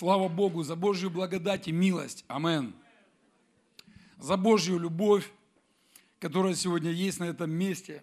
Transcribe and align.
Слава 0.00 0.28
Богу 0.28 0.62
за 0.62 0.76
Божью 0.76 1.10
благодать 1.10 1.68
и 1.68 1.72
милость. 1.72 2.24
Амен. 2.26 2.74
За 4.16 4.38
Божью 4.38 4.78
любовь, 4.78 5.30
которая 6.18 6.54
сегодня 6.54 6.90
есть 6.90 7.20
на 7.20 7.24
этом 7.24 7.50
месте. 7.50 8.02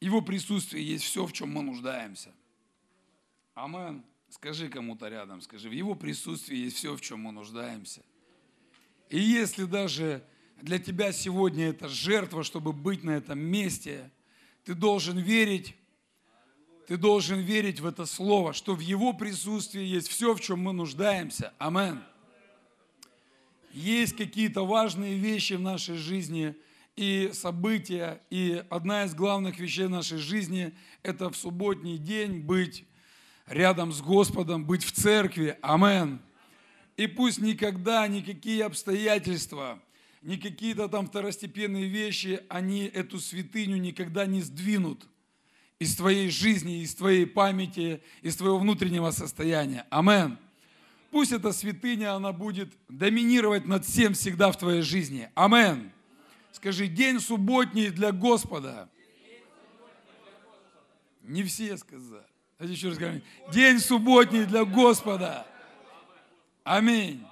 Его 0.00 0.20
присутствие 0.22 0.86
есть 0.86 1.02
все, 1.02 1.26
в 1.26 1.32
чем 1.32 1.50
мы 1.52 1.64
нуждаемся. 1.64 2.32
Амен. 3.54 4.04
Скажи 4.28 4.68
кому-то 4.68 5.08
рядом, 5.08 5.40
скажи, 5.40 5.68
в 5.68 5.72
Его 5.72 5.96
присутствии 5.96 6.56
есть 6.56 6.76
все, 6.76 6.94
в 6.94 7.00
чем 7.00 7.22
мы 7.22 7.32
нуждаемся. 7.32 8.04
И 9.08 9.18
если 9.18 9.64
даже 9.64 10.22
для 10.62 10.78
тебя 10.78 11.10
сегодня 11.10 11.70
это 11.70 11.88
жертва, 11.88 12.44
чтобы 12.44 12.72
быть 12.72 13.02
на 13.02 13.16
этом 13.16 13.40
месте, 13.40 14.12
ты 14.62 14.74
должен 14.74 15.18
верить, 15.18 15.74
ты 16.86 16.96
должен 16.96 17.40
верить 17.40 17.80
в 17.80 17.86
это 17.86 18.06
слово, 18.06 18.52
что 18.52 18.74
в 18.74 18.80
Его 18.80 19.12
присутствии 19.12 19.82
есть 19.82 20.08
все, 20.08 20.34
в 20.34 20.40
чем 20.40 20.60
мы 20.60 20.72
нуждаемся. 20.72 21.52
Амен. 21.58 22.02
Есть 23.72 24.16
какие-то 24.16 24.64
важные 24.64 25.18
вещи 25.18 25.54
в 25.54 25.60
нашей 25.60 25.96
жизни 25.96 26.54
и 26.94 27.30
события, 27.34 28.22
и 28.30 28.64
одна 28.70 29.04
из 29.04 29.14
главных 29.14 29.58
вещей 29.58 29.88
нашей 29.88 30.18
жизни– 30.18 30.72
это 31.02 31.28
в 31.28 31.36
субботний 31.36 31.98
день 31.98 32.38
быть 32.38 32.84
рядом 33.46 33.92
с 33.92 34.00
Господом, 34.00 34.64
быть 34.64 34.84
в 34.84 34.92
церкви. 34.92 35.58
Амен. 35.62 36.20
И 36.96 37.06
пусть 37.06 37.38
никогда 37.38 38.06
никакие 38.06 38.64
обстоятельства, 38.64 39.82
ни 40.22 40.36
какие-то 40.36 40.88
там 40.88 41.06
второстепенные 41.06 41.88
вещи, 41.88 42.42
они 42.48 42.84
эту 42.84 43.18
святыню 43.18 43.76
никогда 43.76 44.24
не 44.24 44.40
сдвинут 44.40 45.06
из 45.78 45.94
твоей 45.96 46.30
жизни, 46.30 46.82
из 46.82 46.94
твоей 46.94 47.26
памяти, 47.26 48.02
из 48.22 48.36
твоего 48.36 48.58
внутреннего 48.58 49.10
состояния. 49.10 49.86
Амен. 49.90 50.38
Пусть 51.10 51.32
эта 51.32 51.52
святыня, 51.52 52.14
она 52.14 52.32
будет 52.32 52.72
доминировать 52.88 53.66
над 53.66 53.84
всем 53.84 54.14
всегда 54.14 54.50
в 54.50 54.58
твоей 54.58 54.82
жизни. 54.82 55.30
Амен. 55.34 55.92
Скажи, 56.52 56.86
день 56.86 57.20
субботний 57.20 57.90
для 57.90 58.12
Господа. 58.12 58.88
Не 61.22 61.42
все 61.42 61.76
сказали. 61.76 62.24
Давайте 62.58 62.76
еще 62.76 62.88
раз 62.88 62.98
говорим. 62.98 63.22
День 63.52 63.78
субботний 63.78 64.44
для 64.44 64.64
Господа. 64.64 65.46
Аминь. 66.64 67.24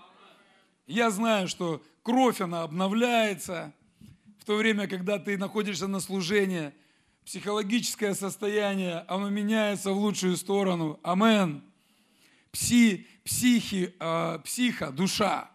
Я 0.87 1.11
знаю, 1.11 1.49
что 1.49 1.83
кровь, 2.03 2.41
она 2.41 2.63
обновляется. 2.63 3.73
В 4.39 4.45
то 4.45 4.57
время, 4.57 4.87
когда 4.87 5.19
ты 5.19 5.39
находишься 5.39 5.87
на 5.87 6.01
служении, 6.01 6.73
психологическое 7.25 8.15
состояние, 8.15 9.05
оно 9.09 9.29
меняется 9.31 9.93
в 9.93 9.99
лучшую 9.99 10.37
сторону. 10.37 11.01
Амен. 11.03 11.63
Пси, 12.53 13.07
психи, 13.25 13.95
э, 13.99 14.39
психа, 14.45 14.91
душа. 14.93 15.51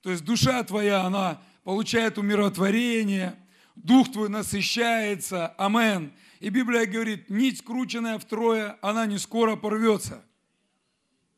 То 0.00 0.10
есть 0.10 0.24
душа 0.24 0.62
твоя, 0.64 1.02
она 1.02 1.40
получает 1.62 2.18
умиротворение, 2.18 3.38
дух 3.76 4.10
твой 4.10 4.28
насыщается. 4.28 5.48
Амен. 5.58 6.12
И 6.40 6.48
Библия 6.48 6.86
говорит, 6.86 7.30
нить, 7.30 7.58
скрученная 7.58 8.18
втрое, 8.18 8.76
она 8.82 9.06
не 9.06 9.18
скоро 9.18 9.54
порвется. 9.54 10.24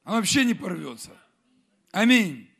Она 0.04 0.16
вообще 0.16 0.44
не 0.44 0.54
порвется. 0.54 1.10
Аминь. 1.92 2.50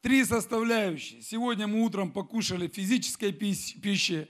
Три 0.00 0.24
составляющие. 0.24 1.20
Сегодня 1.22 1.66
мы 1.66 1.82
утром 1.82 2.10
покушали 2.10 2.68
физической 2.68 3.32
пищи. 3.32 4.28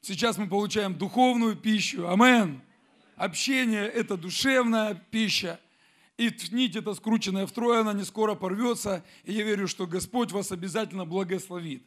Сейчас 0.00 0.38
мы 0.38 0.48
получаем 0.48 0.94
духовную 0.94 1.56
пищу. 1.56 2.08
Амен. 2.08 2.62
Общение– 3.16 3.86
это 3.86 4.16
душевная 4.16 4.94
пища. 4.94 5.60
И 6.16 6.32
нить 6.50 6.76
эта 6.76 6.94
скрученная 6.94 7.46
втрое, 7.46 7.80
она 7.80 7.92
не 7.92 8.04
скоро 8.04 8.34
порвется. 8.34 9.04
И 9.24 9.32
я 9.32 9.44
верю, 9.44 9.68
что 9.68 9.86
Господь 9.86 10.32
вас 10.32 10.52
обязательно 10.52 11.04
благословит. 11.04 11.82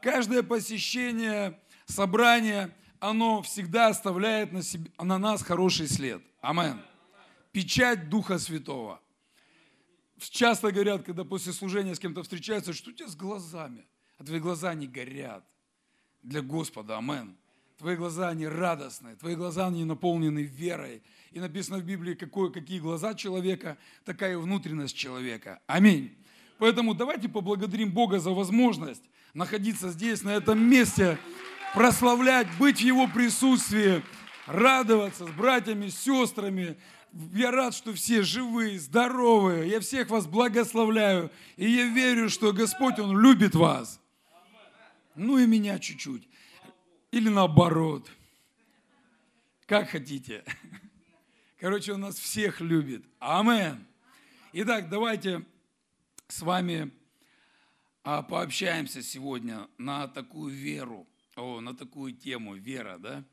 Каждое 0.00 0.42
посещение 0.42 1.58
собрания– 1.86 2.74
оно 3.00 3.42
всегда 3.42 3.88
оставляет 3.88 4.52
на, 4.52 4.62
себе, 4.62 4.90
на 4.98 5.18
нас 5.18 5.42
хороший 5.42 5.88
след. 5.88 6.22
Амен. 6.40 6.80
Печать 7.52 8.08
Духа 8.08 8.38
Святого. 8.38 9.00
Часто 10.18 10.72
говорят, 10.72 11.04
когда 11.04 11.24
после 11.24 11.52
служения 11.52 11.94
с 11.94 11.98
кем-то 11.98 12.22
встречаются, 12.22 12.72
что 12.72 12.90
у 12.90 12.92
тебя 12.92 13.08
с 13.08 13.16
глазами? 13.16 13.86
А 14.18 14.24
твои 14.24 14.40
глаза 14.40 14.72
не 14.74 14.86
горят 14.86 15.44
для 16.22 16.40
Господа. 16.40 16.96
Амен. 16.96 17.36
Твои 17.78 17.94
глаза, 17.94 18.28
они 18.28 18.46
радостные, 18.46 19.16
твои 19.16 19.34
глаза, 19.34 19.66
они 19.66 19.84
наполнены 19.84 20.44
верой. 20.44 21.02
И 21.32 21.40
написано 21.40 21.78
в 21.78 21.84
Библии, 21.84 22.14
какое, 22.14 22.50
какие 22.50 22.80
глаза 22.80 23.14
человека, 23.14 23.76
такая 24.04 24.38
внутренность 24.38 24.96
человека. 24.96 25.60
Аминь. 25.66 26.16
Поэтому 26.58 26.94
давайте 26.94 27.28
поблагодарим 27.28 27.92
Бога 27.92 28.18
за 28.18 28.30
возможность 28.30 29.02
находиться 29.34 29.90
здесь, 29.90 30.22
на 30.22 30.30
этом 30.30 30.58
месте, 30.58 31.18
прославлять, 31.74 32.48
быть 32.58 32.78
в 32.78 32.84
Его 32.84 33.06
присутствии, 33.06 34.02
радоваться 34.46 35.26
с 35.26 35.30
братьями, 35.30 35.88
с 35.88 35.98
сестрами. 35.98 36.78
Я 37.34 37.50
рад, 37.50 37.74
что 37.74 37.92
все 37.92 38.22
живые, 38.22 38.78
здоровые. 38.78 39.68
Я 39.68 39.80
всех 39.80 40.08
вас 40.08 40.26
благословляю. 40.26 41.30
И 41.56 41.70
я 41.70 41.84
верю, 41.84 42.30
что 42.30 42.52
Господь, 42.52 42.98
Он 42.98 43.18
любит 43.18 43.54
вас. 43.54 44.00
Ну 45.14 45.38
и 45.38 45.46
меня 45.46 45.78
чуть-чуть. 45.78 46.26
Или 47.16 47.30
наоборот. 47.30 48.10
Как 49.64 49.88
хотите. 49.88 50.44
Короче, 51.58 51.94
Он 51.94 52.02
нас 52.02 52.18
всех 52.18 52.60
любит. 52.60 53.06
Амен. 53.20 53.86
Итак, 54.52 54.90
давайте 54.90 55.42
с 56.28 56.42
вами 56.42 56.90
а, 58.04 58.20
пообщаемся 58.20 59.02
сегодня 59.02 59.66
на 59.78 60.08
такую 60.08 60.54
веру 60.54 61.06
о, 61.36 61.62
на 61.62 61.74
такую 61.74 62.12
тему, 62.12 62.54
вера, 62.54 62.98
да? 62.98 63.24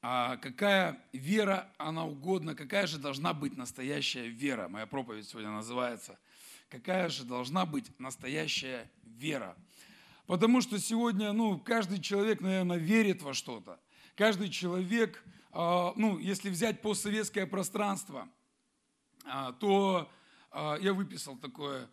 А 0.00 0.38
какая 0.38 0.98
вера, 1.12 1.70
она 1.76 2.06
угодна, 2.06 2.54
какая 2.54 2.86
же 2.86 2.96
должна 2.96 3.34
быть 3.34 3.54
настоящая 3.54 4.28
вера? 4.28 4.68
Моя 4.68 4.86
проповедь 4.86 5.28
сегодня 5.28 5.50
называется 5.50 6.18
«Какая 6.70 7.10
же 7.10 7.24
должна 7.24 7.66
быть 7.66 8.00
настоящая 8.00 8.90
вера?» 9.04 9.54
Потому 10.26 10.60
что 10.60 10.78
сегодня, 10.78 11.32
ну, 11.32 11.58
каждый 11.58 12.00
человек, 12.00 12.40
наверное, 12.40 12.78
верит 12.78 13.22
во 13.22 13.32
что-то. 13.32 13.78
Каждый 14.16 14.48
человек, 14.48 15.22
а, 15.52 15.92
ну, 15.96 16.18
если 16.18 16.50
взять 16.50 16.82
постсоветское 16.82 17.46
пространство, 17.46 18.28
а, 19.24 19.52
то 19.52 20.10
а, 20.50 20.78
я 20.80 20.94
выписал 20.94 21.36
такое, 21.36 21.88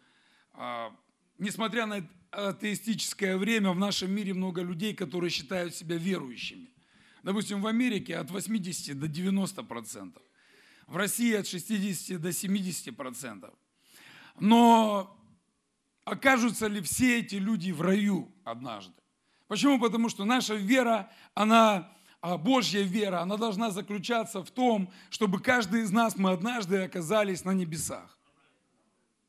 несмотря 1.37 1.85
на 1.85 2.07
атеистическое 2.31 3.37
время 3.37 3.71
в 3.71 3.79
нашем 3.79 4.11
мире 4.11 4.33
много 4.33 4.61
людей, 4.61 4.93
которые 4.93 5.29
считают 5.29 5.75
себя 5.75 5.97
верующими. 5.97 6.69
Допустим, 7.23 7.61
в 7.61 7.67
Америке 7.67 8.17
от 8.17 8.31
80 8.31 8.99
до 8.99 9.07
90 9.07 9.63
процентов. 9.63 10.23
В 10.87 10.97
России 10.97 11.33
от 11.33 11.47
60 11.47 12.21
до 12.21 12.31
70 12.31 12.95
процентов. 12.95 13.53
Но 14.39 15.15
окажутся 16.05 16.67
ли 16.67 16.81
все 16.81 17.19
эти 17.19 17.35
люди 17.35 17.71
в 17.71 17.81
раю 17.81 18.31
однажды? 18.43 18.93
Почему? 19.47 19.79
Потому 19.79 20.09
что 20.09 20.25
наша 20.25 20.55
вера, 20.55 21.11
она, 21.33 21.91
а, 22.21 22.37
Божья 22.37 22.81
вера, 22.81 23.21
она 23.21 23.37
должна 23.37 23.69
заключаться 23.71 24.43
в 24.43 24.51
том, 24.51 24.91
чтобы 25.09 25.39
каждый 25.39 25.81
из 25.81 25.91
нас, 25.91 26.15
мы 26.15 26.31
однажды 26.31 26.83
оказались 26.83 27.43
на 27.45 27.51
небесах. 27.51 28.17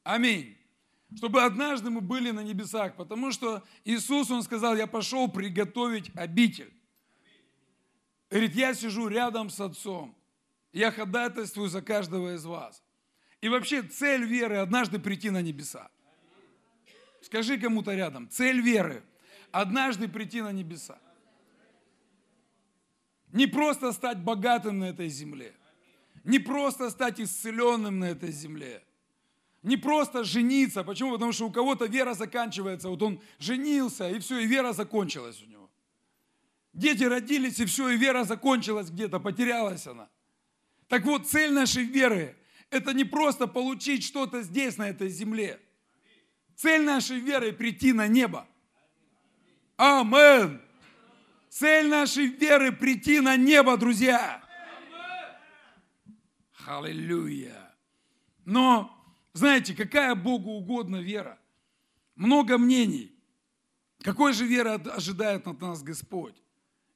Аминь 0.02 0.56
чтобы 1.16 1.42
однажды 1.42 1.90
мы 1.90 2.00
были 2.00 2.30
на 2.30 2.40
небесах, 2.40 2.96
потому 2.96 3.30
что 3.30 3.62
Иисус, 3.84 4.30
Он 4.30 4.42
сказал, 4.42 4.76
я 4.76 4.86
пошел 4.86 5.28
приготовить 5.28 6.10
обитель. 6.14 6.72
Говорит, 8.30 8.54
я 8.54 8.74
сижу 8.74 9.08
рядом 9.08 9.50
с 9.50 9.60
Отцом, 9.60 10.16
я 10.72 10.90
ходатайствую 10.90 11.68
за 11.68 11.82
каждого 11.82 12.34
из 12.34 12.44
вас. 12.44 12.82
И 13.40 13.48
вообще 13.48 13.82
цель 13.82 14.24
веры 14.24 14.56
однажды 14.56 14.98
прийти 14.98 15.30
на 15.30 15.42
небеса. 15.42 15.88
Скажи 17.24 17.58
кому-то 17.58 17.94
рядом, 17.94 18.28
цель 18.28 18.60
веры 18.60 19.02
однажды 19.50 20.08
прийти 20.08 20.42
на 20.42 20.52
небеса. 20.52 20.98
Не 23.32 23.46
просто 23.46 23.92
стать 23.92 24.18
богатым 24.18 24.78
на 24.78 24.84
этой 24.84 25.08
земле, 25.08 25.54
не 26.22 26.38
просто 26.38 26.90
стать 26.90 27.20
исцеленным 27.20 27.98
на 27.98 28.04
этой 28.04 28.30
земле– 28.30 28.82
не 29.64 29.78
просто 29.78 30.24
жениться. 30.24 30.84
Почему? 30.84 31.12
Потому 31.12 31.32
что 31.32 31.46
у 31.46 31.50
кого-то 31.50 31.86
вера 31.86 32.12
заканчивается. 32.12 32.90
Вот 32.90 33.02
он 33.02 33.20
женился, 33.38 34.10
и 34.10 34.18
все, 34.18 34.38
и 34.40 34.46
вера 34.46 34.74
закончилась 34.74 35.42
у 35.42 35.46
него. 35.46 35.70
Дети 36.74 37.04
родились, 37.04 37.58
и 37.58 37.64
все, 37.64 37.88
и 37.88 37.96
вера 37.96 38.24
закончилась 38.24 38.90
где-то, 38.90 39.20
потерялась 39.20 39.86
она. 39.86 40.10
Так 40.86 41.06
вот, 41.06 41.26
цель 41.26 41.50
нашей 41.50 41.84
веры– 41.84 42.36
это 42.70 42.92
не 42.92 43.04
просто 43.04 43.46
получить 43.46 44.04
что-то 44.04 44.42
здесь, 44.42 44.76
на 44.76 44.90
этой 44.90 45.08
земле. 45.08 45.58
Цель 46.56 46.84
нашей 46.84 47.18
веры– 47.18 47.52
прийти 47.54 47.92
на 47.92 48.06
небо. 48.06 48.46
Амен. 49.76 50.60
Цель 51.48 51.88
нашей 51.88 52.26
веры– 52.26 52.72
прийти 52.72 53.20
на 53.20 53.36
небо, 53.36 53.76
друзья. 53.76 54.42
Аллилуйя. 56.66 57.74
Но 58.44 58.90
Знаете, 59.34 59.74
какая 59.74 60.14
Богу 60.14 60.52
угодна 60.52 61.02
вера? 61.02 61.38
Много 62.14 62.56
мнений. 62.56 63.12
Какой 64.00 64.32
же 64.32 64.46
вера 64.46 64.74
ожидает 64.74 65.46
от 65.48 65.60
нас 65.60 65.82
Господь? 65.82 66.36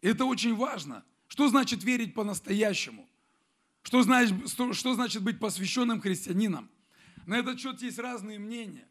Это 0.02 0.24
очень 0.24 0.54
важно. 0.54 1.04
Что 1.26 1.48
значит 1.48 1.82
верить 1.82 2.14
по-настоящему? 2.14 3.08
Что 3.82 4.02
значит, 4.02 4.48
что, 4.50 4.72
что 4.72 4.94
значит 4.94 5.22
быть 5.22 5.40
посвященным 5.40 6.00
христианином? 6.00 6.70
На 7.26 7.38
этот 7.38 7.58
счет 7.58 7.82
есть 7.82 7.98
разные 7.98 8.38
мнения. 8.38 8.86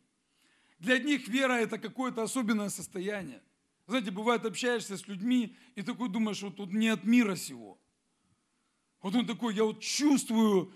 Для 0.80 0.96
одних 0.96 1.28
вера– 1.28 1.54
это 1.54 1.80
какое-то 1.80 2.24
особенное 2.24 2.70
состояние. 2.70 3.42
Знаете, 3.88 4.12
бывает, 4.12 4.46
общаешься 4.46 4.98
с 4.98 5.08
людьми, 5.08 5.56
и 5.76 5.82
такой 5.82 6.10
думаешь, 6.10 6.42
вот 6.42 6.58
тут 6.58 6.74
не 6.74 6.90
от 6.90 7.04
мира 7.04 7.36
сего. 7.36 7.80
Вот 9.02 9.16
он 9.16 9.26
такой, 9.26 9.56
я 9.56 9.64
вот 9.64 9.80
чувствую 9.80 10.74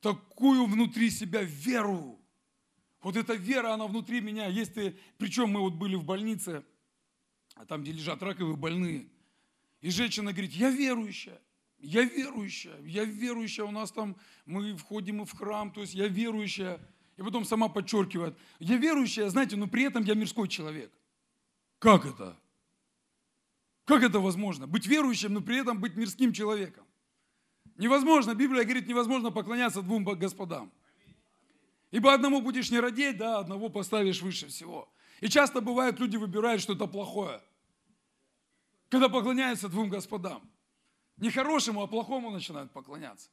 такую 0.00 0.66
внутри 0.66 1.10
себя 1.10 1.42
веру. 1.42 2.20
Вот 3.02 3.16
эта 3.16 3.34
вера, 3.34 3.74
она 3.74 3.86
внутри 3.86 4.20
меня. 4.20 4.46
Есть 4.46 4.76
и, 4.76 4.96
причем 5.18 5.50
мы 5.50 5.60
вот 5.60 5.74
были 5.74 5.96
в 5.96 6.04
больнице, 6.04 6.64
там, 7.66 7.82
где 7.82 7.92
лежат 7.92 8.22
раковые 8.22 8.56
больные. 8.56 9.08
И 9.80 9.90
женщина 9.90 10.32
говорит, 10.32 10.52
я 10.52 10.70
верующая, 10.70 11.40
я 11.78 12.02
верующая, 12.02 12.80
я 12.82 13.04
верующая, 13.04 13.64
у 13.64 13.70
нас 13.70 13.92
там, 13.92 14.16
мы 14.44 14.76
входим 14.76 15.24
в 15.24 15.32
храм, 15.32 15.70
то 15.70 15.80
есть 15.80 15.94
я 15.94 16.08
верующая. 16.08 16.80
И 17.18 17.22
потом 17.22 17.44
сама 17.44 17.68
подчеркивает, 17.68 18.38
я 18.60 18.76
верующая, 18.76 19.28
знаете, 19.28 19.56
но 19.56 19.66
при 19.66 19.82
этом 19.82 20.04
я 20.04 20.14
мирской 20.14 20.46
человек. 20.46 20.92
Как 21.80 22.06
это? 22.06 22.38
Как 23.84 24.04
это 24.04 24.20
возможно? 24.20 24.68
Быть 24.68 24.86
верующим, 24.86 25.34
но 25.34 25.40
при 25.40 25.58
этом 25.58 25.80
быть 25.80 25.96
мирским 25.96 26.32
человеком. 26.32 26.86
Невозможно, 27.76 28.36
Библия 28.36 28.62
говорит, 28.62 28.86
невозможно 28.86 29.32
поклоняться 29.32 29.82
двум 29.82 30.04
господам. 30.04 30.70
Ибо 31.90 32.14
одному 32.14 32.40
будешь 32.40 32.70
не 32.70 32.78
родить, 32.78 33.16
да, 33.16 33.40
одного 33.40 33.68
поставишь 33.68 34.22
выше 34.22 34.46
всего. 34.46 34.88
И 35.20 35.28
часто 35.28 35.60
бывает, 35.60 35.98
люди 35.98 36.16
выбирают 36.16 36.62
что-то 36.62 36.86
плохое, 36.86 37.42
когда 38.90 39.08
поклоняются 39.08 39.68
двум 39.68 39.88
господам. 39.88 40.48
Не 41.16 41.30
хорошему, 41.30 41.82
а 41.82 41.88
плохому 41.88 42.30
начинают 42.30 42.70
поклоняться. 42.70 43.28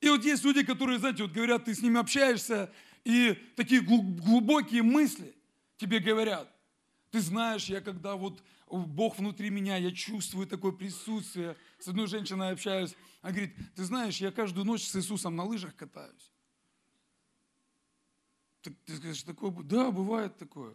И 0.00 0.08
вот 0.08 0.24
есть 0.24 0.44
люди, 0.44 0.64
которые, 0.64 0.98
знаете, 0.98 1.22
вот 1.22 1.32
говорят, 1.32 1.64
ты 1.64 1.74
с 1.74 1.82
ними 1.82 1.98
общаешься, 1.98 2.72
и 3.04 3.32
такие 3.56 3.80
глубокие 3.82 4.82
мысли 4.82 5.34
тебе 5.76 5.98
говорят. 5.98 6.50
Ты 7.10 7.20
знаешь, 7.20 7.66
я 7.66 7.80
когда 7.80 8.14
вот 8.14 8.42
Бог 8.68 9.18
внутри 9.18 9.50
меня, 9.50 9.76
я 9.76 9.90
чувствую 9.90 10.46
такое 10.46 10.72
присутствие. 10.72 11.56
С 11.78 11.88
одной 11.88 12.06
женщиной 12.06 12.52
общаюсь, 12.52 12.94
она 13.20 13.32
говорит, 13.32 13.54
ты 13.74 13.84
знаешь, 13.84 14.18
я 14.18 14.30
каждую 14.30 14.64
ночь 14.64 14.84
с 14.84 14.96
Иисусом 14.96 15.36
на 15.36 15.44
лыжах 15.44 15.74
катаюсь. 15.76 16.30
Ты, 18.62 18.70
ты 18.84 18.96
скажешь, 18.96 19.22
такое? 19.22 19.50
Да, 19.64 19.90
бывает 19.90 20.36
такое. 20.38 20.74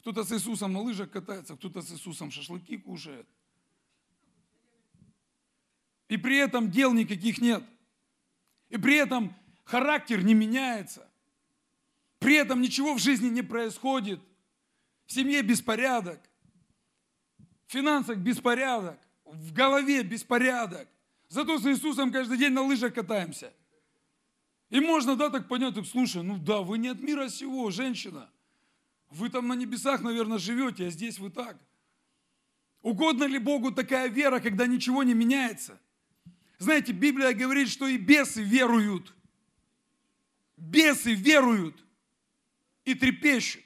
Кто-то 0.00 0.24
с 0.24 0.32
Иисусом 0.32 0.72
на 0.72 0.80
лыжах 0.80 1.10
катается, 1.10 1.56
кто-то 1.56 1.82
с 1.82 1.90
Иисусом 1.90 2.30
шашлыки 2.30 2.78
кушает. 2.78 3.26
И 6.08 6.16
при 6.16 6.38
этом 6.38 6.70
дел 6.70 6.92
никаких 6.92 7.40
нет. 7.40 7.64
И 8.68 8.78
при 8.78 8.96
этом 8.96 9.34
характер 9.64 10.22
не 10.22 10.34
меняется. 10.34 11.08
При 12.18 12.34
этом 12.36 12.60
ничего 12.60 12.94
в 12.94 12.98
жизни 12.98 13.28
не 13.28 13.42
происходит. 13.42 14.20
В 15.06 15.12
семье 15.12 15.42
беспорядок. 15.42 16.20
В 17.66 17.72
финансах 17.72 18.18
беспорядок. 18.18 18.98
В 19.24 19.52
голове 19.52 20.02
беспорядок. 20.02 20.88
Зато 21.28 21.58
с 21.58 21.66
Иисусом 21.66 22.12
каждый 22.12 22.38
день 22.38 22.52
на 22.52 22.62
лыжах 22.62 22.94
катаемся. 22.94 23.52
И 24.70 24.80
можно, 24.80 25.16
да, 25.16 25.30
так 25.30 25.48
понять, 25.48 25.74
слушай, 25.88 26.22
ну 26.22 26.38
да, 26.38 26.60
вы 26.60 26.78
не 26.78 26.88
от 26.88 27.00
мира 27.00 27.28
сего, 27.28 27.70
женщина. 27.70 28.30
Вы 29.10 29.30
там 29.30 29.46
на 29.46 29.54
небесах, 29.54 30.02
наверное, 30.02 30.38
живете, 30.38 30.86
а 30.86 30.90
здесь 30.90 31.18
вы 31.18 31.30
так. 31.30 31.56
Угодно 32.82 33.24
ли 33.24 33.38
Богу 33.38 33.72
такая 33.72 34.08
вера, 34.08 34.40
когда 34.40 34.66
ничего 34.66 35.02
не 35.02 35.14
меняется? 35.14 35.80
Знаете, 36.58 36.92
Библия 36.92 37.32
говорит, 37.34 37.68
что 37.68 37.86
и 37.86 37.98
бесы 37.98 38.42
веруют. 38.42 39.14
Бесы 40.56 41.12
веруют 41.12 41.76
и 42.84 42.94
трепещут. 42.94 43.62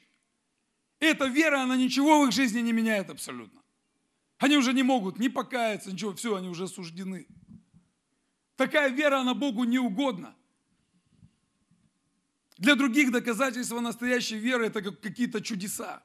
Эта 0.98 1.26
вера, 1.26 1.62
она 1.62 1.76
ничего 1.76 2.22
в 2.22 2.28
их 2.28 2.32
жизни 2.32 2.60
не 2.60 2.72
меняет 2.72 3.10
абсолютно. 3.10 3.60
Они 4.38 4.56
уже 4.56 4.72
не 4.72 4.82
могут 4.82 5.19
ни 5.19 5.28
покаяться, 5.28 5.92
ничего, 5.92 6.14
все, 6.14 6.34
они 6.34 6.48
уже 6.48 6.64
осуждены. 6.64 7.26
Такая 8.56 8.90
вера, 8.90 9.20
она 9.20 9.34
Богу 9.34 9.64
не 9.64 9.78
угодна. 9.78 10.34
Для 12.58 12.75
других 12.75 13.10
доказательства 13.10 13.81
настоящей 13.81 14.37
веры 14.37 14.66
это 14.66 14.82
как 14.82 15.00
какие-то 15.00 15.40
чудеса. 15.40 16.02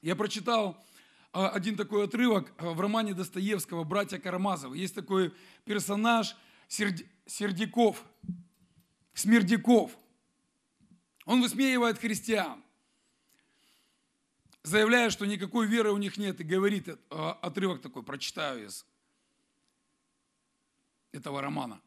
Я 0.00 0.16
прочитал 0.16 0.82
один 1.32 1.76
такой 1.76 2.04
отрывок 2.04 2.52
а, 2.58 2.70
в 2.70 2.80
романе 2.80 3.14
Достоевского 3.14 3.84
«Братья 3.84 4.18
Карамазовы». 4.18 4.76
Есть 4.76 4.94
такой 4.94 5.32
персонаж 5.64 6.36
Сердяков, 6.68 8.04
Смердяков. 9.14 9.96
Он 11.26 11.40
высмеивает 11.40 11.98
христиан, 11.98 12.62
заявляя, 14.62 15.10
что 15.10 15.26
никакой 15.26 15.66
веры 15.66 15.92
у 15.92 15.98
них 15.98 16.16
нет, 16.16 16.40
и 16.40 16.44
говорит, 16.44 16.88
а, 17.10 17.38
отрывок 17.42 17.80
такой, 17.80 18.02
прочитаю 18.02 18.66
из 18.66 18.84
этого 21.12 21.40
романа. 21.40 21.80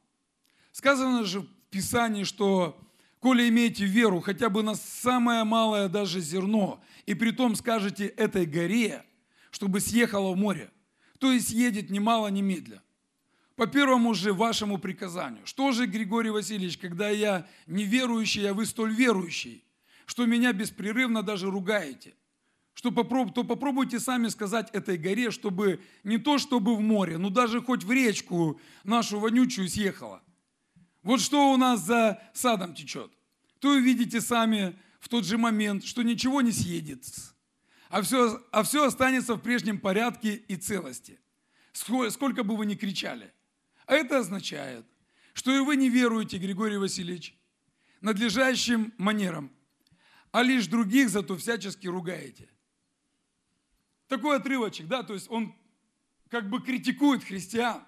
Сказано 0.72 1.26
же 1.26 1.42
в 1.42 1.48
Писании, 1.70 2.24
что 2.24 2.80
коли 3.20 3.50
имеете 3.50 3.86
веру 3.86 4.22
хотя 4.22 4.50
бы 4.50 4.64
на 4.64 4.76
самое 4.76 5.44
малое 5.44 5.90
даже 5.90 6.20
зерно, 6.20 6.82
и 7.06 7.14
при 7.14 7.32
том 7.32 7.56
скажете 7.56 8.08
этой 8.08 8.46
горе, 8.46 9.06
чтобы 9.54 9.82
съехала 9.82 10.34
в 10.34 10.36
море, 10.36 10.72
то 11.20 11.32
есть 11.32 11.52
едет 11.52 11.92
немало 11.92 12.28
немедля. 12.28 12.82
По 13.56 13.68
первому 13.68 14.16
же 14.16 14.34
вашему 14.34 14.80
приказанию. 14.80 15.46
Что 15.46 15.72
же, 15.72 15.86
Григорий 15.86 16.32
Васильевич, 16.32 16.80
когда 16.80 17.10
я 17.10 17.48
неверующий, 17.68 18.46
а 18.46 18.56
вы 18.56 18.66
столь 18.66 18.96
верующий, 18.96 19.64
что 20.08 20.26
меня 20.26 20.54
беспрерывно 20.54 21.22
даже 21.22 21.52
ругаете? 21.52 22.16
Что 22.74 22.92
попроб, 22.92 23.36
то 23.36 23.44
попробуйте 23.44 24.00
сами 24.00 24.28
сказать 24.30 24.72
этой 24.74 24.98
горе, 24.98 25.30
чтобы 25.30 25.84
не 26.04 26.18
то 26.18 26.40
чтобы 26.40 26.76
в 26.76 26.82
море, 26.82 27.20
но 27.20 27.30
даже 27.30 27.62
хоть 27.62 27.84
в 27.84 27.92
речку 27.92 28.60
нашу 28.84 29.20
вонючую 29.20 29.70
съехала. 29.70 30.24
Вот 31.04 31.22
что 31.22 31.54
у 31.54 31.58
нас 31.58 31.86
за 31.86 32.20
садом 32.34 32.74
течет. 32.74 33.12
То 33.60 33.70
увидите 33.70 34.20
сами 34.20 34.76
в 35.00 35.10
тот 35.10 35.26
же 35.26 35.38
момент, 35.38 35.86
что 35.86 36.02
ничего 36.02 36.42
не 36.42 36.52
съедет 36.52 37.06
а 37.94 38.02
все, 38.02 38.44
а 38.52 38.64
все 38.64 38.86
останется 38.86 39.36
в 39.36 39.40
прежнем 39.40 39.80
порядке 39.80 40.34
и 40.34 40.56
целости, 40.56 41.20
сколько 41.74 42.44
бы 42.44 42.58
вы 42.58 42.66
ни 42.66 42.74
кричали. 42.74 43.32
А 43.86 43.94
это 43.94 44.18
означает, 44.18 44.84
что 45.36 45.56
и 45.56 45.60
вы 45.60 45.76
не 45.76 45.90
веруете, 45.90 46.40
Григорий 46.40 46.78
Васильевич, 46.78 47.38
надлежащим 48.02 48.96
манерам, 48.98 49.52
а 50.32 50.42
лишь 50.42 50.66
других 50.66 51.12
зато 51.12 51.38
всячески 51.38 51.86
ругаете. 51.86 52.50
Такой 54.08 54.38
отрывочек, 54.38 54.88
да, 54.88 55.04
то 55.04 55.14
есть 55.14 55.30
он 55.30 55.54
как 56.30 56.50
бы 56.50 56.64
критикует 56.64 57.24
христиан. 57.24 57.84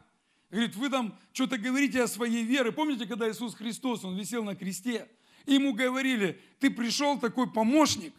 Говорит, 0.51 0.75
вы 0.75 0.91
там 0.91 1.17
что-то 1.33 1.57
говорите 1.57 2.03
о 2.03 2.07
своей 2.07 2.43
вере. 2.43 2.71
Помните, 2.71 3.07
когда 3.07 3.27
Иисус 3.27 3.55
Христос, 3.55 4.03
Он 4.03 4.15
висел 4.15 4.43
на 4.43 4.55
кресте, 4.55 5.09
ему 5.47 5.73
говорили, 5.73 6.39
ты 6.59 6.69
пришел 6.69 7.19
такой 7.19 7.51
помощник, 7.51 8.13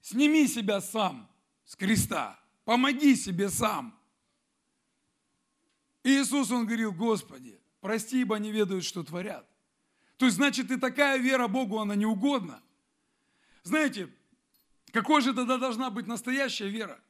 Сними 0.00 0.46
себя 0.46 0.80
сам 0.80 1.30
с 1.64 1.76
креста. 1.76 2.38
Помоги 2.64 3.14
себе 3.16 3.48
сам. 3.48 3.98
И 6.02 6.20
Иисус, 6.20 6.50
Он 6.50 6.66
говорил, 6.66 6.92
Господи, 6.92 7.60
прости, 7.80 8.22
ибо 8.22 8.38
не 8.38 8.50
ведают, 8.50 8.84
что 8.84 9.02
творят. 9.02 9.46
То 10.16 10.26
есть, 10.26 10.36
значит, 10.36 10.70
и 10.70 10.76
такая 10.76 11.18
вера 11.18 11.48
Богу, 11.48 11.78
она 11.78 11.94
не 11.94 12.06
угодна. 12.06 12.62
Знаете, 13.62 14.12
какой 14.92 15.20
же 15.22 15.34
тогда 15.34 15.58
должна 15.58 15.90
быть 15.90 16.06
настоящая 16.06 16.68
вера? 16.68 17.00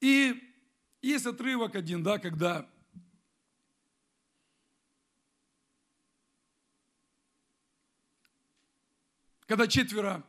И 0.00 0.42
есть 1.02 1.26
отрывок 1.26 1.74
один, 1.74 2.02
да, 2.02 2.18
когда 2.18 2.68
когда 9.46 9.66
четверо 9.66 10.24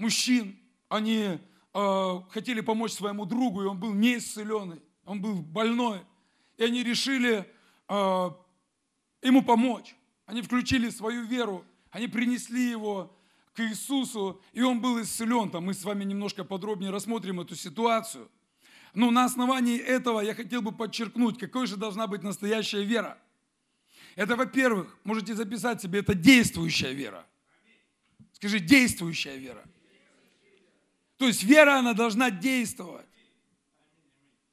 мужчин, 0.00 0.58
они 0.88 1.38
э, 1.74 2.20
хотели 2.30 2.60
помочь 2.60 2.92
своему 2.92 3.26
другу, 3.26 3.62
и 3.62 3.66
он 3.66 3.78
был 3.78 3.94
не 3.94 4.18
исцеленный, 4.18 4.80
он 5.04 5.20
был 5.20 5.42
больной. 5.42 6.00
И 6.56 6.64
они 6.64 6.82
решили 6.82 7.46
э, 7.88 8.30
ему 9.22 9.42
помочь. 9.42 9.94
Они 10.26 10.42
включили 10.42 10.90
свою 10.90 11.24
веру, 11.24 11.64
они 11.90 12.06
принесли 12.06 12.70
его 12.70 13.16
к 13.52 13.60
Иисусу, 13.60 14.40
и 14.52 14.62
он 14.62 14.80
был 14.80 15.00
исцелен. 15.02 15.50
Там 15.50 15.64
мы 15.64 15.74
с 15.74 15.84
вами 15.84 16.04
немножко 16.04 16.44
подробнее 16.44 16.90
рассмотрим 16.90 17.40
эту 17.40 17.56
ситуацию. 17.56 18.30
Но 18.94 19.10
на 19.10 19.24
основании 19.24 19.78
этого 19.78 20.20
я 20.20 20.34
хотел 20.34 20.62
бы 20.62 20.72
подчеркнуть, 20.72 21.38
какой 21.38 21.66
же 21.66 21.76
должна 21.76 22.06
быть 22.06 22.22
настоящая 22.22 22.84
вера. 22.84 23.18
Это, 24.16 24.36
во-первых, 24.36 24.96
можете 25.04 25.34
записать 25.34 25.80
себе, 25.80 26.00
это 26.00 26.14
действующая 26.14 26.92
вера. 26.92 27.26
Скажи, 28.32 28.58
действующая 28.58 29.36
вера. 29.36 29.64
То 31.20 31.26
есть 31.26 31.42
вера, 31.42 31.78
она 31.80 31.92
должна 31.92 32.30
действовать. 32.30 33.06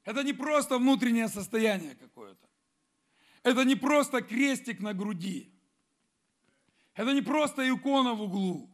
Это 0.04 0.22
не 0.22 0.34
просто 0.34 0.76
внутреннее 0.76 1.28
состояние 1.28 1.94
какое-то. 1.94 2.46
Это 3.42 3.64
не 3.64 3.74
просто 3.74 4.20
крестик 4.20 4.80
на 4.80 4.92
груди. 4.92 5.50
Это 6.94 7.14
не 7.14 7.22
просто 7.22 7.66
икона 7.66 8.12
в 8.12 8.20
углу. 8.20 8.68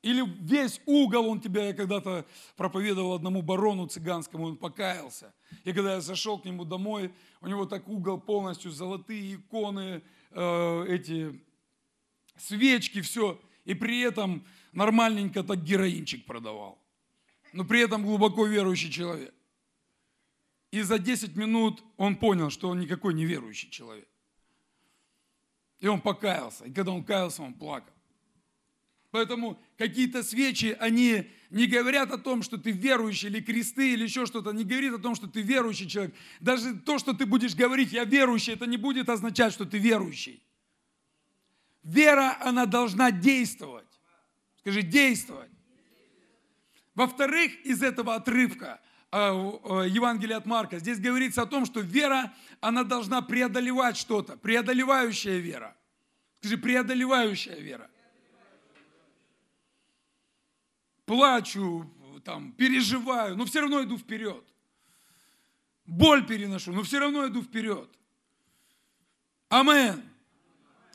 Или 0.00 0.22
весь 0.42 0.80
угол 0.86 1.26
он 1.28 1.40
тебя, 1.40 1.66
я 1.66 1.72
когда-то 1.72 2.24
проповедовал 2.56 3.14
одному 3.14 3.42
барону 3.42 3.88
цыганскому, 3.88 4.46
он 4.46 4.56
покаялся. 4.56 5.34
И 5.64 5.72
когда 5.72 5.94
я 5.94 6.00
зашел 6.00 6.38
к 6.38 6.44
нему 6.44 6.64
домой, 6.64 7.12
у 7.40 7.48
него 7.48 7.66
так 7.66 7.88
угол 7.88 8.20
полностью, 8.20 8.70
золотые 8.70 9.34
иконы, 9.34 10.04
э, 10.30 10.86
эти 10.88 11.44
свечки, 12.36 13.00
все. 13.00 13.40
И 13.64 13.74
при 13.74 14.02
этом 14.02 14.46
нормальненько 14.72 15.42
так 15.42 15.64
героинчик 15.64 16.24
продавал. 16.26 16.83
Но 17.54 17.64
при 17.64 17.80
этом 17.80 18.02
глубоко 18.02 18.46
верующий 18.46 18.90
человек. 18.90 19.32
И 20.72 20.82
за 20.82 20.98
10 20.98 21.36
минут 21.36 21.84
он 21.96 22.16
понял, 22.16 22.50
что 22.50 22.68
он 22.68 22.80
никакой 22.80 23.14
не 23.14 23.24
верующий 23.24 23.70
человек. 23.70 24.08
И 25.78 25.86
он 25.86 26.00
покаялся. 26.00 26.64
И 26.64 26.72
когда 26.72 26.90
он 26.90 27.04
каялся, 27.04 27.42
он 27.42 27.54
плакал. 27.54 27.92
Поэтому 29.12 29.56
какие-то 29.78 30.24
свечи, 30.24 30.76
они 30.80 31.30
не 31.50 31.68
говорят 31.68 32.10
о 32.10 32.18
том, 32.18 32.42
что 32.42 32.58
ты 32.58 32.72
верующий, 32.72 33.28
или 33.28 33.40
кресты, 33.40 33.92
или 33.92 34.02
еще 34.02 34.26
что-то, 34.26 34.50
не 34.50 34.64
говорит 34.64 34.92
о 34.92 34.98
том, 34.98 35.14
что 35.14 35.28
ты 35.28 35.40
верующий 35.40 35.88
человек. 35.88 36.12
Даже 36.40 36.74
то, 36.74 36.98
что 36.98 37.12
ты 37.12 37.24
будешь 37.24 37.54
говорить, 37.54 37.92
я 37.92 38.02
верующий, 38.02 38.54
это 38.54 38.66
не 38.66 38.78
будет 38.78 39.08
означать, 39.08 39.52
что 39.52 39.64
ты 39.64 39.78
верующий. 39.78 40.42
Вера, 41.84 42.36
она 42.40 42.66
должна 42.66 43.12
действовать. 43.12 43.86
Скажи, 44.58 44.82
действовать. 44.82 45.53
Во-вторых, 46.94 47.52
из 47.64 47.82
этого 47.82 48.14
отрывка 48.14 48.80
а, 49.10 49.32
Евангелия 49.82 50.36
от 50.36 50.46
Марка, 50.46 50.78
здесь 50.78 50.98
говорится 51.00 51.42
о 51.42 51.46
том, 51.46 51.66
что 51.66 51.80
вера, 51.80 52.32
она 52.60 52.84
должна 52.84 53.22
преодолевать 53.22 53.96
что-то, 53.96 54.36
преодолевающая 54.36 55.38
вера. 55.38 55.76
Скажи, 56.40 56.58
преодолевающая 56.58 57.56
вера 57.56 57.90
плачу, 61.06 61.90
там, 62.24 62.52
переживаю, 62.52 63.36
но 63.36 63.44
все 63.44 63.60
равно 63.60 63.82
иду 63.82 63.98
вперед. 63.98 64.44
Боль 65.86 66.26
переношу, 66.26 66.72
но 66.72 66.82
все 66.82 66.98
равно 66.98 67.26
иду 67.26 67.42
вперед. 67.42 67.90
Амен. 69.48 70.02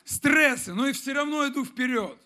Стрессы, 0.04 0.74
но 0.74 0.88
и 0.88 0.94
все 0.94 1.14
равно 1.14 1.48
иду 1.48 1.64
вперед. 1.64 2.20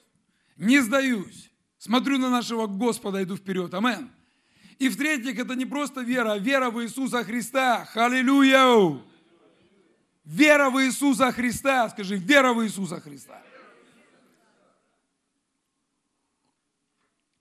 Не 0.55 0.79
сдаюсь. 0.79 1.51
Смотрю 1.83 2.17
на 2.17 2.29
нашего 2.29 2.65
Господа, 2.65 3.21
иду 3.21 3.35
вперед. 3.35 3.73
Амен. 3.73 4.09
И 4.79 4.87
в-третьих, 4.87 5.37
это 5.37 5.53
не 5.53 5.65
просто 5.65 5.99
вера, 5.99 6.31
а 6.31 6.37
вера 6.37 6.69
в 6.69 6.81
Иисуса 6.81 7.25
Христа. 7.25 7.83
Халилюя! 7.83 9.01
Вера 10.23 10.69
в 10.69 10.81
Иисуса 10.81 11.29
Христа. 11.33 11.89
Скажи, 11.89 12.15
вера 12.15 12.53
в 12.53 12.63
Иисуса 12.63 13.01
Христа. 13.01 13.43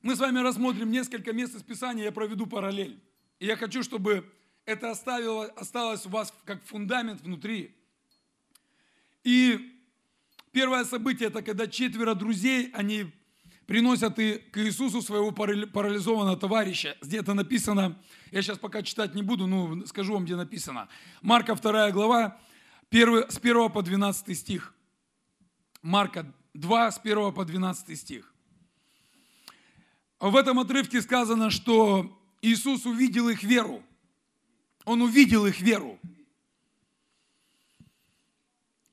Мы 0.01 0.17
с 0.17 0.19
вами 0.19 0.41
рассмотрим 0.41 0.91
несколько 0.91 1.33
мест 1.33 1.55
из 1.55 1.63
Писания, 1.63 2.03
я 2.03 2.11
проведу 2.11 2.47
параллель. 2.47 3.01
И 3.39 3.47
я 3.47 3.57
хочу, 3.57 3.85
чтобы 3.85 4.29
это 4.65 4.91
оставило, 4.91 5.45
осталось 5.55 6.05
у 6.05 6.09
вас 6.09 6.35
как 6.47 6.65
фундамент 6.65 7.21
внутри. 7.21 7.77
И 9.23 9.81
первое 10.51 10.85
событие, 10.85 11.29
это 11.29 11.43
когда 11.43 11.69
четверо 11.69 12.17
друзей, 12.17 12.73
они 12.75 13.13
приносят 13.67 14.19
и 14.19 14.39
к 14.39 14.59
Иисусу 14.59 15.03
своего 15.03 15.33
парализованного 15.33 16.37
товарища. 16.37 16.97
Где-то 17.01 17.35
написано, 17.35 17.99
я 18.31 18.43
сейчас 18.43 18.59
пока 18.59 18.83
читать 18.83 19.15
не 19.15 19.23
буду, 19.23 19.47
но 19.47 19.87
скажу 19.87 20.15
вам, 20.15 20.25
где 20.25 20.37
написано. 20.37 20.89
Марка 21.21 21.55
2 21.55 21.91
глава, 21.93 22.39
1, 22.91 23.31
с 23.31 23.39
1 23.39 23.71
по 23.71 23.83
12 23.83 24.39
стих. 24.39 24.75
Марка 25.81 26.33
2, 26.55 26.91
с 26.93 26.99
1 26.99 27.33
по 27.33 27.45
12 27.45 27.99
стих. 27.99 28.33
В 30.21 30.37
этом 30.37 30.59
отрывке 30.61 31.03
сказано, 31.03 31.51
что 31.51 32.17
Иисус 32.43 32.87
увидел 32.87 33.29
их 33.29 33.43
веру. 33.43 33.83
Он 34.85 35.03
увидел 35.03 35.47
их 35.47 35.61
веру. 35.61 35.99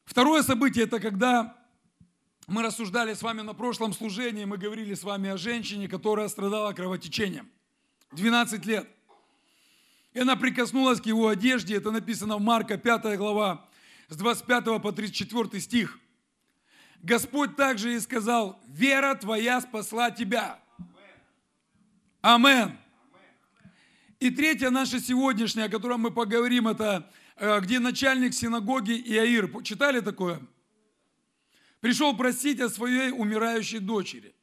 Второе 0.05 0.41
событие– 0.41 0.83
это 0.85 0.99
когда 0.99 1.58
мы 2.49 2.63
рассуждали 2.63 3.13
с 3.13 3.21
вами 3.21 3.41
на 3.41 3.53
прошлом 3.53 3.93
служении, 3.93 4.43
мы 4.43 4.57
говорили 4.57 4.93
с 4.95 5.03
вами 5.03 5.29
о 5.29 5.37
женщине, 5.37 5.87
которая 5.87 6.27
страдала 6.27 6.73
кровотечением. 6.73 7.49
12 8.13 8.65
лет. 8.65 8.87
И 10.13 10.19
она 10.19 10.35
прикоснулась 10.35 10.99
к 10.99 11.05
его 11.05 11.27
одежде, 11.27 11.75
это 11.75 11.91
написано 11.91 12.37
в 12.37 12.41
Марка 12.41 12.77
5 12.77 13.17
глава, 13.17 13.69
с 14.07 14.15
25 14.15 14.81
по 14.81 14.91
34 14.91 15.61
стих. 15.61 15.99
Господь 17.03 17.55
также 17.55 17.93
и 17.95 17.99
сказал, 17.99 18.59
вера 18.67 19.13
твоя 19.15 19.61
спасла 19.61 20.09
тебя. 20.09 20.59
Амен. 22.21 22.77
И 24.19 24.31
третье 24.31 24.69
наше 24.71 24.99
сегодняшнее, 24.99 25.67
о 25.67 25.69
котором 25.69 26.01
мы 26.01 26.11
поговорим, 26.11 26.67
это 26.67 27.09
э, 27.37 27.61
где 27.61 27.79
начальник 27.79 28.33
синагоги 28.33 28.91
Иаир. 28.91 29.63
Читали 29.63 30.01
такое? 30.01 30.41
Пришел 31.79 32.15
просить 32.15 32.59
о 32.59 32.69
своей 32.69 33.11
умирающей 33.11 33.79
дочери. 33.79 34.35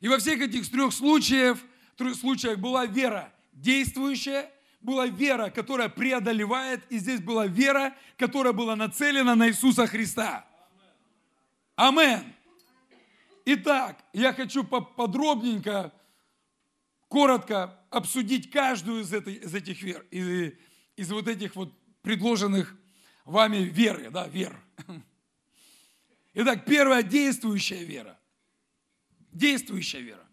И 0.00 0.08
во 0.08 0.18
всех 0.18 0.40
этих 0.40 0.70
трех 0.70 0.92
случаях, 0.92 1.58
трех 1.96 2.14
случаях 2.14 2.58
была 2.58 2.86
вера 2.86 3.32
действующая, 3.52 4.50
была 4.80 5.06
вера, 5.06 5.50
которая 5.50 5.88
преодолевает, 5.88 6.82
и 6.90 6.98
здесь 6.98 7.20
была 7.20 7.46
вера, 7.46 7.94
которая 8.16 8.52
была 8.52 8.76
нацелена 8.76 9.34
на 9.34 9.48
Иисуса 9.48 9.86
Христа. 9.86 10.46
Амен. 11.76 12.34
Итак, 13.44 14.02
я 14.12 14.32
хочу 14.32 14.64
подробненько 14.64 15.92
коротко 17.08 17.78
обсудить 17.90 18.50
каждую 18.50 19.02
из, 19.02 19.12
этой, 19.12 19.34
из 19.34 19.54
этих 19.54 19.82
вер, 19.82 20.06
из, 20.10 20.54
из 20.96 21.10
вот 21.10 21.28
этих 21.28 21.56
вот 21.56 21.72
предложенных 22.02 22.76
вами 23.24 23.58
веры, 23.58 24.10
да, 24.10 24.28
вер. 24.28 24.58
Итак, 26.32 26.64
первая 26.64 27.02
действующая 27.02 27.82
вера. 27.82 28.18
Действующая 29.32 30.00
вера. 30.00 30.28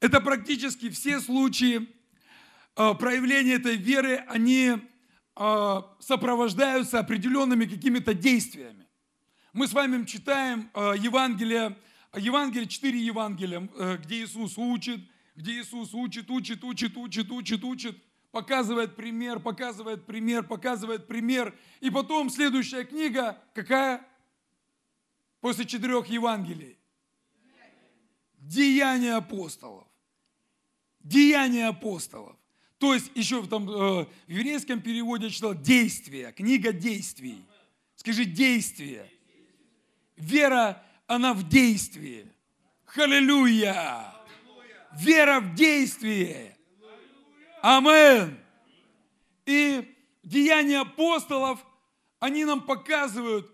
Это 0.00 0.20
практически 0.20 0.88
все 0.88 1.20
случаи 1.20 1.88
э, 2.76 2.94
проявления 2.94 3.54
этой 3.54 3.76
веры, 3.76 4.24
они 4.28 4.76
э, 5.36 5.82
сопровождаются 6.00 7.00
определенными 7.00 7.66
какими-то 7.66 8.14
действиями. 8.14 8.86
Мы 9.52 9.66
с 9.66 9.72
вами 9.72 10.06
читаем 10.06 10.70
э, 10.72 10.94
Евангелие, 10.98 11.76
Евангелие, 12.16 12.66
четыре 12.66 13.00
Евангелия, 13.00 13.68
где 13.98 14.22
Иисус 14.22 14.56
учит, 14.56 15.00
где 15.36 15.60
Иисус 15.60 15.92
учит, 15.92 16.30
учит, 16.30 16.64
учит, 16.64 16.96
учит, 16.96 17.30
учит, 17.30 17.64
учит, 17.64 18.04
показывает 18.30 18.96
пример, 18.96 19.40
показывает 19.40 20.06
пример, 20.06 20.44
показывает 20.44 21.06
пример. 21.06 21.54
И 21.80 21.90
потом 21.90 22.30
следующая 22.30 22.84
книга, 22.84 23.38
какая? 23.52 24.06
После 25.40 25.64
четырех 25.64 26.06
Евангелий. 26.06 26.78
Деяния 28.34 29.14
апостолов. 29.14 29.86
Деяния 31.00 31.68
апостолов. 31.68 32.36
То 32.78 32.94
есть 32.94 33.10
еще 33.14 33.44
там, 33.46 33.68
э, 33.68 34.04
в 34.04 34.08
еврейском 34.28 34.80
переводе 34.80 35.26
я 35.26 35.30
читал 35.30 35.54
действия, 35.54 36.32
книга 36.32 36.72
действий. 36.72 37.44
Скажи 37.96 38.24
действие. 38.24 39.10
Вера, 40.16 40.84
она 41.06 41.34
в 41.34 41.48
действии. 41.48 42.30
Халилюя! 42.84 44.18
вера 44.92 45.40
в 45.40 45.54
действие. 45.54 46.56
Амен. 47.62 48.38
И 49.46 49.96
деяния 50.22 50.80
апостолов, 50.80 51.64
они 52.18 52.44
нам 52.44 52.60
показывают, 52.60 53.50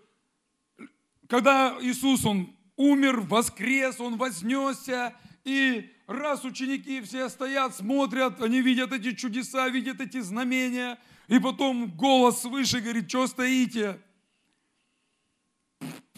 когда 1.27 1.77
Иисус, 1.81 2.25
Он 2.25 2.55
умер, 2.75 3.21
воскрес, 3.21 3.99
Он 3.99 4.17
вознесся, 4.17 5.13
и 5.43 5.91
раз 6.07 6.43
ученики 6.43 7.01
все 7.01 7.29
стоят, 7.29 7.75
смотрят, 7.75 8.41
они 8.41 8.61
видят 8.61 8.91
эти 8.91 9.13
чудеса, 9.13 9.69
видят 9.69 10.01
эти 10.01 10.19
знамения, 10.19 10.99
и 11.27 11.39
потом 11.39 11.89
голос 11.91 12.41
свыше 12.41 12.81
говорит, 12.81 13.09
что 13.09 13.27
стоите? 13.27 13.99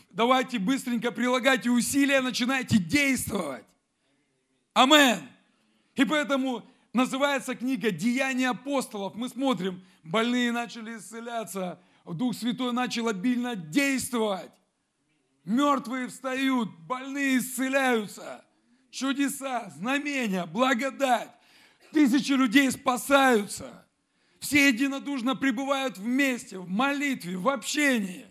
Давайте 0.09 0.59
быстренько 0.59 1.11
прилагайте 1.11 1.69
усилия, 1.69 2.21
начинайте 2.21 2.77
действовать. 2.77 3.65
Амен. 4.73 5.19
И 5.95 6.05
поэтому 6.05 6.63
называется 6.93 7.55
книга 7.55 7.91
«Деяния 7.91 8.49
апостолов». 8.49 9.15
Мы 9.15 9.29
смотрим, 9.29 9.83
больные 10.03 10.51
начали 10.51 10.97
исцеляться, 10.97 11.79
Дух 12.05 12.35
Святой 12.35 12.73
начал 12.73 13.07
обильно 13.07 13.55
действовать. 13.55 14.51
Мертвые 15.47 16.09
встают, 16.09 16.77
больные 16.79 17.37
исцеляются. 17.37 18.43
Чудеса, 18.91 19.71
знамения, 19.77 20.45
благодать. 20.45 21.31
Тысячи 21.93 22.33
людей 22.33 22.69
спасаются. 22.69 23.87
Все 24.41 24.67
единодушно 24.67 25.37
пребывают 25.37 25.97
вместе, 25.97 26.59
в 26.59 26.67
молитве, 26.67 27.37
в 27.37 27.47
общении. 27.47 28.27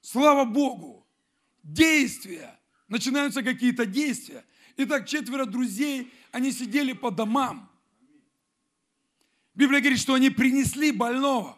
Слава 0.00 0.44
Богу! 0.44 1.06
Действия. 1.62 2.58
Начинаются 2.88 3.44
какие-то 3.44 3.86
действия. 3.86 4.44
Итак, 4.76 5.06
четверо 5.06 5.46
друзей, 5.46 6.12
они 6.32 6.50
сидели 6.50 6.94
по 6.94 7.12
домам. 7.12 7.70
Библия 9.54 9.78
говорит, 9.78 10.00
что 10.00 10.14
они 10.14 10.30
принесли 10.30 10.90
больного. 10.90 11.56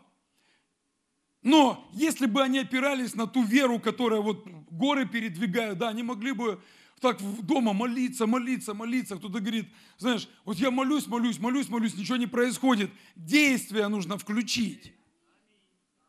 Но 1.43 1.89
если 1.93 2.27
бы 2.27 2.43
они 2.43 2.61
опирались 2.61 3.15
на 3.15 3.27
ту 3.27 3.43
веру, 3.43 3.81
которая 3.81 4.21
вот 4.21 4.47
горы 4.71 5.07
передвигают, 5.07 5.79
да, 5.79 5.89
они 5.89 6.03
могли 6.03 6.33
бы 6.33 6.63
так 7.01 7.21
дома 7.45 7.73
молиться, 7.73 8.27
молиться, 8.27 8.75
молиться. 8.75 9.17
Кто-то 9.17 9.41
говорит, 9.41 9.67
знаешь, 9.99 10.29
вот 10.45 10.57
я 10.59 10.71
молюсь, 10.71 11.09
молюсь, 11.09 11.41
молюсь, 11.41 11.69
молюсь, 11.69 11.95
ничего 11.95 12.17
не 12.17 12.29
происходит. 12.29 12.91
Действия 13.17 13.89
нужно 13.89 14.19
включить. 14.19 14.95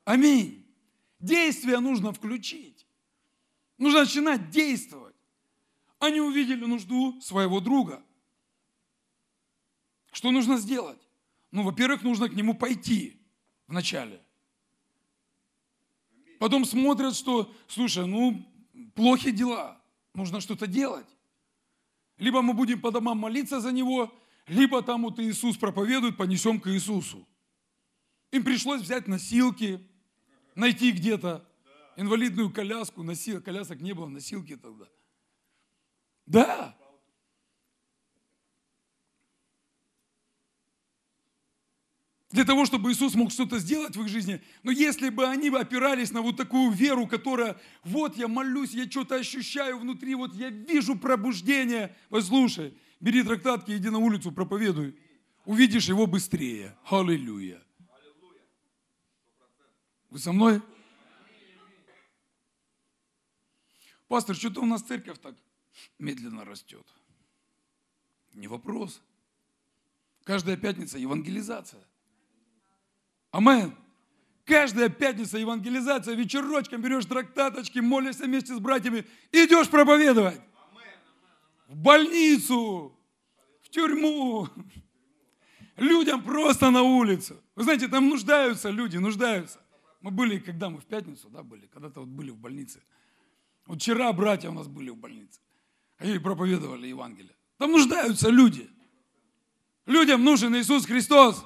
Аминь. 0.06 0.63
Действия 1.20 1.80
нужно 1.80 2.13
включить. 2.13 2.86
Нужно 3.80 4.02
начинать 4.02 4.52
действовать. 4.52 5.16
Они 5.98 6.22
увидели 6.22 6.63
нужду 6.63 7.20
своего 7.22 7.60
друга. 7.60 8.04
Что 10.12 10.30
нужно 10.30 10.58
сделать? 10.58 11.00
Ну, 11.50 11.63
во-первых, 11.63 12.04
нужно 12.04 12.30
к 12.30 12.34
нему 12.34 12.54
пойти 12.54 13.20
вначале. 13.68 14.22
Потом 16.44 16.66
смотрят, 16.66 17.16
что, 17.16 17.50
слушай, 17.70 18.06
ну, 18.06 18.46
плохи 18.96 19.32
дела 19.32 19.82
нужно 20.14 20.42
что-то 20.42 20.68
делать. 20.68 21.08
Либо 22.18 22.42
мы 22.42 22.54
будем 22.54 22.82
по 22.82 22.92
домам 22.92 23.18
молиться 23.18 23.62
за 23.62 23.72
него, 23.72 24.14
либо 24.48 24.82
там 24.82 25.04
вот 25.04 25.22
Иисус 25.22 25.56
проповедует, 25.56 26.18
понесем 26.18 26.60
к 26.60 26.70
Иисусу. 26.70 27.26
Им 28.32 28.44
пришлось 28.44 28.82
взять 28.82 29.08
носилки, 29.08 29.80
найти 30.54 30.92
где-то 30.92 31.50
инвалидную 31.96 32.52
коляску, 32.52 33.04
носил, 33.04 33.42
колясок 33.42 33.80
не 33.80 33.94
было, 33.94 34.10
носилки 34.10 34.58
тогда. 34.58 34.88
Да, 36.26 36.76
для 42.34 42.46
того, 42.46 42.66
чтобы 42.66 42.92
Иисус 42.92 43.13
мог 43.13 43.32
что-то 43.32 43.60
сделать 43.60 43.96
в 43.96 44.02
их 44.02 44.08
жизни. 44.08 44.42
Но 44.63 44.72
если 44.72 45.10
бы 45.10 45.28
они 45.28 45.50
опирались 45.50 46.12
на 46.12 46.24
вот 46.24 46.36
такую 46.36 46.72
веру, 46.72 47.06
которая, 47.06 47.62
вот 47.84 48.18
я 48.18 48.28
молюсь, 48.28 48.72
я 48.72 48.90
что-то 48.90 49.18
ощущаю 49.18 49.78
внутри, 49.78 50.16
вот 50.16 50.34
я 50.34 50.50
вижу 50.50 50.98
пробуждение. 50.98 51.96
Послушай, 52.10 52.75
бери 53.00 53.22
трактатки, 53.22 53.78
иди 53.78 53.88
на 53.90 54.00
улицу, 54.00 54.32
проповедуй. 54.32 54.98
Увидишь 55.46 55.86
его 55.86 56.08
быстрее. 56.08 56.75
Аллилуйя. 56.90 57.62
Вы 60.10 60.18
со 60.18 60.32
мной? 60.32 60.60
Пастор, 64.08 64.36
что-то 64.36 64.62
у 64.62 64.66
нас 64.66 64.82
церковь 64.82 65.20
так 65.20 65.36
медленно 66.00 66.46
растет. 66.46 66.88
Не 68.34 68.48
вопрос. 68.48 69.04
Каждая 70.24 70.58
пятница 70.58 70.98
евангелизация. 70.98 71.84
Амен. 73.34 73.75
Каждая 74.46 74.90
пятница 74.90 75.40
евангелизация, 75.40 76.13
вечерочком 76.13 76.82
берешь 76.82 77.06
трактаточки, 77.06 77.80
молишься 77.80 78.25
вместе 78.25 78.54
с 78.54 78.60
братьями, 78.60 79.06
идешь 79.32 79.70
проповедовать. 79.70 80.39
В 81.67 81.76
больницу, 81.76 82.96
в 83.63 83.69
тюрьму, 83.69 84.50
людям 85.78 86.22
просто 86.22 86.69
на 86.69 86.84
улицу. 86.84 87.41
Вы 87.56 87.63
знаете, 87.63 87.88
там 87.88 88.08
нуждаются 88.08 88.69
люди, 88.69 88.98
нуждаются. 88.98 89.60
Мы 90.02 90.12
были, 90.12 90.38
когда 90.38 90.69
мы 90.69 90.80
в 90.80 90.86
пятницу, 90.86 91.30
да, 91.30 91.41
были, 91.41 91.65
когда-то 91.65 92.02
вот 92.02 92.10
были 92.10 92.30
в 92.30 92.38
больнице. 92.38 92.84
Вот 93.65 93.82
вчера 93.82 94.13
братья 94.13 94.50
у 94.50 94.54
нас 94.54 94.67
были 94.67 94.91
в 94.91 94.98
больнице. 94.98 95.39
Они 95.98 96.19
проповедовали 96.19 96.88
Евангелие. 96.88 97.36
Там 97.58 97.72
нуждаются 97.72 98.30
люди. 98.30 98.69
Людям 99.88 100.24
нужен 100.24 100.56
Иисус 100.56 100.86
Христос. 100.86 101.43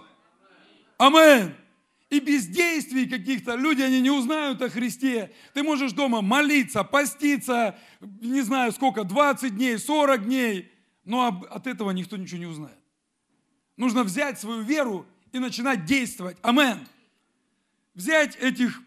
Аминь 0.97 1.53
и 2.09 2.19
бездействий 2.19 3.07
каких-то 3.07 3.55
люди, 3.55 3.81
они 3.81 3.99
не 3.99 4.11
узнают 4.11 4.61
о 4.61 4.69
Христе. 4.69 5.33
Ты 5.53 5.63
можешь 5.63 5.91
дома 5.91 6.21
молиться, 6.21 6.83
поститься, 6.83 7.77
не 7.99 8.41
знаю 8.41 8.71
сколько, 8.71 9.03
20 9.03 9.55
дней, 9.55 9.77
40 9.77 10.25
дней, 10.25 10.71
но 11.03 11.27
от 11.49 11.67
этого 11.67 11.91
никто 11.91 12.15
ничего 12.15 12.39
не 12.39 12.45
узнает. 12.45 12.79
Нужно 13.75 14.03
взять 14.03 14.39
свою 14.39 14.61
веру 14.61 15.05
и 15.33 15.39
начинать 15.39 15.85
действовать. 15.85 16.37
Амен. 16.41 16.87
Взять 17.93 18.35
этих, 18.37 18.81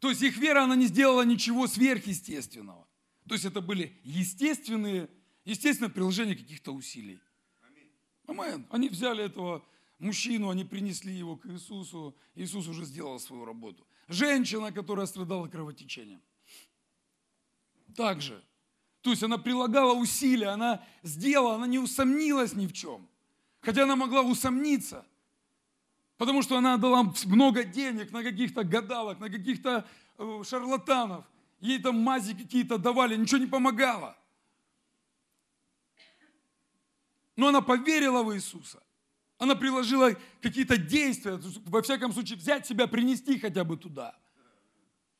то 0.00 0.10
есть 0.10 0.22
их 0.22 0.36
вера, 0.36 0.64
она 0.64 0.76
не 0.76 0.86
сделала 0.86 1.22
ничего 1.22 1.66
сверхъестественного. 1.66 2.86
То 3.26 3.34
есть 3.34 3.46
это 3.46 3.60
были 3.60 3.98
естественные, 4.02 5.08
естественное 5.44 5.90
приложение 5.90 6.36
каких-то 6.36 6.72
усилий. 6.74 7.20
Амен. 8.26 8.66
Они 8.70 8.88
взяли 8.88 9.24
этого 9.24 9.64
мужчину, 10.02 10.50
они 10.50 10.64
принесли 10.64 11.14
его 11.14 11.36
к 11.36 11.46
Иисусу, 11.46 12.14
Иисус 12.34 12.66
уже 12.66 12.84
сделал 12.84 13.18
свою 13.18 13.44
работу. 13.44 13.86
Женщина, 14.08 14.72
которая 14.72 15.06
страдала 15.06 15.48
кровотечением. 15.48 16.20
Также. 17.96 18.42
То 19.00 19.10
есть 19.10 19.22
она 19.22 19.38
прилагала 19.38 19.94
усилия, 19.94 20.48
она 20.48 20.84
сделала, 21.02 21.54
она 21.54 21.66
не 21.66 21.78
усомнилась 21.78 22.54
ни 22.54 22.66
в 22.66 22.72
чем. 22.72 23.08
Хотя 23.60 23.84
она 23.84 23.96
могла 23.96 24.22
усомниться, 24.22 25.06
потому 26.16 26.42
что 26.42 26.56
она 26.56 26.76
дала 26.76 27.12
много 27.26 27.64
денег 27.64 28.12
на 28.12 28.22
каких-то 28.22 28.64
гадалок, 28.64 29.20
на 29.20 29.30
каких-то 29.30 29.86
э, 30.18 30.42
шарлатанов. 30.44 31.24
Ей 31.60 31.78
там 31.78 31.98
мази 32.00 32.34
какие-то 32.34 32.76
давали, 32.78 33.16
ничего 33.16 33.38
не 33.38 33.46
помогало. 33.46 34.16
Но 37.36 37.48
она 37.48 37.60
поверила 37.60 38.22
в 38.22 38.34
Иисуса. 38.34 38.81
Она 39.42 39.56
приложила 39.56 40.16
какие-то 40.40 40.76
действия, 40.76 41.36
во 41.66 41.82
всяком 41.82 42.12
случае, 42.12 42.38
взять 42.38 42.64
себя, 42.64 42.86
принести 42.86 43.40
хотя 43.40 43.64
бы 43.64 43.76
туда. 43.76 44.16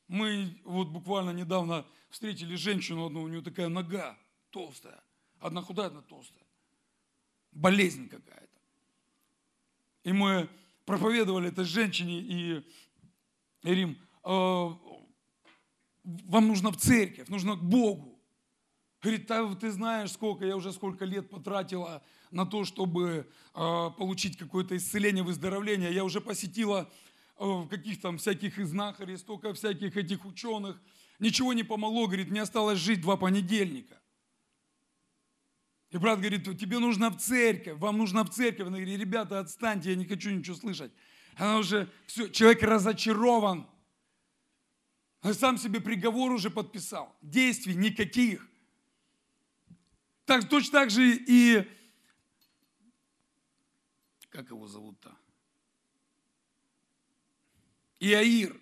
Мы 0.07 0.61
вот 0.63 0.87
буквально 0.87 1.31
недавно 1.31 1.85
встретили 2.09 2.55
женщину 2.55 3.05
одну, 3.05 3.23
у 3.23 3.27
нее 3.27 3.41
такая 3.41 3.67
нога 3.67 4.17
толстая. 4.49 5.03
Одна 5.41 5.61
худая, 5.61 5.87
одна 5.87 6.01
толстая. 6.03 6.45
Болезнь 7.51 8.07
какая-то. 8.07 8.61
И 10.05 10.13
мы 10.13 10.49
проповедовали 10.85 11.49
этой 11.49 11.65
женщине 11.65 12.21
и 12.21 12.65
говорим, 13.61 13.97
«А, 14.23 14.69
вам 16.05 16.47
нужно 16.47 16.71
в 16.71 16.77
церковь, 16.77 17.27
нужно 17.27 17.57
к 17.57 17.61
Богу. 17.61 18.12
Говорит, 19.03 19.29
ты 19.59 19.69
знаешь, 19.69 20.13
сколько, 20.13 20.45
я 20.45 20.55
уже 20.55 20.71
сколько 20.71 21.03
лет 21.03 21.29
потратила 21.29 22.01
на 22.31 22.45
то, 22.45 22.63
чтобы 22.63 23.27
э, 23.53 23.89
получить 23.97 24.37
какое-то 24.37 24.77
исцеление, 24.77 25.25
выздоровление. 25.25 25.93
Я 25.93 26.05
уже 26.05 26.21
посетила 26.21 26.89
э, 27.37 27.67
каких 27.69 27.99
там 27.99 28.17
всяких 28.17 28.65
знахарей, 28.65 29.17
столько 29.17 29.53
всяких 29.53 29.97
этих 29.97 30.23
ученых. 30.23 30.81
Ничего 31.19 31.51
не 31.51 31.63
помогло, 31.63 32.07
говорит, 32.07 32.31
мне 32.31 32.43
осталось 32.43 32.79
жить 32.79 33.01
два 33.01 33.17
понедельника. 33.17 33.99
И 35.91 35.97
брат 35.97 36.19
говорит, 36.19 36.45
тебе 36.57 36.79
нужно 36.79 37.09
в 37.09 37.17
церковь, 37.17 37.77
вам 37.79 37.97
нужно 37.97 38.23
в 38.23 38.29
церковь. 38.29 38.67
Она 38.67 38.77
говорит, 38.77 38.97
ребята, 38.97 39.39
отстаньте, 39.39 39.89
я 39.89 39.95
не 39.97 40.05
хочу 40.05 40.29
ничего 40.29 40.55
слышать. 40.55 40.93
Она 41.35 41.57
уже, 41.57 41.89
все, 42.07 42.29
человек 42.29 42.63
разочарован. 42.63 43.67
Он 45.23 45.33
сам 45.33 45.57
себе 45.57 45.81
приговор 45.81 46.31
уже 46.31 46.49
подписал. 46.49 47.13
Действий 47.21 47.75
никаких. 47.75 48.47
Так, 50.25 50.47
точно 50.47 50.79
так 50.79 50.89
же 50.89 51.15
и 51.15 51.67
как 54.33 54.49
его 54.49 54.67
зовут-то? 54.67 55.15
Иаир. 57.99 58.59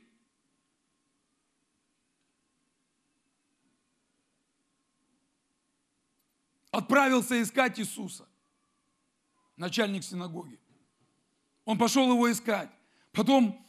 Отправился 6.71 7.41
искать 7.41 7.79
Иисуса, 7.79 8.27
начальник 9.55 10.03
синагоги. 10.03 10.59
Он 11.63 11.77
пошел 11.77 12.11
его 12.11 12.29
искать. 12.29 12.69
Потом 13.13 13.65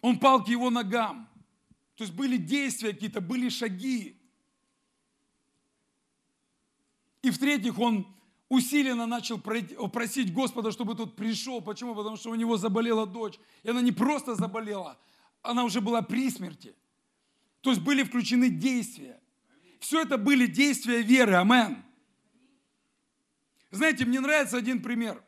он 0.00 0.20
пал 0.20 0.44
к 0.44 0.48
его 0.48 0.70
ногам. 0.70 1.28
То 1.96 2.04
есть 2.04 2.14
были 2.14 2.36
действия 2.36 2.92
какие-то, 2.92 3.20
были 3.20 3.48
шаги. 3.48 4.15
И 7.26 7.30
в-третьих, 7.30 7.76
он 7.80 8.06
усиленно 8.48 9.04
начал 9.04 9.40
просить 9.40 10.32
Господа, 10.32 10.70
чтобы 10.70 10.94
тот 10.94 11.16
пришел. 11.16 11.60
Почему? 11.60 11.92
Потому 11.92 12.16
что 12.16 12.30
у 12.30 12.36
него 12.36 12.56
заболела 12.56 13.04
дочь. 13.04 13.34
И 13.64 13.68
она 13.68 13.80
не 13.80 13.90
просто 13.90 14.36
заболела, 14.36 14.96
она 15.42 15.64
уже 15.64 15.80
была 15.80 16.02
при 16.02 16.30
смерти. 16.30 16.72
То 17.62 17.70
есть 17.70 17.82
были 17.82 18.04
включены 18.04 18.48
действия. 18.48 19.20
Все 19.80 20.02
это 20.02 20.18
были 20.18 20.46
действия 20.46 21.02
веры. 21.02 21.34
Амен. 21.34 21.82
Знаете, 23.72 24.04
мне 24.04 24.20
нравится 24.20 24.56
один 24.56 24.80
пример. 24.80 25.20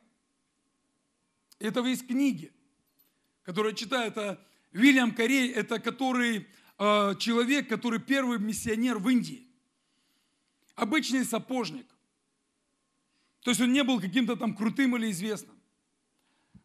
Это 1.59 1.85
из 1.85 2.01
книги, 2.01 2.53
которую 3.43 3.75
читаю. 3.75 4.07
Это 4.07 4.41
Вильям 4.71 5.13
Корей, 5.13 5.51
это 5.51 5.81
который 5.81 6.47
э, 6.79 7.15
человек, 7.19 7.69
который 7.69 7.99
первый 7.99 8.39
миссионер 8.39 8.99
в 8.99 9.09
Индии. 9.09 9.48
Обычный 10.79 11.25
сапожник. 11.25 11.87
То 13.43 13.51
есть 13.51 13.61
он 13.61 13.73
не 13.73 13.83
был 13.83 14.01
каким-то 14.01 14.37
там 14.37 14.55
крутым 14.55 14.97
или 14.97 15.11
известным. 15.11 15.57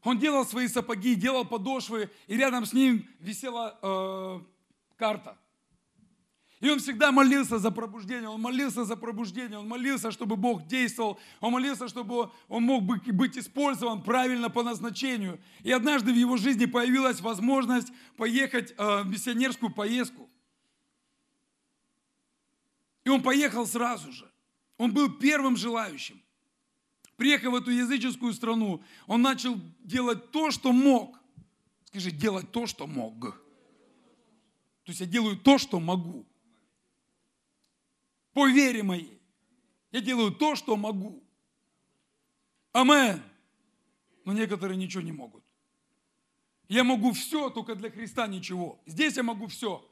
Он 0.04 0.20
делал 0.20 0.46
свои 0.46 0.68
сапоги, 0.68 1.16
делал 1.16 1.46
подошвы, 1.46 2.12
и 2.28 2.38
рядом 2.38 2.68
с 2.68 2.74
ним 2.74 3.08
висела 3.20 3.80
э, 3.82 4.40
карта. 4.98 5.36
И 6.60 6.70
он 6.70 6.78
всегда 6.78 7.12
молился 7.12 7.58
за 7.58 7.72
пробуждение, 7.72 8.30
он 8.30 8.40
молился 8.40 8.86
за 8.86 8.96
пробуждение, 8.96 9.58
он 9.58 9.68
молился, 9.68 10.12
чтобы 10.12 10.36
Бог 10.36 10.68
действовал, 10.68 11.20
он 11.42 11.54
молился, 11.54 11.88
чтобы 11.88 12.30
он 12.48 12.64
мог 12.64 12.84
быть 12.84 13.38
использован 13.38 14.04
правильно 14.04 14.52
по 14.52 14.62
назначению. 14.62 15.40
И 15.64 15.72
однажды 15.72 16.14
в 16.14 16.16
его 16.16 16.38
жизни 16.38 16.66
появилась 16.66 17.20
возможность 17.20 17.92
поехать 18.16 18.76
э, 18.78 19.02
в 19.02 19.08
миссионерскую 19.08 19.74
поездку. 19.74 20.30
И 23.06 23.10
он 23.10 23.22
поехал 23.22 23.66
сразу 23.66 24.12
же. 24.12 24.32
Он 24.78 24.94
был 24.94 25.12
первым 25.12 25.58
желающим. 25.58 26.22
Приехав 27.16 27.54
в 27.54 27.56
эту 27.56 27.72
языческую 27.72 28.34
страну, 28.34 28.84
он 29.08 29.22
начал 29.22 29.60
делать 29.80 30.32
то, 30.32 30.52
что 30.52 30.72
мог. 30.72 31.20
Скажи, 31.86 32.12
делать 32.12 32.52
то, 32.52 32.66
что 32.66 32.88
мог. 32.88 33.20
То 34.84 34.92
есть 34.92 35.00
я 35.00 35.06
делаю 35.06 35.38
то, 35.38 35.58
что 35.58 35.80
могу 35.80 36.26
по 38.34 38.48
вере 38.48 38.84
моей. 38.84 39.22
Я 39.92 40.02
делаю 40.02 40.32
то, 40.32 40.56
что 40.56 40.76
могу. 40.76 41.24
Амен. 42.74 43.22
Но 44.26 44.34
некоторые 44.34 44.78
ничего 44.78 45.04
не 45.04 45.12
могут. 45.12 45.44
Я 46.68 46.84
могу 46.84 47.12
все, 47.12 47.50
только 47.50 47.76
для 47.76 47.92
Христа 47.92 48.26
ничего. 48.26 48.82
Здесь 48.86 49.16
я 49.18 49.24
могу 49.24 49.48
все. 49.48 49.88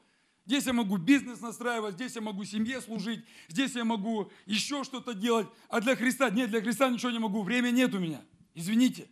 Здесь 0.46 0.66
я 0.66 0.74
могу 0.74 0.98
бизнес 0.98 1.40
настраивать, 1.40 1.96
здесь 1.96 2.16
я 2.16 2.22
могу 2.22 2.44
семье 2.44 2.82
служить, 2.82 3.24
здесь 3.48 3.76
я 3.76 3.86
могу 3.86 4.32
еще 4.46 4.84
что-то 4.84 5.14
делать. 5.14 5.48
А 5.70 5.82
для 5.82 5.96
Христа, 5.96 6.30
нет, 6.30 6.50
для 6.50 6.62
Христа 6.62 6.90
ничего 6.90 7.12
не 7.12 7.20
могу, 7.20 7.44
время 7.44 7.70
нет 7.70 7.94
у 7.94 8.00
меня. 8.00 8.24
Извините. 8.56 9.08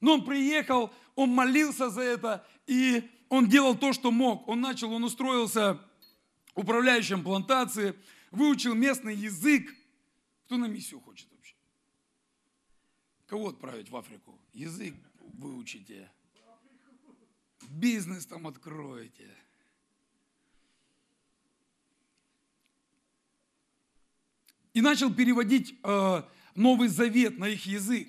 Но 0.00 0.14
он 0.14 0.24
приехал, 0.24 0.92
он 1.14 1.30
молился 1.30 1.90
за 1.90 2.02
это, 2.02 2.46
и 2.66 3.08
он 3.28 3.48
делал 3.48 3.76
то, 3.76 3.92
что 3.92 4.10
мог. 4.10 4.48
Он 4.48 4.60
начал, 4.60 4.92
он 4.92 5.04
устроился 5.04 5.80
управляющим 6.54 7.22
плантации, 7.22 7.94
выучил 8.30 8.74
местный 8.74 9.14
язык. 9.14 9.72
Кто 10.44 10.56
на 10.56 10.66
миссию 10.66 11.00
хочет 11.00 11.30
вообще? 11.30 11.54
Кого 13.26 13.48
отправить 13.48 13.90
в 13.90 13.96
Африку? 13.96 14.38
Язык 14.52 14.94
выучите. 15.20 16.10
Бизнес 17.70 18.26
там 18.26 18.46
откроете. 18.46 19.30
И 24.74 24.80
начал 24.80 25.12
переводить 25.12 25.74
э, 25.82 26.22
Новый 26.54 26.88
Завет 26.88 27.38
на 27.38 27.48
их 27.48 27.66
язык. 27.66 28.08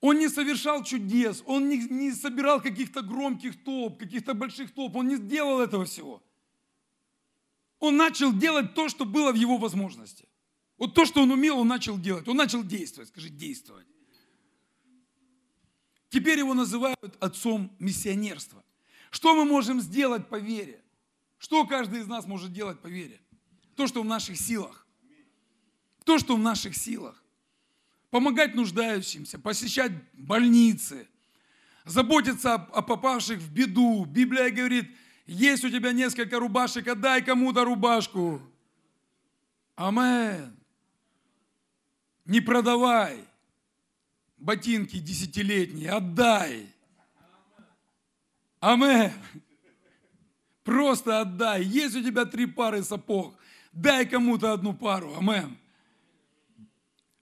Он 0.00 0.18
не 0.18 0.28
совершал 0.28 0.84
чудес, 0.84 1.42
он 1.46 1.68
не, 1.68 1.78
не 1.78 2.12
собирал 2.12 2.60
каких-то 2.60 3.02
громких 3.02 3.62
толп, 3.64 3.98
каких-то 3.98 4.34
больших 4.34 4.72
толп, 4.72 4.96
он 4.96 5.08
не 5.08 5.16
сделал 5.16 5.60
этого 5.60 5.84
всего 5.84 6.22
он 7.78 7.96
начал 7.96 8.32
делать 8.32 8.74
то, 8.74 8.88
что 8.88 9.04
было 9.04 9.32
в 9.32 9.36
его 9.36 9.58
возможности. 9.58 10.28
Вот 10.78 10.94
то, 10.94 11.04
что 11.04 11.22
он 11.22 11.30
умел, 11.30 11.58
он 11.58 11.68
начал 11.68 11.98
делать. 11.98 12.28
Он 12.28 12.36
начал 12.36 12.62
действовать. 12.62 13.08
Скажи, 13.08 13.28
действовать. 13.28 13.86
Теперь 16.08 16.38
его 16.38 16.54
называют 16.54 17.16
отцом 17.20 17.74
миссионерства. 17.78 18.62
Что 19.10 19.34
мы 19.34 19.44
можем 19.44 19.80
сделать 19.80 20.28
по 20.28 20.36
вере? 20.36 20.82
Что 21.38 21.66
каждый 21.66 22.00
из 22.00 22.06
нас 22.06 22.26
может 22.26 22.52
делать 22.52 22.80
по 22.80 22.86
вере? 22.86 23.20
То, 23.74 23.86
что 23.86 24.02
в 24.02 24.06
наших 24.06 24.38
силах. 24.38 24.85
То, 26.06 26.18
что 26.18 26.36
в 26.36 26.38
наших 26.38 26.74
силах. 26.74 27.22
Помогать 28.08 28.54
нуждающимся, 28.54 29.38
посещать 29.38 29.92
больницы, 30.14 31.06
заботиться 31.84 32.54
о 32.54 32.80
попавших 32.80 33.38
в 33.40 33.52
беду. 33.52 34.06
Библия 34.06 34.50
говорит– 34.50 34.88
есть 35.26 35.64
у 35.64 35.70
тебя 35.70 35.92
несколько 35.92 36.38
рубашек, 36.38 36.86
отдай 36.86 37.22
кому-то 37.22 37.64
рубашку. 37.64 38.40
Амен. 39.74 40.56
Не 42.24 42.40
продавай 42.40 43.24
ботинки 44.36 44.98
десятилетние, 44.98 45.90
отдай. 45.90 46.72
Амен. 48.60 49.12
Просто 50.62 51.20
отдай. 51.20 51.64
Есть 51.64 51.96
у 51.96 52.02
тебя 52.02 52.24
три 52.24 52.46
пары 52.46 52.84
сапог, 52.84 53.36
дай 53.72 54.06
кому-то 54.06 54.52
одну 54.52 54.74
пару. 54.74 55.16
Амен. 55.16 55.58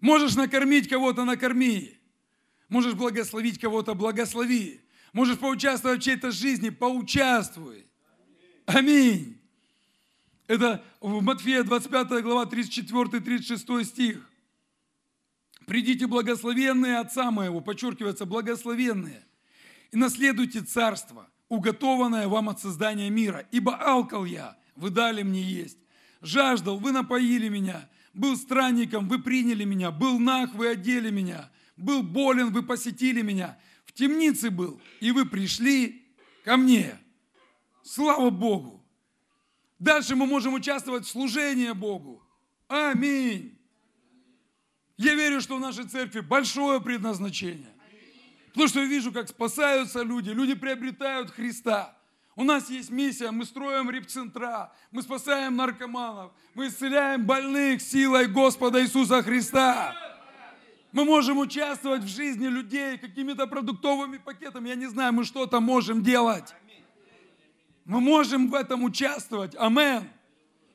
Можешь 0.05 0.35
накормить 0.35 0.87
кого-то, 0.87 1.25
накорми. 1.25 1.99
Можешь 2.69 2.93
благословить 2.93 3.59
кого-то, 3.59 3.95
благослови. 3.95 4.83
Можешь 5.15 5.39
поучаствовать 5.39 6.01
в 6.01 6.05
чьей-то 6.05 6.31
жизни, 6.31 6.69
поучаствуй. 6.69 7.87
Аминь. 8.67 9.41
Это 10.47 10.85
в 11.01 11.23
Матфея 11.23 11.63
25 11.63 12.23
глава 12.23 12.45
34-36 12.45 13.85
стих. 13.85 14.31
«Придите 15.65 16.07
благословенные 16.07 16.99
Отца 16.99 17.31
Моего», 17.31 17.63
подчеркивается, 17.63 18.27
благословенные, 18.27 19.25
«и 19.91 19.97
наследуйте 19.97 20.61
царство, 20.61 21.31
уготованное 21.49 22.29
вам 22.29 22.51
от 22.51 22.61
создания 22.61 23.09
мира, 23.09 23.47
ибо 23.51 23.75
алкал 23.75 24.27
я, 24.27 24.59
вы 24.77 24.91
дали 24.91 25.23
мне 25.23 25.41
есть, 25.41 25.79
жаждал, 26.21 26.77
вы 26.77 26.93
напоили 26.93 27.49
меня, 27.49 27.89
был 28.15 28.37
странником, 28.37 29.09
вы 29.09 29.21
приняли 29.21 29.65
меня, 29.65 29.91
был 29.91 30.19
нах, 30.19 30.55
вы 30.55 30.69
одели 30.69 31.11
меня, 31.11 31.51
был 31.77 32.03
болен, 32.03 32.53
вы 32.53 32.63
посетили 32.63 33.23
меня, 33.23 33.59
в 33.85 33.93
темнице 33.93 34.51
был, 34.51 34.81
и 35.01 35.11
вы 35.11 35.27
пришли 35.27 36.07
ко 36.45 36.57
мне». 36.57 36.99
Слава 37.85 38.31
Богу! 38.31 38.83
Дальше 39.79 40.17
мы 40.17 40.25
можем 40.27 40.55
участвовать 40.55 41.05
в 41.05 41.11
служении 41.11 41.71
Богу. 41.73 42.23
Аминь. 42.69 43.59
Я 44.97 45.15
верю, 45.15 45.41
что 45.43 45.57
в 45.57 45.61
нашей 45.61 45.85
церкви 45.85 46.21
большое 46.21 46.81
предназначение. 46.81 47.73
Потому 48.49 48.69
что 48.69 48.81
я 48.81 48.87
вижу, 48.87 49.13
как 49.13 49.29
спасаются 49.29 50.03
люди, 50.03 50.31
люди 50.31 50.55
приобретают 50.55 51.31
Христа. 51.31 51.99
У 52.37 52.43
нас 52.43 52.69
есть 52.69 52.91
миссия, 52.91 53.31
мы 53.31 53.45
строим 53.45 53.91
репцентра, 53.91 54.73
мы 54.91 55.03
спасаем 55.03 55.57
наркоманов, 55.57 56.33
мы 56.55 56.67
исцеляем 56.67 57.25
больных 57.25 57.81
силой 57.81 58.27
Господа 58.27 58.83
Иисуса 58.83 59.23
Христа. 59.23 59.95
Мы 60.91 61.05
можем 61.05 61.39
участвовать 61.39 62.03
в 62.03 62.09
жизни 62.09 62.47
людей 62.47 62.99
какими-то 62.99 63.47
продуктовыми 63.47 64.19
пакетами, 64.19 64.69
я 64.69 64.75
не 64.75 64.87
знаю, 64.87 65.13
мы 65.13 65.25
что-то 65.25 65.61
можем 65.61 66.03
делать. 66.03 66.55
Мы 67.85 68.01
можем 68.01 68.49
в 68.49 68.55
этом 68.55 68.83
участвовать. 68.83 69.55
Амен. 69.57 70.09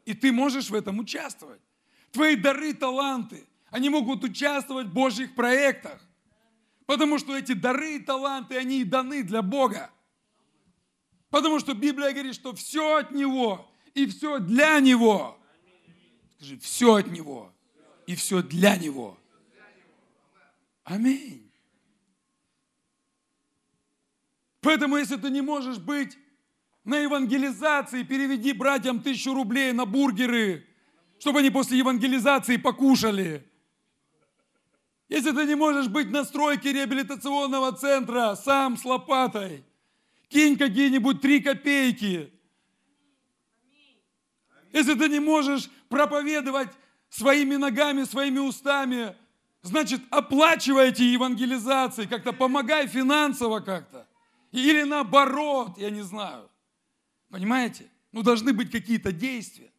И 0.05 0.13
ты 0.13 0.31
можешь 0.31 0.69
в 0.69 0.75
этом 0.75 0.99
участвовать. 0.99 1.61
Твои 2.11 2.35
дары, 2.35 2.73
таланты, 2.73 3.47
они 3.69 3.89
могут 3.89 4.23
участвовать 4.23 4.87
в 4.87 4.93
Божьих 4.93 5.35
проектах. 5.35 6.01
Потому 6.85 7.19
что 7.19 7.37
эти 7.37 7.51
дары 7.51 7.95
и 7.95 7.99
таланты, 7.99 8.57
они 8.57 8.81
и 8.81 8.83
даны 8.83 9.23
для 9.23 9.41
Бога. 9.41 9.91
Потому 11.29 11.59
что 11.59 11.73
Библия 11.73 12.11
говорит, 12.11 12.35
что 12.35 12.53
все 12.53 12.97
от 12.97 13.11
Него 13.11 13.69
и 13.93 14.07
все 14.07 14.39
для 14.39 14.79
Него. 14.79 15.37
Скажи, 16.35 16.57
все 16.59 16.95
от 16.95 17.07
Него 17.07 17.53
и 18.07 18.15
все 18.15 18.41
для 18.41 18.77
Него. 18.77 19.17
Аминь. 20.83 21.51
Поэтому, 24.61 24.97
если 24.97 25.15
ты 25.17 25.29
не 25.29 25.41
можешь 25.41 25.77
быть 25.77 26.17
на 26.83 26.97
евангелизации 26.97 28.03
переведи 28.03 28.51
братьям 28.51 29.01
тысячу 29.01 29.33
рублей 29.33 29.71
на 29.73 29.85
бургеры, 29.85 30.65
чтобы 31.19 31.39
они 31.39 31.49
после 31.49 31.77
евангелизации 31.77 32.57
покушали. 32.57 33.45
Если 35.07 35.31
ты 35.31 35.45
не 35.45 35.55
можешь 35.55 35.87
быть 35.87 36.09
на 36.09 36.23
стройке 36.23 36.73
реабилитационного 36.73 37.73
центра 37.73 38.35
сам 38.35 38.77
с 38.77 38.85
лопатой, 38.85 39.63
кинь 40.29 40.57
какие-нибудь 40.57 41.21
три 41.21 41.41
копейки. 41.41 42.31
Если 44.71 44.93
ты 44.93 45.09
не 45.09 45.19
можешь 45.19 45.69
проповедовать 45.89 46.69
своими 47.09 47.55
ногами, 47.55 48.03
своими 48.03 48.39
устами, 48.39 49.15
значит, 49.61 50.01
оплачивайте 50.11 51.11
евангелизации, 51.11 52.05
как-то 52.05 52.31
помогай 52.31 52.87
финансово 52.87 53.59
как-то. 53.59 54.07
Или 54.51 54.83
наоборот, 54.83 55.77
я 55.77 55.89
не 55.89 56.01
знаю. 56.01 56.49
Понимаете? 57.29 57.89
Ну, 58.11 58.23
должны 58.23 58.53
быть 58.53 58.71
какие-то 58.71 59.11
действия. 59.11 59.71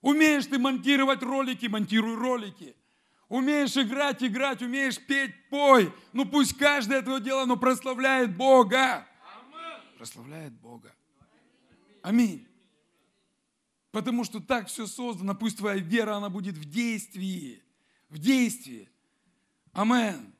Умеешь 0.00 0.46
ты 0.46 0.58
монтировать 0.58 1.22
ролики, 1.22 1.66
монтируй 1.66 2.14
ролики. 2.14 2.76
Умеешь 3.28 3.76
играть, 3.76 4.22
играть, 4.22 4.62
умеешь 4.62 4.98
петь, 4.98 5.32
пой. 5.48 5.92
Ну 6.12 6.26
пусть 6.26 6.56
каждое 6.58 7.00
твое 7.00 7.20
дело, 7.20 7.46
но 7.46 7.56
прославляет 7.56 8.36
Бога. 8.36 9.06
Прославляет 9.96 10.52
Бога. 10.54 10.94
Аминь. 12.02 12.46
Потому 13.90 14.24
что 14.24 14.40
так 14.40 14.66
все 14.66 14.86
создано, 14.86 15.34
пусть 15.34 15.58
твоя 15.58 15.80
вера, 15.80 16.16
она 16.16 16.28
будет 16.28 16.56
в 16.56 16.64
действии. 16.64 17.62
В 18.08 18.18
действии. 18.18 18.88
Амен. 19.72 20.34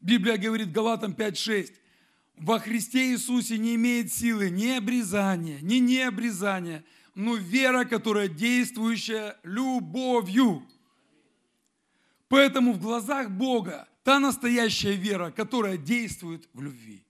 Библия 0.00 0.38
говорит 0.38 0.72
Галатам 0.72 1.12
5.6. 1.12 1.74
Во 2.36 2.58
Христе 2.58 3.12
Иисусе 3.12 3.58
не 3.58 3.74
имеет 3.74 4.10
силы 4.10 4.48
ни 4.48 4.68
обрезания, 4.68 5.60
ни 5.60 5.74
необрезания, 5.74 6.82
но 7.14 7.34
вера, 7.34 7.84
которая 7.84 8.28
действующая 8.28 9.36
любовью. 9.42 10.66
Поэтому 12.28 12.72
в 12.72 12.80
глазах 12.80 13.30
Бога 13.30 13.86
та 14.02 14.18
настоящая 14.18 14.96
вера, 14.96 15.30
которая 15.30 15.76
действует 15.76 16.48
в 16.52 16.60
любви. 16.60 17.04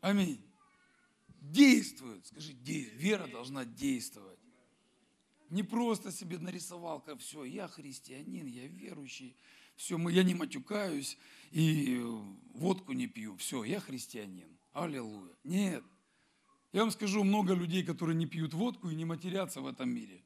Аминь. 0.00 0.40
Действует. 1.40 2.26
Скажи, 2.26 2.52
вера 2.52 3.26
должна 3.26 3.64
действовать. 3.64 4.38
Не 5.50 5.64
просто 5.64 6.12
себе 6.12 6.38
нарисовал, 6.38 7.00
как 7.00 7.18
все, 7.18 7.44
я 7.44 7.66
христианин, 7.66 8.46
я 8.46 8.68
верующий, 8.68 9.36
все, 9.74 9.98
я 10.08 10.22
не 10.22 10.34
матюкаюсь 10.34 11.18
и 11.50 12.00
водку 12.54 12.92
не 12.92 13.08
пью, 13.08 13.36
все, 13.36 13.64
я 13.64 13.80
христианин. 13.80 14.56
Аллилуйя. 14.72 15.34
Нет. 15.42 15.82
Я 16.72 16.82
вам 16.82 16.92
скажу, 16.92 17.24
много 17.24 17.54
людей, 17.54 17.82
которые 17.82 18.14
не 18.14 18.26
пьют 18.26 18.54
водку 18.54 18.90
и 18.90 18.94
не 18.94 19.04
матерятся 19.04 19.60
в 19.60 19.66
этом 19.66 19.90
мире. 19.90 20.22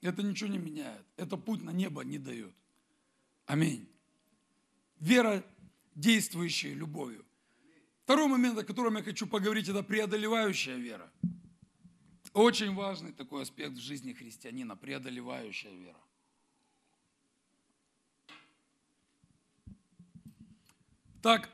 Это 0.00 0.22
ничего 0.22 0.48
не 0.48 0.58
меняет. 0.58 1.04
Это 1.16 1.36
путь 1.36 1.62
на 1.62 1.70
небо 1.70 2.02
не 2.02 2.18
дает. 2.18 2.54
Аминь. 3.48 3.88
Вера, 5.00 5.42
действующая 5.94 6.74
любовью. 6.74 7.24
Второй 8.04 8.28
момент, 8.28 8.58
о 8.58 8.62
котором 8.62 8.98
я 8.98 9.02
хочу 9.02 9.26
поговорить, 9.26 9.70
это 9.70 9.82
преодолевающая 9.82 10.76
вера. 10.76 11.10
Очень 12.34 12.74
важный 12.74 13.10
такой 13.12 13.42
аспект 13.44 13.72
в 13.72 13.80
жизни 13.80 14.12
христианина, 14.12 14.76
преодолевающая 14.76 15.72
вера. 15.72 15.96
Так 21.22 21.48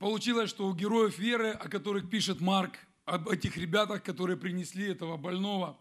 получилось, 0.00 0.50
что 0.50 0.66
у 0.66 0.74
героев 0.74 1.20
веры, 1.20 1.52
о 1.52 1.68
которых 1.68 2.10
пишет 2.10 2.40
Марк, 2.40 2.80
об 3.04 3.28
этих 3.28 3.56
ребятах, 3.56 4.02
которые 4.02 4.36
принесли 4.36 4.88
этого 4.88 5.16
больного, 5.16 5.78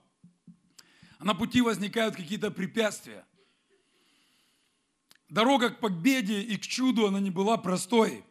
на 1.20 1.34
пути 1.34 1.62
возникают 1.62 2.16
какие-то 2.16 2.52
препятствия. 2.52 3.26
Дорога 5.30 5.70
к 5.70 5.80
победе 5.80 6.42
и 6.42 6.58
к 6.58 6.62
чуду, 6.62 7.08
она 7.08 7.20
не 7.20 7.32
была 7.32 7.58
простой 7.58 8.24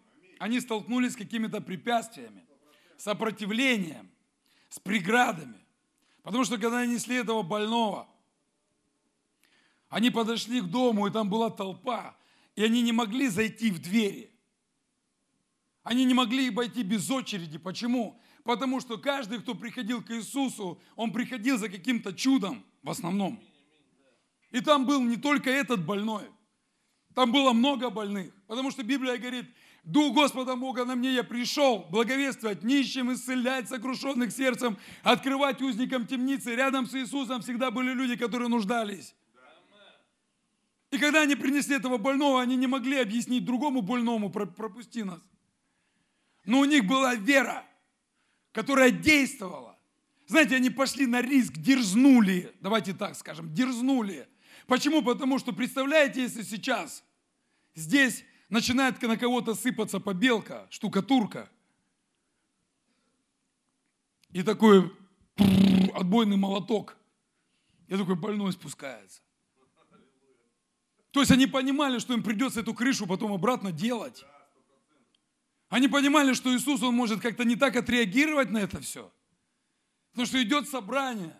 они 0.45 0.61
столкнулись 0.61 1.13
с 1.13 1.17
какими-то 1.17 1.63
препятствиями, 1.63 2.45
сопротивлением, 2.99 4.11
с 4.69 4.79
преградами. 4.79 5.59
Потому 6.23 6.45
что 6.45 6.59
когда 6.59 6.81
они 6.81 6.95
несли 6.95 7.17
этого 7.17 7.43
больного, 7.43 8.07
они 9.89 10.11
подошли 10.11 10.61
к 10.61 10.67
дому, 10.67 11.07
и 11.07 11.11
там 11.11 11.31
была 11.31 11.49
толпа, 11.49 12.15
и 12.57 12.63
они 12.63 12.83
не 12.83 12.93
могли 12.93 13.29
зайти 13.29 13.71
в 13.71 13.81
двери. 13.81 14.31
Они 15.83 16.05
не 16.05 16.13
могли 16.13 16.49
обойти 16.49 16.83
без 16.83 17.11
очереди. 17.11 17.57
Почему? 17.57 18.21
Потому 18.43 18.81
что 18.81 18.99
каждый, 18.99 19.41
кто 19.41 19.55
приходил 19.55 20.03
к 20.03 20.11
Иисусу, 20.11 20.79
он 20.95 21.11
приходил 21.11 21.57
за 21.57 21.71
каким-то 21.71 22.13
чудом 22.13 22.65
в 22.83 22.91
основном. 22.91 23.41
И 24.51 24.61
там 24.61 24.85
был 24.85 25.03
не 25.03 25.17
только 25.17 25.49
этот 25.49 25.85
больной, 25.85 26.31
там 27.15 27.33
было 27.33 27.53
много 27.53 27.91
больных. 27.91 28.33
Потому 28.47 28.71
что 28.71 28.83
Библия 28.83 29.17
говорит, 29.17 29.47
Дух 29.85 30.15
Господа 30.15 30.57
Бога 30.57 30.85
на 30.85 30.95
мне, 30.95 31.13
я 31.13 31.23
пришел 31.23 31.87
благовествовать 31.91 32.63
нищим, 32.63 33.13
исцелять 33.13 33.69
сокрушенных 33.69 34.33
сердцем, 34.33 34.79
открывать 35.03 35.61
узникам 35.61 36.07
темницы. 36.07 36.55
Рядом 36.55 36.87
с 36.87 36.95
Иисусом 36.95 37.43
всегда 37.43 37.71
были 37.71 37.93
люди, 37.93 38.17
которые 38.17 38.49
нуждались. 38.49 39.15
И 40.91 40.99
когда 40.99 41.23
они 41.23 41.35
принесли 41.35 41.77
этого 41.77 41.99
больного, 41.99 42.41
они 42.41 42.57
не 42.57 42.67
могли 42.67 42.99
объяснить 42.99 43.45
другому 43.45 43.83
больному, 43.83 44.31
пропусти 44.31 45.03
нас. 45.03 45.21
Но 46.45 46.61
у 46.61 46.65
них 46.65 46.87
была 46.87 47.15
вера, 47.15 47.65
которая 48.53 48.91
действовала. 48.91 49.77
Знаете, 50.27 50.57
они 50.57 50.71
пошли 50.71 51.07
на 51.07 51.21
риск, 51.21 51.55
дерзнули, 51.55 52.55
давайте 52.61 52.95
так 52.95 53.17
скажем, 53.17 53.53
дерзнули. 53.53 54.29
Почему? 54.67 55.03
Потому 55.03 55.39
что, 55.39 55.53
представляете, 55.53 56.23
если 56.23 56.43
сейчас 56.43 57.05
здесь 57.75 58.25
начинает 58.49 59.01
на 59.03 59.17
кого-то 59.17 59.55
сыпаться 59.55 60.01
побелка, 60.01 60.67
штукатурка. 60.71 61.51
И 64.31 64.43
такой 64.43 64.91
отбойный 65.95 66.37
молоток. 66.37 66.97
И 67.89 67.97
такой 67.97 68.17
больной 68.17 68.53
спускается. 68.53 69.21
То 71.11 71.21
есть 71.21 71.31
они 71.31 71.47
понимали, 71.47 71.99
что 71.99 72.15
им 72.15 72.23
придется 72.23 72.61
эту 72.61 72.75
крышу 72.75 73.07
потом 73.07 73.33
обратно 73.33 73.71
делать. 73.71 74.25
Они 75.69 75.89
понимали, 75.89 76.33
что 76.35 76.55
Иисус, 76.55 76.83
Он 76.83 76.95
может 76.95 77.21
как-то 77.21 77.45
не 77.45 77.57
так 77.57 77.77
отреагировать 77.77 78.51
на 78.51 78.59
это 78.59 78.81
все. 78.81 79.13
Потому 80.11 80.27
что 80.27 80.43
идет 80.43 80.69
собрание. 80.69 81.37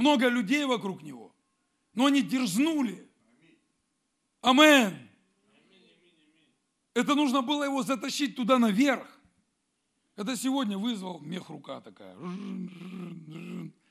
Много 0.00 0.28
людей 0.28 0.64
вокруг 0.64 1.02
Него. 1.02 1.30
Но 1.92 2.06
они 2.06 2.22
дерзнули. 2.22 3.06
Амен. 4.40 4.96
Это 6.94 7.14
нужно 7.14 7.42
было 7.42 7.64
его 7.64 7.82
затащить 7.82 8.34
туда 8.34 8.58
наверх. 8.58 9.20
Это 10.16 10.36
сегодня 10.36 10.78
вызвал 10.78 11.20
мех 11.20 11.50
рука 11.50 11.82
такая. 11.82 12.16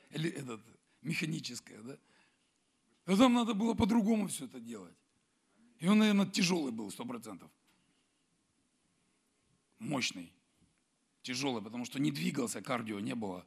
Или 0.10 0.32
этот, 0.32 0.62
механическая, 1.04 1.80
да? 1.84 1.98
А 3.06 3.16
там 3.16 3.34
надо 3.36 3.54
было 3.54 3.76
по-другому 3.76 4.28
все 4.30 4.46
это 4.46 4.60
делать. 4.60 4.96
И 5.78 5.88
он, 5.88 6.00
наверное, 6.00 6.26
тяжелый 6.26 6.72
был, 6.72 6.90
сто 6.90 7.06
процентов. 7.06 7.52
Мощный. 9.78 10.34
Тяжелый, 11.22 11.62
потому 11.62 11.86
что 11.86 12.00
не 12.00 12.12
двигался, 12.12 12.64
кардио 12.64 13.00
не 13.00 13.14
было. 13.14 13.46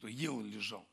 Кто 0.00 0.08
ел 0.08 0.40
и 0.40 0.48
лежал. 0.48 0.88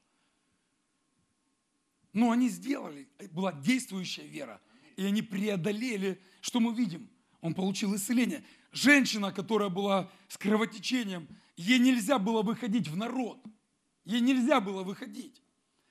Но 2.12 2.32
они 2.32 2.50
сделали, 2.50 3.08
была 3.32 3.54
действующая 3.54 4.28
вера. 4.28 4.60
И 4.98 5.06
они 5.06 5.22
преодолели, 5.22 6.20
что 6.42 6.60
мы 6.60 6.76
видим? 6.76 7.10
Он 7.40 7.54
получил 7.54 7.96
исцеление. 7.96 8.44
Женщина, 8.74 9.32
которая 9.32 9.70
была 9.70 10.12
с 10.28 10.38
кровотечением, 10.38 11.30
ей 11.56 11.80
нельзя 11.80 12.20
было 12.20 12.42
выходить 12.42 12.90
в 12.90 12.98
народ. 12.98 13.42
Ей 14.04 14.20
нельзя 14.20 14.60
было 14.60 14.84
выходить. 14.84 15.42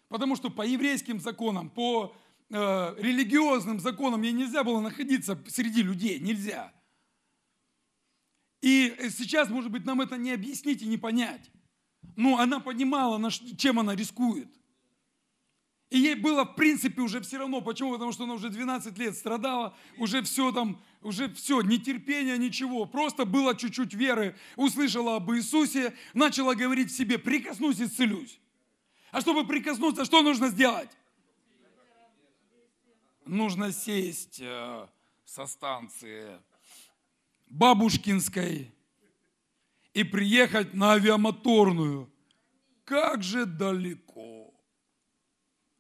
Потому 0.09 0.37
что 0.37 0.51
по 0.51 0.61
еврейским 0.61 1.19
законам, 1.19 1.71
по 1.71 2.15
э, 2.51 2.55
религиозным 2.99 3.81
законам 3.81 4.21
ей 4.21 4.33
нельзя 4.33 4.63
было 4.63 4.81
находиться 4.81 5.43
среди 5.49 5.83
людей. 5.83 6.21
Нельзя. 6.21 6.71
И 8.61 8.95
сейчас, 9.09 9.49
может 9.49 9.71
быть, 9.71 9.87
нам 9.87 10.03
это 10.03 10.19
не 10.19 10.33
объяснить 10.33 10.83
и 10.83 10.87
не 10.87 10.99
понять. 10.99 11.51
Но 12.15 12.39
она 12.39 12.61
понимала, 12.61 13.31
чем 13.31 13.81
она 13.81 13.95
рискует. 13.95 14.49
И 15.89 15.99
ей 15.99 16.15
было, 16.17 16.45
в 16.45 16.57
принципе, 16.57 17.01
уже 17.01 17.21
все 17.21 17.39
равно. 17.39 17.61
Почему? 17.61 17.93
Потому 17.93 18.13
что 18.13 18.25
она 18.25 18.35
уже 18.35 18.51
12 18.51 18.99
лет 18.99 19.17
страдала, 19.17 19.77
уже 19.99 20.23
все 20.23 20.51
там, 20.51 20.83
уже 21.01 21.33
все, 21.35 21.61
нетерпение, 21.61 22.37
ничего. 22.39 22.87
Просто 22.87 23.25
было 23.25 23.55
чуть-чуть 23.55 23.95
веры, 23.95 24.37
услышала 24.57 25.17
об 25.17 25.31
Иисусе, 25.33 25.95
начала 26.13 26.55
говорить 26.55 26.93
себе, 26.93 27.19
прикоснусь, 27.19 27.81
исцелюсь. 27.81 28.41
А 29.13 29.21
чтобы 29.21 29.47
прикоснуться, 29.47 30.05
что 30.05 30.23
нужно 30.23 30.49
сделать? 30.49 30.91
Нужно 33.25 33.73
сесть 33.73 34.41
э, 34.41 34.87
со 35.25 35.47
станции 35.47 36.41
Бабушкинской 37.49 38.73
и 39.97 40.05
приехать 40.05 40.75
на 40.75 40.93
авиамоторную. 40.93 42.11
Как 42.85 43.23
же 43.23 43.47
далеко 43.47 44.37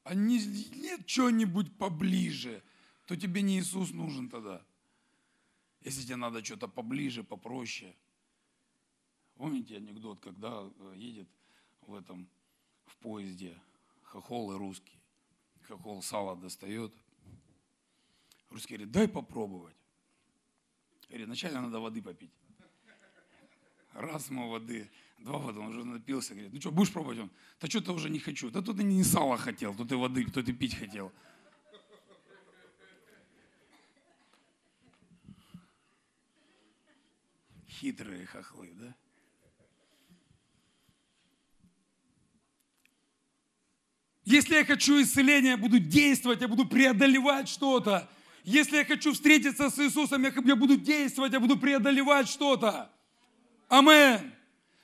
а 0.07 0.15
не, 0.15 0.39
нет 0.77 1.05
чего-нибудь 1.05 1.77
поближе, 1.79 2.63
то 3.07 3.17
тебе 3.17 3.43
не 3.43 3.59
Иисус 3.59 3.91
нужен 3.91 4.29
тогда. 4.29 4.65
Если 5.81 6.05
тебе 6.05 6.15
надо 6.15 6.45
что-то 6.45 6.69
поближе, 6.69 7.25
попроще. 7.25 7.93
Помните 9.35 9.77
анекдот, 9.77 10.21
когда 10.21 10.63
э, 10.63 10.95
едет 10.97 11.29
в 11.81 11.95
этом, 11.95 12.29
в 12.85 12.97
поезде 12.99 13.61
хохол 14.03 14.53
и 14.53 14.57
русский. 14.57 15.01
Хохол 15.63 16.03
сало 16.03 16.37
достает. 16.37 16.95
Русский 18.51 18.77
говорит, 18.77 18.93
дай 18.93 19.09
попробовать. 19.09 19.77
Говорит, 21.09 21.27
вначале 21.27 21.61
надо 21.61 21.81
воды 21.81 22.01
попить. 22.01 22.33
Раз 23.97 24.29
ему 24.29 24.51
воды, 24.51 24.91
два 25.19 25.39
воды, 25.39 25.59
он 25.59 25.69
уже 25.69 25.85
напился. 25.85 26.35
Говорит, 26.35 26.53
ну 26.53 26.61
что, 26.61 26.71
будешь 26.71 26.93
пробовать? 26.93 27.19
Он, 27.19 27.31
да 27.61 27.67
что-то 27.67 27.93
уже 27.93 28.11
не 28.11 28.19
хочу. 28.19 28.51
Да 28.51 28.61
тут 28.61 28.77
ты 28.77 28.83
не 28.83 29.03
сало 29.03 29.39
хотел, 29.39 29.75
тут 29.75 29.89
ты 29.89 29.97
воды, 29.97 30.25
тут 30.27 30.45
ты 30.45 30.53
пить 30.53 30.75
хотел. 30.75 31.11
Хитрые 37.69 38.27
хохлы, 38.27 38.71
да? 38.75 38.95
Если 44.25 44.57
я 44.57 44.65
хочу 44.65 45.01
исцеления, 45.01 45.51
я 45.51 45.57
буду 45.57 45.79
действовать, 45.79 46.43
я 46.43 46.49
буду 46.49 46.67
преодолевать 46.67 47.49
что-то. 47.49 48.11
Если 48.45 48.77
я 48.77 48.85
хочу 48.85 49.15
встретиться 49.15 49.71
с 49.71 49.79
Иисусом, 49.79 50.23
я 50.23 50.57
буду 50.57 50.77
действовать, 50.77 51.33
я 51.33 51.41
буду 51.41 51.57
преодолевать 51.57 52.29
что-то. 52.29 52.91
Амен. 53.69 54.33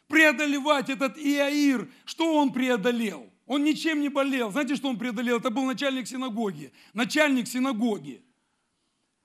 Преодолевать 0.08 0.90
этот 0.90 1.16
Иаир. 1.18 1.90
Что 2.04 2.34
он 2.34 2.52
преодолел? 2.52 3.30
Он 3.46 3.64
ничем 3.64 4.00
не 4.00 4.08
болел. 4.08 4.50
Знаете, 4.50 4.76
что 4.76 4.88
он 4.88 4.98
преодолел? 4.98 5.38
Это 5.38 5.50
был 5.50 5.64
начальник 5.64 6.06
синагоги. 6.06 6.72
Начальник 6.92 7.48
синагоги. 7.48 8.22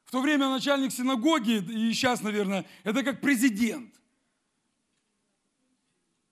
В 0.08 0.12
то 0.12 0.22
время 0.22 0.48
начальник 0.48 0.93
синагоги, 0.93 1.58
и 1.70 1.91
сейчас, 1.91 2.22
наверное, 2.22 2.65
это 2.86 3.04
как 3.04 3.20
президент. 3.20 3.93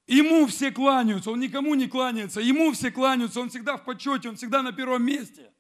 Ему 0.08 0.46
все 0.48 0.72
кланяются, 0.72 1.32
он 1.32 1.42
никому 1.42 1.76
не 1.76 1.88
кланяется, 1.88 2.40
ему 2.40 2.72
все 2.72 2.90
кланяются, 2.90 3.42
он 3.42 3.50
всегда 3.50 3.76
в 3.76 3.84
почете, 3.84 4.30
он 4.30 4.38
всегда 4.38 4.62
на 4.62 4.72
первом 4.72 5.04
месте. 5.04 5.52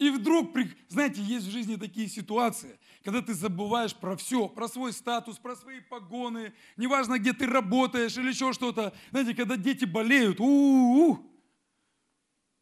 И 0.00 0.08
вдруг, 0.08 0.56
знаете, 0.88 1.22
есть 1.22 1.46
в 1.46 1.50
жизни 1.50 1.76
такие 1.76 2.08
ситуации, 2.08 2.80
когда 3.04 3.20
ты 3.20 3.34
забываешь 3.34 3.94
про 3.94 4.16
все, 4.16 4.48
про 4.48 4.66
свой 4.66 4.94
статус, 4.94 5.38
про 5.38 5.54
свои 5.54 5.80
погоны, 5.80 6.54
неважно, 6.78 7.18
где 7.18 7.34
ты 7.34 7.46
работаешь 7.46 8.16
или 8.16 8.30
еще 8.30 8.54
что-то. 8.54 8.94
Знаете, 9.10 9.34
когда 9.34 9.58
дети 9.58 9.84
болеют, 9.84 10.40
у-у-у, 10.40 11.18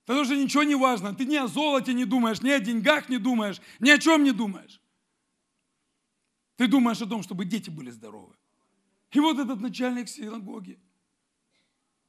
тогда 0.05 0.23
уже 0.23 0.37
ничего 0.37 0.65
не 0.65 0.75
важно. 0.75 1.15
Ты 1.15 1.27
ни 1.27 1.37
о 1.37 1.47
золоте 1.47 1.95
не 1.95 2.05
думаешь, 2.05 2.43
ни 2.43 2.51
о 2.51 2.59
деньгах 2.59 3.09
не 3.09 3.19
думаешь, 3.19 3.61
ни 3.79 3.91
о 3.91 3.99
чем 3.99 4.25
не 4.25 4.33
думаешь. 4.33 4.83
Ты 6.57 6.67
думаешь 6.67 7.01
о 7.01 7.07
том, 7.07 7.23
чтобы 7.23 7.45
дети 7.45 7.71
были 7.71 7.91
здоровы. 7.91 8.35
И 9.13 9.21
вот 9.21 9.39
этот 9.39 9.61
начальник 9.61 10.09
синагоги, 10.09 10.81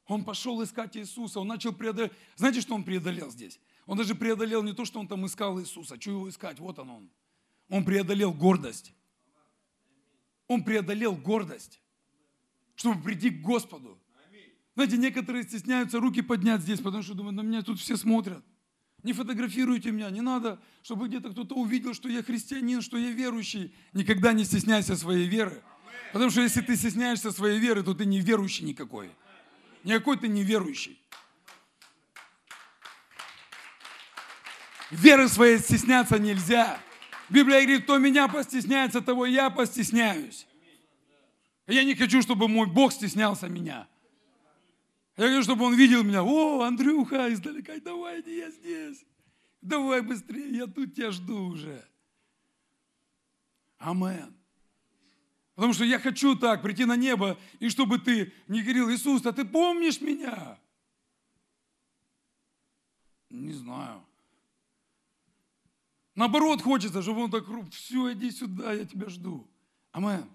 он 0.08 0.26
пошел 0.26 0.64
искать 0.64 0.98
Иисуса, 0.98 1.40
он 1.40 1.48
начал 1.48 1.72
преодолеть. 1.72 2.14
Знаете, 2.36 2.62
что 2.62 2.74
он 2.74 2.84
преодолел 2.84 3.30
здесь? 3.30 3.60
Он 3.90 3.98
даже 3.98 4.14
преодолел 4.14 4.62
не 4.62 4.74
то, 4.74 4.86
что 4.86 5.00
он 5.00 5.08
там 5.08 5.26
искал 5.26 5.60
Иисуса, 5.60 6.00
что 6.00 6.12
его 6.12 6.30
искать, 6.30 6.60
вот 6.60 6.78
он 6.78 6.92
он. 6.92 7.10
Он 7.70 7.84
преодолел 7.84 8.32
гордость. 8.32 8.94
Он 10.48 10.64
преодолел 10.64 11.16
гордость, 11.16 11.82
чтобы 12.76 13.02
прийти 13.02 13.32
к 13.32 13.42
Господу. 13.42 14.00
Знаете, 14.76 14.96
некоторые 14.98 15.44
стесняются 15.44 16.00
руки 16.00 16.22
поднять 16.22 16.62
здесь, 16.62 16.80
потому 16.82 17.02
что 17.02 17.16
думают, 17.16 17.38
на 17.38 17.42
меня 17.42 17.64
тут 17.64 17.80
все 17.80 17.98
смотрят. 17.98 18.46
Не 19.02 19.14
фотографируйте 19.14 19.90
меня, 19.90 20.12
не 20.12 20.22
надо, 20.22 20.62
чтобы 20.84 21.08
где-то 21.08 21.32
кто-то 21.32 21.56
увидел, 21.56 21.96
что 21.96 22.10
я 22.10 22.22
христианин, 22.22 22.84
что 22.84 22.96
я 22.96 23.10
верующий. 23.10 23.74
Никогда 23.94 24.34
не 24.34 24.44
стесняйся 24.44 24.96
своей 24.98 25.28
веры. 25.28 25.64
Потому 26.14 26.30
что 26.30 26.42
если 26.42 26.62
ты 26.62 26.76
стесняешься 26.76 27.32
своей 27.32 27.58
веры, 27.58 27.82
то 27.82 27.96
ты 27.96 28.06
не 28.06 28.20
верующий 28.20 28.66
никакой. 28.66 29.10
Никакой 29.84 30.20
ты 30.20 30.28
не 30.28 30.44
верующий. 30.44 31.02
Веры 34.92 35.28
своей 35.28 35.60
стесняться 35.60 36.18
нельзя. 36.18 36.80
Библия 37.30 37.62
говорит, 37.62 37.84
кто 37.84 37.98
меня 38.00 38.28
постесняется, 38.28 39.02
того 39.02 39.26
я 39.26 39.50
постесняюсь. 39.50 40.48
Я 41.68 41.84
не 41.84 41.94
хочу, 41.94 42.22
чтобы 42.22 42.48
мой 42.48 42.66
Бог 42.66 42.92
стеснялся 42.92 43.48
меня. 43.48 43.88
Я 45.16 45.28
хочу, 45.28 45.44
чтобы 45.44 45.66
он 45.66 45.76
видел 45.76 46.04
меня. 46.04 46.24
О, 46.24 46.62
Андрюха, 46.62 47.32
издалека, 47.32 47.74
давай, 47.82 48.24
я 48.26 48.50
здесь. 48.50 49.06
Давай 49.62 50.02
быстрее, 50.02 50.58
я 50.58 50.68
тут 50.68 50.96
тебя 50.96 51.12
жду 51.12 51.50
уже. 51.50 51.86
Амен. 53.78 54.36
Потому 55.54 55.74
что 55.74 55.84
я 55.84 56.00
хочу 56.00 56.36
так 56.36 56.62
прийти 56.62 56.86
на 56.86 56.96
небо, 56.96 57.38
и 57.60 57.70
чтобы 57.70 58.00
ты 58.00 58.34
не 58.48 58.62
говорил, 58.62 58.90
Иисус, 58.90 59.26
а 59.26 59.34
ты 59.34 59.46
помнишь 59.46 60.02
меня? 60.02 60.58
Не 63.30 63.54
знаю. 63.54 64.04
Наоборот, 66.20 66.62
хочется, 66.62 67.02
чтобы 67.02 67.24
он 67.24 67.32
так, 67.32 67.46
все, 67.72 68.12
иди 68.12 68.30
сюда, 68.30 68.74
я 68.74 68.84
тебя 68.84 69.08
жду. 69.08 69.50
Амен. 69.94 70.30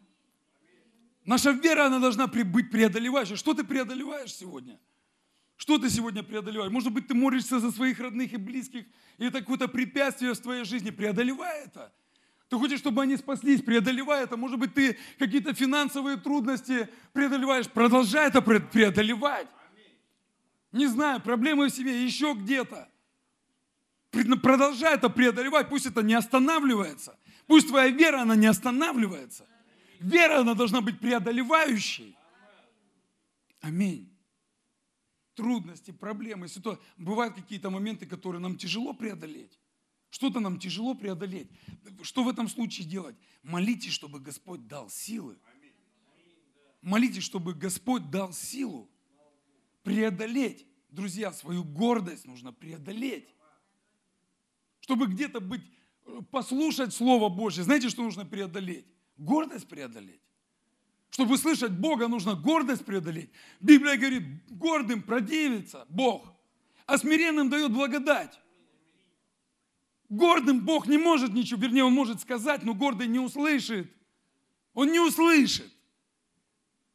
Наша 1.26 1.50
вера, 1.50 1.88
она 1.88 1.98
должна 1.98 2.26
быть 2.26 2.70
преодолевающей. 2.70 3.36
Что 3.36 3.52
ты 3.52 3.64
преодолеваешь 3.64 4.34
сегодня? 4.34 4.80
Что 5.56 5.76
ты 5.76 5.90
сегодня 5.90 6.22
преодолеваешь? 6.22 6.72
Может 6.72 6.90
быть, 6.90 7.06
ты 7.06 7.12
молишься 7.12 7.60
за 7.60 7.70
своих 7.70 8.00
родных 8.00 8.32
и 8.32 8.38
близких, 8.38 8.86
и 9.18 9.26
это 9.26 9.40
какое-то 9.40 9.68
препятствие 9.68 10.32
в 10.32 10.38
твоей 10.38 10.64
жизни. 10.64 10.88
Преодолевай 10.88 11.66
это. 11.66 11.92
Ты 12.48 12.56
хочешь, 12.56 12.78
чтобы 12.78 13.02
они 13.02 13.18
спаслись, 13.18 13.60
преодолевай 13.60 14.24
это. 14.24 14.38
Может 14.38 14.58
быть, 14.58 14.72
ты 14.72 14.96
какие-то 15.18 15.52
финансовые 15.52 16.16
трудности 16.16 16.88
преодолеваешь. 17.12 17.68
Продолжай 17.68 18.28
это 18.28 18.40
преодолевать. 18.40 19.48
Не 20.72 20.86
знаю, 20.86 21.20
проблемы 21.20 21.66
в 21.66 21.74
себе 21.74 22.02
еще 22.02 22.32
где-то. 22.32 22.88
Продолжай 24.42 24.94
это 24.94 25.08
преодолевать, 25.08 25.68
пусть 25.68 25.86
это 25.86 26.02
не 26.02 26.14
останавливается. 26.14 27.18
Пусть 27.46 27.68
твоя 27.68 27.90
вера, 27.90 28.22
она 28.22 28.36
не 28.36 28.46
останавливается. 28.46 29.46
Вера, 30.00 30.40
она 30.40 30.54
должна 30.54 30.80
быть 30.80 30.98
преодолевающей. 31.00 32.16
Аминь. 33.60 34.10
Трудности, 35.34 35.90
проблемы, 35.90 36.48
ситуации. 36.48 36.82
Бывают 36.96 37.34
какие-то 37.34 37.70
моменты, 37.70 38.06
которые 38.06 38.40
нам 38.40 38.56
тяжело 38.56 38.92
преодолеть. 38.92 39.58
Что-то 40.10 40.38
нам 40.38 40.60
тяжело 40.60 40.94
преодолеть. 40.94 41.48
Что 42.02 42.22
в 42.22 42.28
этом 42.28 42.48
случае 42.48 42.86
делать? 42.86 43.16
Молитесь, 43.42 43.92
чтобы 43.92 44.20
Господь 44.20 44.68
дал 44.68 44.88
силы. 44.88 45.36
Молитесь, 46.82 47.24
чтобы 47.24 47.54
Господь 47.54 48.10
дал 48.10 48.32
силу 48.32 48.88
преодолеть. 49.82 50.66
Друзья, 50.90 51.32
свою 51.32 51.64
гордость 51.64 52.26
нужно 52.26 52.52
преодолеть. 52.52 53.28
Чтобы 54.84 55.06
где-то 55.06 55.40
быть, 55.40 55.62
послушать 56.30 56.92
Слово 56.92 57.30
Божье. 57.30 57.64
Знаете, 57.64 57.88
что 57.88 58.02
нужно 58.02 58.26
преодолеть? 58.26 58.84
Гордость 59.16 59.66
преодолеть. 59.66 60.20
Чтобы 61.08 61.38
слышать 61.38 61.72
Бога, 61.72 62.06
нужно 62.06 62.34
гордость 62.34 62.84
преодолеть. 62.84 63.30
Библия 63.60 63.96
говорит, 63.96 64.24
гордым 64.50 65.02
противится 65.02 65.86
Бог, 65.88 66.30
а 66.84 66.98
смиренным 66.98 67.48
дает 67.48 67.72
благодать. 67.72 68.38
Гордым 70.10 70.60
Бог 70.60 70.86
не 70.86 70.98
может 70.98 71.32
ничего, 71.32 71.62
вернее, 71.62 71.84
Он 71.84 71.94
может 71.94 72.20
сказать, 72.20 72.62
но 72.62 72.74
гордый 72.74 73.06
не 73.06 73.18
услышит. 73.18 73.90
Он 74.74 74.92
не 74.92 75.00
услышит. 75.00 75.72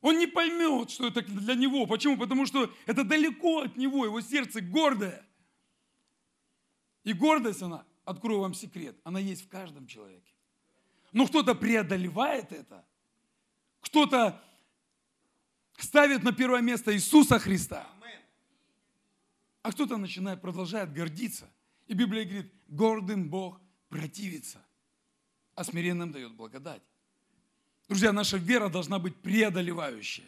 Он 0.02 0.20
не 0.20 0.28
поймет, 0.28 0.92
что 0.92 1.08
это 1.08 1.24
для 1.24 1.56
него. 1.56 1.88
Почему? 1.88 2.18
Потому 2.18 2.46
что 2.46 2.72
это 2.86 3.04
далеко 3.04 3.62
от 3.62 3.78
него, 3.78 4.06
его 4.06 4.22
сердце 4.22 4.62
гордое. 4.62 5.26
И 7.04 7.14
гордость, 7.14 7.62
она, 7.62 7.86
открою 8.06 8.42
вам 8.42 8.54
секрет, 8.54 8.96
она 9.04 9.20
есть 9.20 9.46
в 9.46 9.48
каждом 9.50 9.88
человеке. 9.88 10.34
Но 11.12 11.26
кто-то 11.26 11.56
преодолевает 11.56 12.52
это, 12.52 12.86
кто-то 13.82 14.42
ставит 15.78 16.24
на 16.24 16.32
первое 16.32 16.62
место 16.62 16.94
Иисуса 16.94 17.40
Христа, 17.40 17.88
а 19.62 19.72
кто-то 19.72 19.98
начинает, 19.98 20.42
продолжает 20.42 20.94
гордиться. 20.94 21.50
И 21.88 21.94
Библия 21.94 22.24
говорит, 22.24 22.54
гордым 22.68 23.30
Бог 23.30 23.60
противится, 23.90 24.64
а 25.56 25.64
смиренным 25.64 26.12
дает 26.12 26.34
благодать. 26.34 26.84
Друзья, 27.88 28.14
наша 28.14 28.38
вера 28.38 28.70
должна 28.70 29.00
быть 29.00 29.16
преодолевающая. 29.16 30.28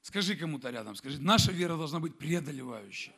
Скажи 0.00 0.36
кому-то 0.36 0.70
рядом, 0.70 0.94
скажи, 0.94 1.20
наша 1.20 1.52
вера 1.52 1.76
должна 1.76 2.00
быть 2.00 2.16
преодолевающая. 2.16 3.14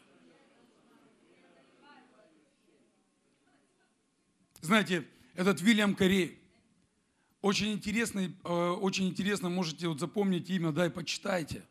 Знаете, 4.60 5.06
этот 5.34 5.60
Вильям 5.60 5.94
Корей, 5.94 6.38
очень 7.40 7.72
интересный, 7.72 8.34
э, 8.44 8.48
очень 8.48 9.08
интересно, 9.08 9.48
можете 9.48 9.88
вот 9.88 10.00
запомнить 10.00 10.50
имя, 10.50 10.72
да, 10.72 10.86
и 10.86 10.90
почитайте. 10.90 11.62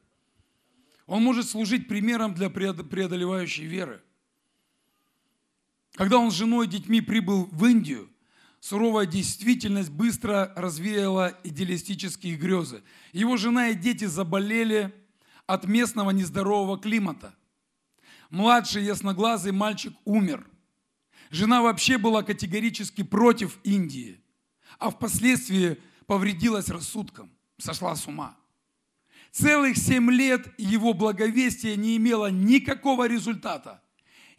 Он 1.05 1.23
может 1.23 1.47
служить 1.47 1.87
примером 1.87 2.33
для 2.33 2.49
преодолевающей 2.49 3.65
веры. 3.65 4.01
Когда 5.93 6.17
он 6.17 6.31
с 6.31 6.35
женой 6.35 6.67
и 6.67 6.69
детьми 6.69 7.01
прибыл 7.01 7.45
в 7.51 7.65
Индию, 7.65 8.09
суровая 8.59 9.05
действительность 9.05 9.89
быстро 9.89 10.53
развеяла 10.55 11.37
идеалистические 11.43 12.35
грезы. 12.35 12.83
Его 13.13 13.37
жена 13.37 13.69
и 13.69 13.75
дети 13.75 14.05
заболели 14.05 14.93
от 15.45 15.65
местного 15.65 16.11
нездорового 16.11 16.77
климата. 16.77 17.33
Младший 18.29 18.83
ясноглазый 18.83 19.53
мальчик 19.53 19.93
умер. 20.05 20.45
Жена 21.29 21.61
вообще 21.61 21.97
была 21.97 22.23
категорически 22.23 23.03
против 23.03 23.59
Индии, 23.63 24.21
а 24.79 24.89
впоследствии 24.89 25.77
повредилась 26.05 26.69
рассудком, 26.69 27.29
сошла 27.57 27.95
с 27.95 28.07
ума. 28.07 28.37
Целых 29.31 29.77
семь 29.77 30.09
лет 30.09 30.47
его 30.57 30.93
благовестие 30.93 31.75
не 31.75 31.97
имело 31.97 32.31
никакого 32.31 33.07
результата. 33.07 33.83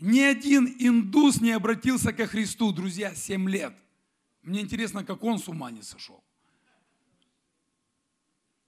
Ни 0.00 0.20
один 0.20 0.74
индус 0.78 1.40
не 1.40 1.52
обратился 1.52 2.12
ко 2.12 2.26
Христу, 2.26 2.72
друзья, 2.72 3.14
семь 3.14 3.48
лет. 3.48 3.74
Мне 4.42 4.60
интересно, 4.60 5.04
как 5.04 5.22
он 5.24 5.38
с 5.38 5.48
ума 5.48 5.70
не 5.70 5.82
сошел. 5.82 6.22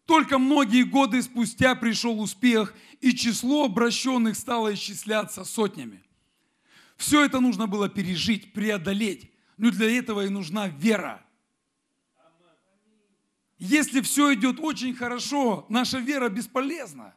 Только 0.05 0.39
многие 0.39 0.83
годы 0.83 1.23
спустя 1.23 1.77
пришел 1.77 2.21
успех, 2.21 2.75
и 3.01 3.15
число 3.15 3.67
обращенных 3.67 4.37
стало 4.37 4.75
исчисляться 4.75 5.45
сотнями. 5.45 6.03
Все 7.01 7.25
это 7.25 7.41
нужно 7.41 7.67
было 7.67 7.89
пережить, 7.89 8.53
преодолеть. 8.53 9.33
Но 9.57 9.71
для 9.71 9.91
этого 9.91 10.27
и 10.27 10.29
нужна 10.29 10.69
вера. 10.69 11.27
Если 13.59 14.03
все 14.03 14.35
идет 14.35 14.61
очень 14.61 14.95
хорошо, 14.95 15.65
наша 15.71 15.99
вера 15.99 16.29
бесполезна. 16.29 17.17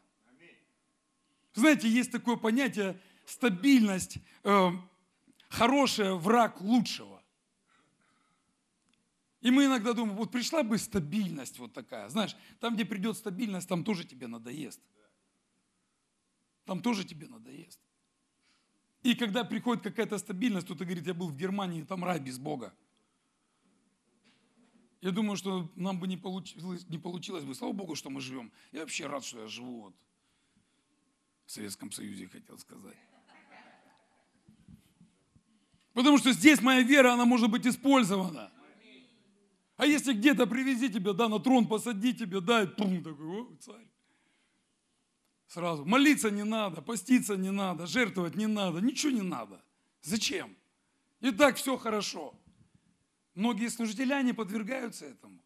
Знаете, 1.52 1.86
есть 1.86 2.10
такое 2.10 2.36
понятие 2.36 2.98
стабильность, 3.26 4.16
э, 4.42 4.70
хорошая 5.50 6.14
враг 6.14 6.62
лучшего. 6.62 7.22
И 9.42 9.50
мы 9.50 9.66
иногда 9.66 9.92
думаем, 9.92 10.16
вот 10.16 10.32
пришла 10.32 10.62
бы 10.62 10.78
стабильность 10.78 11.58
вот 11.58 11.74
такая. 11.74 12.08
Знаешь, 12.08 12.34
там, 12.58 12.74
где 12.74 12.86
придет 12.86 13.18
стабильность, 13.18 13.68
там 13.68 13.84
тоже 13.84 14.04
тебе 14.04 14.28
надоест. 14.28 14.80
Там 16.64 16.80
тоже 16.80 17.04
тебе 17.04 17.28
надоест. 17.28 17.78
И 19.04 19.14
когда 19.14 19.44
приходит 19.44 19.84
какая-то 19.84 20.16
стабильность, 20.16 20.64
кто-то 20.64 20.84
говорит, 20.86 21.06
я 21.06 21.12
был 21.12 21.28
в 21.28 21.36
Германии, 21.36 21.82
там 21.82 22.02
рай 22.02 22.18
без 22.18 22.38
Бога. 22.38 22.74
Я 25.02 25.10
думаю, 25.10 25.36
что 25.36 25.70
нам 25.76 26.00
бы 26.00 26.08
не 26.08 26.16
получилось, 26.16 26.86
не 26.88 26.96
получилось 26.96 27.44
бы. 27.44 27.54
Слава 27.54 27.74
Богу, 27.74 27.94
что 27.96 28.08
мы 28.08 28.22
живем. 28.22 28.50
Я 28.72 28.80
вообще 28.80 29.06
рад, 29.06 29.22
что 29.22 29.42
я 29.42 29.46
живу 29.46 29.82
вот 29.82 29.94
в 31.44 31.52
Советском 31.52 31.92
Союзе, 31.92 32.28
хотел 32.28 32.56
сказать. 32.58 32.96
Потому 35.92 36.16
что 36.16 36.32
здесь 36.32 36.62
моя 36.62 36.80
вера, 36.80 37.12
она 37.12 37.26
может 37.26 37.50
быть 37.50 37.66
использована. 37.66 38.50
А 39.76 39.84
если 39.84 40.14
где-то 40.14 40.46
привези 40.46 40.88
тебя, 40.88 41.12
да, 41.12 41.28
на 41.28 41.38
трон 41.40 41.68
посади 41.68 42.14
тебя, 42.14 42.40
да, 42.40 42.62
и 42.62 42.66
пум, 42.66 43.04
такой, 43.04 43.26
о, 43.26 43.56
царь. 43.60 43.86
Сразу. 45.46 45.84
Молиться 45.84 46.30
не 46.30 46.44
надо, 46.44 46.82
поститься 46.82 47.36
не 47.36 47.50
надо, 47.50 47.86
жертвовать 47.86 48.34
не 48.34 48.46
надо, 48.46 48.80
ничего 48.80 49.12
не 49.12 49.22
надо. 49.22 49.62
Зачем? 50.02 50.56
И 51.20 51.30
так 51.30 51.56
все 51.56 51.76
хорошо. 51.76 52.34
Многие 53.34 53.68
служители 53.68 54.22
не 54.22 54.32
подвергаются 54.32 55.06
этому. 55.06 55.40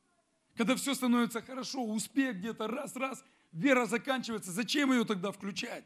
Когда 0.56 0.74
все 0.76 0.94
становится 0.94 1.40
хорошо, 1.40 1.84
успех 1.84 2.36
где-то 2.36 2.66
раз-раз, 2.66 3.24
вера 3.52 3.86
заканчивается, 3.86 4.50
зачем 4.50 4.92
ее 4.92 5.04
тогда 5.04 5.30
включать? 5.30 5.84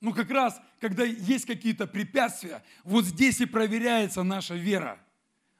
Ну 0.00 0.12
как 0.12 0.30
раз, 0.30 0.60
когда 0.80 1.04
есть 1.04 1.46
какие-то 1.46 1.86
препятствия, 1.86 2.64
вот 2.82 3.04
здесь 3.04 3.40
и 3.40 3.46
проверяется 3.46 4.24
наша 4.24 4.56
вера. 4.56 5.00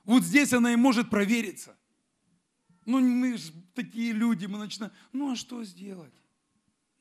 Вот 0.05 0.25
здесь 0.25 0.53
она 0.53 0.73
и 0.73 0.77
может 0.77 1.11
провериться. 1.11 1.77
Ну, 2.85 2.99
мы 2.99 3.37
же 3.37 3.53
такие 3.75 4.13
люди, 4.13 4.47
мы 4.47 4.59
начинаем, 4.59 4.93
ну 5.13 5.31
а 5.31 5.37
что 5.37 5.63
сделать? 5.63 6.13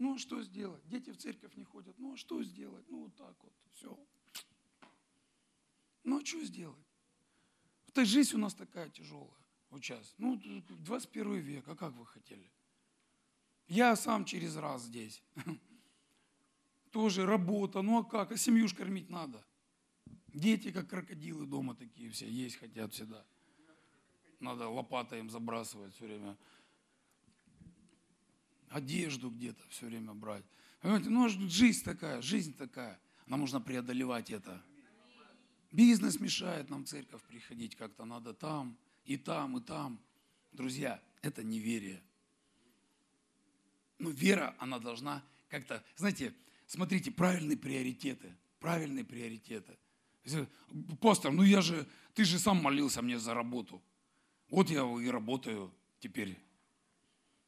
Ну 0.02 0.16
а 0.16 0.18
что 0.18 0.42
сделать? 0.42 0.82
Дети 0.88 1.12
в 1.12 1.18
церковь 1.18 1.56
не 1.56 1.64
ходят, 1.64 1.96
ну 2.00 2.14
а 2.14 2.18
что 2.18 2.42
сделать? 2.42 2.84
Ну 2.90 3.04
вот 3.04 3.16
так 3.16 3.36
вот, 3.44 3.54
все. 3.74 4.00
Ну 6.04 6.20
а 6.20 6.26
что 6.26 6.44
сделать? 6.44 6.88
Это 7.88 8.04
жизнь 8.04 8.36
у 8.36 8.40
нас 8.40 8.56
такая 8.56 8.90
тяжелая 8.90 9.46
вот 9.70 9.84
сейчас. 9.84 10.16
Ну, 10.18 10.42
21 10.70 11.36
век, 11.36 11.68
а 11.68 11.76
как 11.76 11.94
вы 11.94 12.08
хотели? 12.08 12.50
Я 13.68 13.96
сам 13.96 14.26
через 14.26 14.56
раз 14.56 14.86
здесь. 14.86 15.22
Тоже 16.92 17.28
работа, 17.28 17.84
ну 17.84 18.00
а 18.00 18.04
как? 18.04 18.32
А 18.32 18.38
семью 18.38 18.68
ж 18.68 18.74
кормить 18.74 19.12
надо. 19.12 19.46
Дети, 20.34 20.72
как 20.72 20.90
крокодилы 20.90 21.46
дома 21.46 21.76
такие 21.76 22.10
все, 22.10 22.28
есть 22.28 22.56
хотят 22.56 22.92
всегда. 22.92 23.24
Надо 24.40 24.68
лопатой 24.68 25.20
им 25.20 25.30
забрасывать 25.30 25.94
все 25.94 26.06
время. 26.06 26.36
Одежду 28.72 29.30
где-то 29.30 29.62
все 29.70 29.86
время 29.86 30.14
брать. 30.14 30.46
Понимаете, 30.82 31.10
ну, 31.10 31.28
жизнь 31.30 31.84
такая, 31.84 32.22
жизнь 32.22 32.56
такая. 32.56 33.00
Нам 33.28 33.42
нужно 33.42 33.62
преодолевать 33.62 34.32
это. 34.32 34.64
Бизнес 35.72 36.20
мешает 36.20 36.70
нам 36.70 36.86
в 36.86 36.88
церковь 36.88 37.22
приходить 37.24 37.76
как-то. 37.76 38.06
Надо 38.06 38.34
там, 38.34 38.78
и 39.06 39.18
там, 39.18 39.58
и 39.58 39.62
там. 39.62 40.02
Друзья, 40.52 41.02
это 41.22 41.44
неверие. 41.44 42.02
Но 44.00 44.10
вера, 44.10 44.56
она 44.58 44.80
должна 44.80 45.24
как-то, 45.50 45.84
знаете, 45.96 46.34
смотрите, 46.66 47.12
правильные 47.12 47.58
приоритеты. 47.58 48.36
Правильные 48.60 49.04
приоритеты. 49.04 49.78
Пастор, 51.00 51.32
ну 51.32 51.44
я 51.44 51.62
же, 51.62 51.88
ты 52.14 52.24
же 52.24 52.40
сам 52.40 52.58
молился 52.58 53.02
мне 53.02 53.20
за 53.20 53.34
работу. 53.34 53.82
Вот 54.50 54.70
я 54.70 54.84
и 55.00 55.08
работаю 55.08 55.74
теперь 56.00 56.38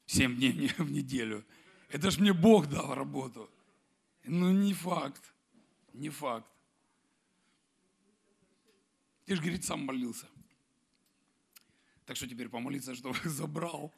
7 0.06 0.36
дней 0.36 0.68
в 0.78 0.91
неделю. 0.91 1.45
Это 1.89 2.12
ж 2.12 2.20
мне 2.20 2.34
Бог 2.34 2.68
дал 2.68 2.93
работу. 2.95 3.49
Ну, 4.24 4.51
не 4.51 4.74
факт. 4.74 5.34
Не 5.93 6.10
факт. 6.10 6.49
Ты 9.26 9.36
же, 9.36 9.41
говорит, 9.41 9.64
сам 9.64 9.86
молился. 9.86 10.28
Так 12.06 12.18
что 12.18 12.28
теперь 12.28 12.49
помолиться, 12.49 12.95
чтобы 12.95 13.18
забрал. 13.24 13.93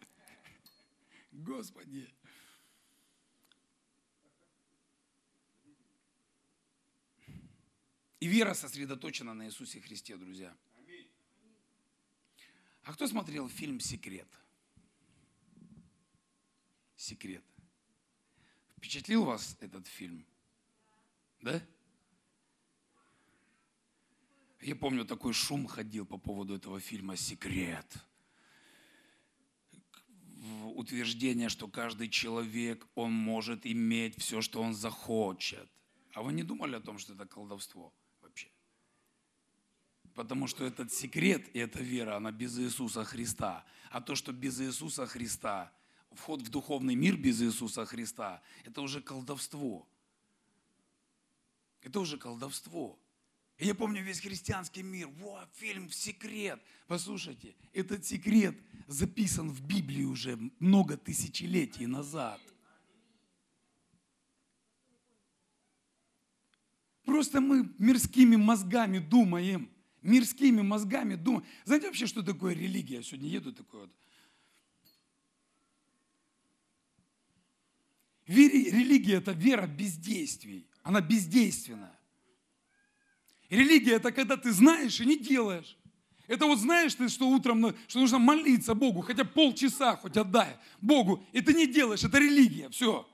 Господи. 1.32 2.14
И 8.20 8.28
вера 8.28 8.54
сосредоточена 8.54 9.34
на 9.34 9.46
Иисусе 9.46 9.82
Христе, 9.82 10.16
друзья. 10.18 10.56
А 12.84 12.94
кто 12.94 13.08
смотрел 13.08 13.50
фильм 13.50 13.80
«Секрет»? 13.80 14.28
«Секрет». 17.06 17.44
Впечатлил 18.78 19.26
вас 19.26 19.58
этот 19.60 19.86
фильм? 19.86 20.26
Да? 21.42 21.62
Я 24.62 24.76
помню, 24.76 25.06
такой 25.06 25.34
шум 25.34 25.68
ходил 25.68 26.08
по 26.08 26.18
поводу 26.18 26.56
этого 26.56 26.80
фильма 26.80 27.16
«Секрет». 27.16 27.86
Утверждение, 30.74 31.50
что 31.50 31.68
каждый 31.68 32.10
человек, 32.10 32.88
он 32.96 33.14
может 33.14 33.68
иметь 33.68 34.20
все, 34.20 34.42
что 34.42 34.62
он 34.64 34.74
захочет. 34.74 35.70
А 36.14 36.24
вы 36.24 36.34
не 36.34 36.42
думали 36.42 36.76
о 36.76 36.80
том, 36.80 36.98
что 36.98 37.14
это 37.14 37.28
колдовство? 37.28 37.94
Потому 40.16 40.48
что 40.48 40.66
этот 40.66 40.92
секрет 40.92 41.56
и 41.56 41.60
эта 41.60 41.84
вера, 41.84 42.16
она 42.16 42.32
без 42.32 42.58
Иисуса 42.58 43.04
Христа. 43.04 43.64
А 43.92 44.02
то, 44.02 44.16
что 44.16 44.32
без 44.32 44.60
Иисуса 44.60 45.06
Христа, 45.06 45.72
вход 46.12 46.42
в 46.42 46.50
духовный 46.50 46.96
мир 46.96 47.18
без 47.18 47.42
Иисуса 47.42 47.86
Христа, 47.86 48.42
это 48.64 48.82
уже 48.82 49.02
колдовство. 49.02 49.88
Это 51.82 52.00
уже 52.00 52.18
колдовство. 52.18 53.00
И 53.58 53.68
я 53.68 53.76
помню 53.76 54.04
весь 54.04 54.20
христианский 54.20 54.84
мир. 54.84 55.08
Во, 55.08 55.48
фильм 55.54 55.90
«Секрет». 55.90 56.62
Послушайте, 56.88 57.56
этот 57.74 58.06
секрет 58.06 58.58
записан 58.88 59.50
в 59.50 59.66
Библии 59.66 60.04
уже 60.04 60.38
много 60.60 60.98
тысячелетий 60.98 61.86
назад. 61.86 62.42
Просто 67.06 67.40
мы 67.40 67.74
мирскими 67.78 68.36
мозгами 68.36 69.00
думаем– 69.00 69.70
мирскими 70.06 70.62
мозгами 70.62 71.16
думать. 71.16 71.44
Знаете 71.66 71.88
вообще, 71.88 72.06
что 72.06 72.22
такое 72.22 72.54
религия? 72.54 73.04
Сегодня 73.04 73.30
еду 73.30 73.52
такой 73.52 73.82
вот. 73.82 73.92
Религия– 78.28 79.16
это 79.18 79.32
вера 79.32 79.68
бездействий. 79.68 80.68
Она 80.84 81.02
бездейственная. 81.02 82.00
Религия– 83.50 83.94
это 83.96 84.12
когда 84.12 84.38
ты 84.38 84.52
знаешь 84.52 85.00
и 85.00 85.06
не 85.06 85.18
делаешь. 85.18 85.78
Это 86.28 86.46
вот 86.48 86.60
знаешь 86.60 86.96
ты, 86.96 87.08
что 87.08 87.28
утром, 87.28 87.76
что 87.88 88.00
нужно 88.00 88.18
молиться 88.18 88.74
Богу, 88.74 89.02
хотя 89.02 89.24
полчаса 89.24 89.96
хоть 89.96 90.18
отдай 90.18 90.58
Богу, 90.82 91.24
и 91.32 91.42
ты 91.42 91.54
не 91.54 91.68
делаешь, 91.68 92.04
это 92.04 92.18
религия, 92.18 92.70
все. 92.70 93.08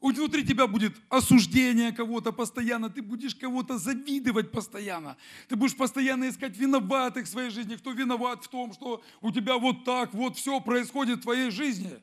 Внутри 0.00 0.46
тебя 0.46 0.66
будет 0.66 0.94
осуждение 1.10 1.92
кого-то 1.92 2.32
постоянно, 2.32 2.88
ты 2.88 3.02
будешь 3.02 3.34
кого-то 3.34 3.76
завидовать 3.76 4.50
постоянно. 4.50 5.16
Ты 5.48 5.56
будешь 5.56 5.76
постоянно 5.76 6.28
искать 6.28 6.56
виноватых 6.56 7.26
в 7.26 7.28
своей 7.28 7.50
жизни, 7.50 7.76
кто 7.76 7.90
виноват 7.90 8.44
в 8.44 8.48
том, 8.48 8.72
что 8.72 9.02
у 9.20 9.30
тебя 9.30 9.58
вот 9.58 9.84
так 9.84 10.14
вот 10.14 10.38
все 10.38 10.60
происходит 10.60 11.18
в 11.18 11.22
твоей 11.22 11.50
жизни. 11.50 12.00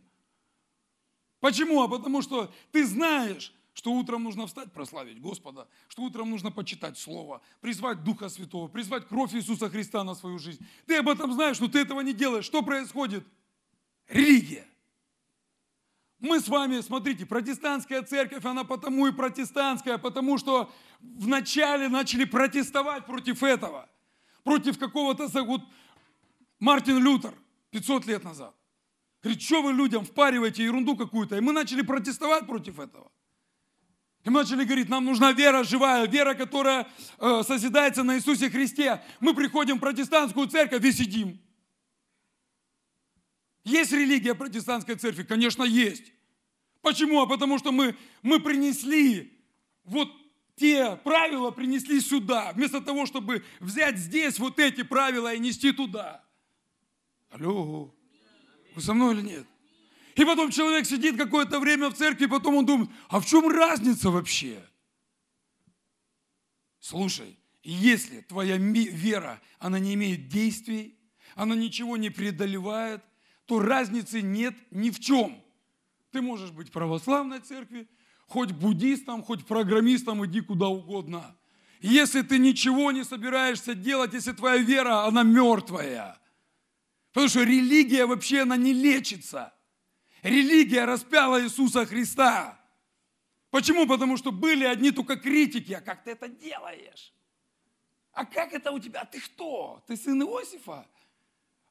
Почему? 1.40 1.82
А 1.82 1.88
потому 1.88 2.22
что 2.22 2.52
ты 2.72 2.86
знаешь, 2.86 3.54
что 3.74 3.92
утром 3.92 4.24
нужно 4.24 4.48
встать, 4.48 4.72
прославить 4.74 5.22
Господа, 5.22 5.68
что 5.88 6.02
утром 6.02 6.32
нужно 6.32 6.52
почитать 6.52 6.98
Слово, 6.98 7.42
призвать 7.62 8.04
Духа 8.04 8.28
Святого, 8.28 8.68
призвать 8.68 9.08
кровь 9.08 9.36
Иисуса 9.36 9.70
Христа 9.70 10.04
на 10.04 10.16
свою 10.16 10.40
жизнь. 10.40 10.66
Ты 10.88 10.98
об 10.98 11.08
этом 11.08 11.32
знаешь, 11.34 11.60
но 11.60 11.68
ты 11.68 11.80
этого 11.80 12.02
не 12.02 12.14
делаешь. 12.14 12.46
Что 12.46 12.64
происходит? 12.64 13.24
Религия. 14.08 14.66
Мы 16.20 16.40
с 16.40 16.48
вами, 16.48 16.82
смотрите, 16.82 17.28
протестантская 17.28 18.02
церковь, 18.02 18.44
она 18.46 18.64
потому 18.64 19.06
и 19.06 19.12
протестантская, 19.12 20.00
потому 20.00 20.40
что 20.40 20.72
вначале 21.00 21.88
начали 21.88 22.26
протестовать 22.26 23.06
против 23.06 23.44
этого, 23.44 23.88
против 24.44 24.80
какого-то, 24.80 25.28
вот 25.44 25.62
Мартин 26.60 26.98
Лютер 26.98 27.36
500 27.70 28.08
лет 28.08 28.24
назад. 28.24 28.57
Говорит, 29.28 29.44
что 29.44 29.62
вы 29.62 29.74
людям 29.74 30.06
впариваете 30.06 30.64
ерунду 30.64 30.96
какую-то? 30.96 31.36
И 31.36 31.42
мы 31.42 31.52
начали 31.52 31.82
протестовать 31.82 32.48
против 32.48 32.80
этого. 32.80 33.12
И 34.24 34.30
мы 34.30 34.40
начали 34.40 34.64
говорить, 34.64 34.88
нам 34.88 35.04
нужна 35.04 35.34
вера 35.34 35.66
живая, 35.66 36.08
вера, 36.08 36.34
которая 36.34 36.88
э, 37.18 37.44
созидается 37.46 38.04
на 38.04 38.16
Иисусе 38.16 38.50
Христе. 38.50 39.04
Мы 39.20 39.34
приходим 39.34 39.78
в 39.78 39.80
протестантскую 39.82 40.48
церковь 40.48 40.86
и 40.86 40.94
сидим. 40.94 41.42
Есть 43.66 43.92
религия 43.92 44.34
протестантской 44.34 44.96
церкви? 44.96 45.24
Конечно, 45.24 45.64
есть. 45.64 46.14
Почему? 46.82 47.22
А 47.22 47.28
потому 47.28 47.60
что 47.60 47.74
мы, 47.74 47.98
мы 48.22 48.40
принесли 48.40 49.38
вот 49.84 50.10
те 50.56 50.96
правила, 51.04 51.52
принесли 51.52 52.00
сюда, 52.00 52.54
вместо 52.54 52.80
того, 52.80 53.06
чтобы 53.06 53.44
взять 53.60 53.98
здесь 53.98 54.40
вот 54.40 54.58
эти 54.58 54.84
правила 54.84 55.34
и 55.34 55.40
нести 55.40 55.74
туда. 55.74 56.24
Алло, 57.30 57.94
вы 58.78 58.84
со 58.84 58.94
мной 58.94 59.16
или 59.16 59.22
нет? 59.22 59.48
И 60.16 60.24
потом 60.24 60.52
человек 60.52 60.86
сидит 60.86 61.18
какое-то 61.18 61.60
время 61.60 61.90
в 61.90 61.96
церкви, 61.96 62.28
потом 62.28 62.56
он 62.56 62.66
думает, 62.66 62.90
а 63.10 63.20
в 63.20 63.26
чем 63.26 63.50
разница 63.50 64.12
вообще? 64.12 64.64
Слушай, 66.80 67.38
если 67.64 68.22
твоя 68.22 68.58
вера, 68.58 69.42
она 69.60 69.80
не 69.80 69.96
имеет 69.96 70.28
действий, 70.28 70.96
она 71.36 71.56
ничего 71.56 71.98
не 71.98 72.12
преодолевает, 72.12 73.04
то 73.46 73.60
разницы 73.60 74.22
нет 74.22 74.56
ни 74.70 74.92
в 74.92 75.00
чем. 75.00 75.42
Ты 76.12 76.22
можешь 76.22 76.52
быть 76.52 76.70
в 76.70 76.72
православной 76.72 77.40
церкви, 77.40 77.88
хоть 78.28 78.52
буддистом, 78.52 79.24
хоть 79.24 79.46
программистом, 79.46 80.24
иди 80.26 80.42
куда 80.42 80.68
угодно. 80.68 81.36
Если 81.82 82.22
ты 82.22 82.38
ничего 82.38 82.92
не 82.92 83.04
собираешься 83.04 83.74
делать, 83.74 84.14
если 84.14 84.34
твоя 84.34 84.58
вера, 84.58 85.06
она 85.06 85.24
мертвая. 85.24 86.20
Потому 87.18 87.30
что 87.30 87.42
религия 87.42 88.06
вообще, 88.06 88.42
она 88.42 88.58
не 88.58 88.74
лечится– 88.74 89.52
Религия 90.22 90.86
распяла 90.86 91.44
Иисуса 91.44 91.86
Христа. 91.86 92.60
Почему? 93.50 93.88
Потому 93.88 94.18
что 94.18 94.32
были 94.32 94.66
одни 94.66 94.92
только 94.92 95.16
критики. 95.16 95.74
А 95.74 95.82
как 95.82 96.04
ты 96.04 96.12
это 96.12 96.28
делаешь? 96.28 97.14
А 98.12 98.26
как 98.26 98.54
это 98.54 98.72
у 98.72 98.80
тебя? 98.80 99.06
Ты 99.06 99.20
кто? 99.22 99.84
Ты 99.88 99.96
сын 99.96 100.22
Иосифа? 100.22 100.88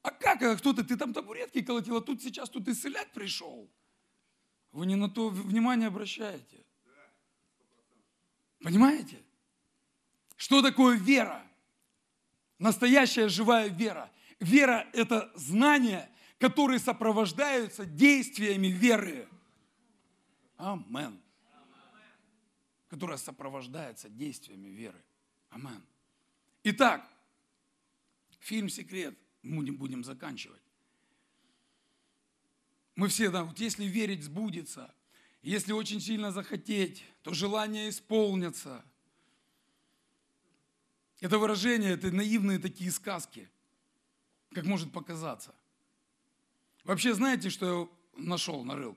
А 0.03 0.11
как? 0.11 0.43
А 0.43 0.57
кто 0.57 0.73
ты? 0.73 0.85
Ты 0.85 0.97
там 0.97 1.13
табуретки 1.13 1.63
колотил, 1.63 1.97
а 1.97 2.01
тут 2.01 2.23
сейчас 2.23 2.49
тут 2.49 2.67
исцелять 2.69 3.13
пришел. 3.13 3.69
Вы 4.73 4.87
не 4.87 4.95
на 4.95 5.09
то 5.09 5.29
внимание 5.29 5.89
обращаете. 5.89 6.65
Понимаете? 8.61 9.23
Что 10.37 10.63
такое 10.63 10.97
вера? 10.97 11.43
Настоящая 12.59 13.29
живая 13.29 13.69
вера. 13.69 14.11
Вера– 14.41 14.87
это 14.93 15.33
знание 15.35 16.11
которые 16.39 16.79
сопровождаются 16.79 17.85
действиями 17.85 18.69
веры. 18.69 19.29
Амен. 20.57 21.21
Которая 22.89 23.17
сопровождается 23.17 24.09
действиями 24.09 24.69
веры. 24.69 25.03
Амен. 25.51 25.85
Итак, 26.65 27.09
фильм 28.41 28.69
«Секрет». 28.69 29.19
Мы 29.43 29.63
не 29.63 29.71
будем 29.71 30.03
заканчивать. 30.03 30.61
Мы 32.97 33.09
все, 33.09 33.31
да, 33.31 33.45
вот 33.45 33.61
если 33.61 33.85
верить 33.85 34.25
сбудется, 34.25 34.93
если 35.43 35.73
очень 35.73 36.01
сильно 36.01 36.33
захотеть, 36.33 37.05
то 37.23 37.33
желание 37.33 37.89
исполнится. 37.89 38.85
Это 41.21 41.39
выражение, 41.39 41.93
это 41.93 42.11
наивные 42.11 42.59
такие 42.59 42.91
сказки, 42.91 43.49
как 44.53 44.65
может 44.65 44.93
показаться– 44.93 45.55
Вообще, 46.87 47.15
знаете, 47.15 47.51
что 47.51 47.91
я 48.17 48.25
нашел, 48.25 48.63
нарыл? 48.63 48.97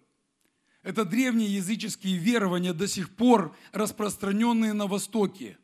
Это 0.83 1.05
древние 1.05 1.55
языческие 1.55 2.17
верования, 2.17 2.71
до 2.71 2.87
сих 2.87 3.09
пор 3.09 3.57
распространенные 3.71 4.73
на 4.73 4.85
Востоке. 4.85 5.57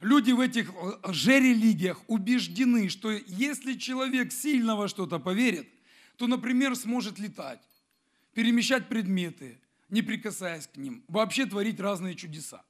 Люди 0.00 0.32
в 0.32 0.40
этих 0.40 0.70
же 1.08 1.40
религиях 1.40 1.98
убеждены, 2.06 2.90
что 2.90 3.10
если 3.10 3.74
человек 3.74 4.30
сильно 4.30 4.76
во 4.76 4.88
что-то 4.88 5.18
поверит, 5.18 5.68
то, 6.16 6.26
например, 6.26 6.76
сможет 6.76 7.18
летать, 7.18 7.62
перемещать 8.34 8.88
предметы, 8.88 9.58
не 9.88 10.02
прикасаясь 10.02 10.66
к 10.66 10.76
ним, 10.76 11.02
вообще 11.08 11.46
творить 11.46 11.80
разные 11.80 12.14
чудеса. 12.14 12.62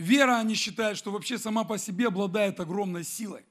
Вера, 0.00 0.38
они 0.38 0.54
считают, 0.54 0.96
что 0.96 1.10
вообще 1.10 1.36
сама 1.36 1.62
по 1.62 1.76
себе 1.76 2.06
обладает 2.06 2.58
огромной 2.58 3.04
силой. 3.04 3.44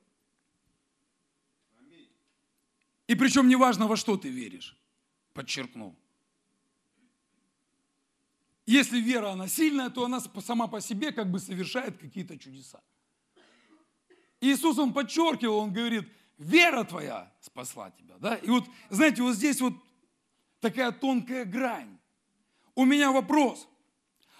И 3.05 3.13
причем 3.13 3.47
неважно, 3.47 3.85
во 3.85 3.95
что 3.95 4.17
ты 4.17 4.29
веришь, 4.29 4.75
подчеркнул. 5.33 5.95
Если 8.65 8.99
вера, 8.99 9.29
она 9.33 9.47
сильная, 9.47 9.91
то 9.91 10.05
она 10.05 10.19
сама 10.19 10.65
по 10.65 10.81
себе 10.81 11.11
как 11.11 11.29
бы 11.29 11.39
совершает 11.39 11.99
какие-то 11.99 12.35
чудеса. 12.39 12.81
Иисус, 14.41 14.79
он 14.79 14.91
подчеркивал, 14.91 15.59
он 15.59 15.71
говорит, 15.71 16.09
вера 16.39 16.83
твоя 16.83 17.31
спасла 17.41 17.91
тебя. 17.91 18.17
Да? 18.17 18.37
И 18.37 18.49
вот, 18.49 18.65
знаете, 18.89 19.21
вот 19.21 19.35
здесь 19.35 19.61
вот 19.61 19.75
такая 20.59 20.91
тонкая 20.91 21.45
грань. 21.45 21.99
У 22.73 22.85
меня 22.85 23.11
вопрос, 23.11 23.69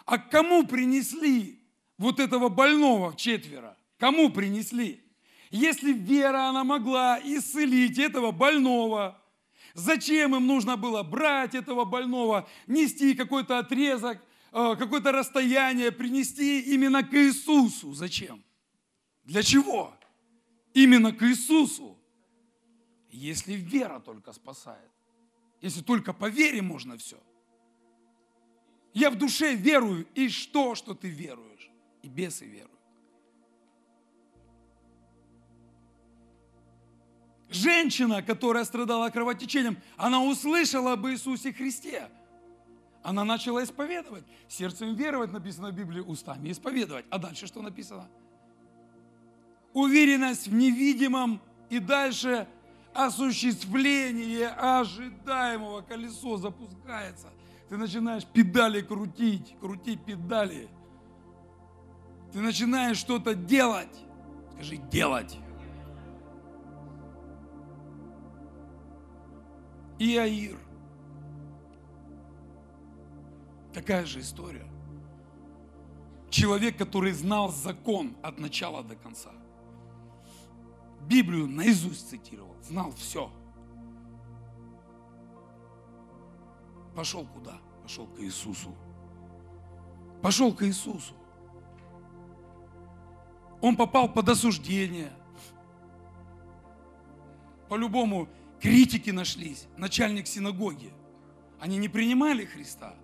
а 0.05 0.18
кому 0.18 0.66
принесли 0.66 1.59
вот 2.00 2.20
этого 2.20 2.50
больного 2.50 3.16
четверо? 3.16 3.78
Кому 4.00 4.32
принесли? 4.32 5.04
Если 5.52 5.93
вера, 5.93 6.50
она 6.50 6.64
могла 6.64 7.20
исцелить 7.24 8.00
этого 8.00 8.32
больного, 8.32 9.22
зачем 9.74 10.36
им 10.36 10.47
нужно 10.47 10.78
было 10.78 11.04
брать 11.04 11.54
этого 11.54 11.86
больного, 11.86 12.47
нести 12.68 13.14
какой-то 13.14 13.60
отрезок, 13.60 14.24
э, 14.52 14.76
какое-то 14.78 15.12
расстояние, 15.12 15.91
принести 15.91 16.62
именно 16.62 17.04
к 17.04 17.14
Иисусу? 17.14 17.93
Зачем? 17.93 18.43
Для 19.24 19.43
чего? 19.43 19.93
Именно 20.74 21.12
к 21.12 21.22
Иисусу. 21.24 21.97
Если 23.12 23.54
вера 23.54 24.00
только 24.00 24.34
спасает. 24.34 24.91
Если 25.62 25.82
только 25.82 26.14
по 26.14 26.30
вере 26.30 26.62
можно 26.62 26.97
все. 26.97 27.18
Я 28.93 29.10
в 29.10 29.18
душе 29.18 29.56
верую, 29.56 30.08
и 30.16 30.30
что, 30.30 30.76
что 30.76 30.93
ты 30.93 31.10
веруешь? 31.10 31.49
И 32.02 32.08
бесы 32.08 32.45
веруют. 32.45 32.80
Женщина, 37.50 38.22
которая 38.22 38.64
страдала 38.64 39.10
кровотечением, 39.10 39.78
она 39.97 40.24
услышала 40.24 40.93
об 40.93 41.08
Иисусе 41.08 41.52
Христе. 41.52 42.10
Она 43.02 43.24
начала 43.24 43.64
исповедовать. 43.64 44.24
Сердцем 44.47 44.93
веровать 44.93 45.32
написано 45.32 45.72
в 45.72 45.74
Библии, 45.74 46.00
устами 46.00 46.52
исповедовать. 46.52 47.06
А 47.10 47.18
дальше 47.18 47.47
что 47.47 47.62
написано? 47.62 48.08
Уверенность 49.74 50.47
в 50.47 50.54
невидимом 50.54 51.41
и 51.70 51.80
дальше 51.80 52.47
осуществление 52.93 54.50
ожидаемого. 54.50 55.82
Колесо 55.82 56.38
запускается. 56.38 57.30
Ты 57.70 57.78
начинаешь 57.78 58.26
педали 58.26 58.82
крутить, 58.82 59.56
крутить 59.60 60.04
педали. 60.06 60.68
Ты 62.32 62.40
начинаешь 62.40 62.98
что-то 62.98 63.36
делать. 63.36 63.96
Скажи, 64.54 64.78
делать. 64.78 65.38
и 70.00 70.16
Аир. 70.16 70.58
Такая 73.74 74.06
же 74.06 74.22
история. 74.22 74.66
Человек, 76.30 76.78
который 76.78 77.12
знал 77.12 77.52
закон 77.52 78.16
от 78.24 78.40
начала 78.40 78.84
до 78.84 78.96
конца. 78.96 79.32
Библию 81.08 81.48
наизусть 81.48 82.10
цитировал, 82.10 82.56
знал 82.64 82.92
все. 82.94 83.32
Пошел 86.96 87.26
куда? 87.26 87.60
Пошел 87.84 88.08
к 88.08 88.20
Иисусу. 88.20 88.76
Пошел 90.22 90.54
к 90.54 90.64
Иисусу. 90.64 91.14
Он 93.62 93.76
попал 93.76 94.12
под 94.12 94.30
осуждение. 94.30 95.12
По-любому 97.68 98.28
критики 98.60 99.10
нашлись, 99.10 99.68
начальник 99.78 100.28
синагоги. 100.28 100.93
Они 101.60 101.78
не 101.78 101.89
принимали 101.89 102.45
Христа. 102.45 102.95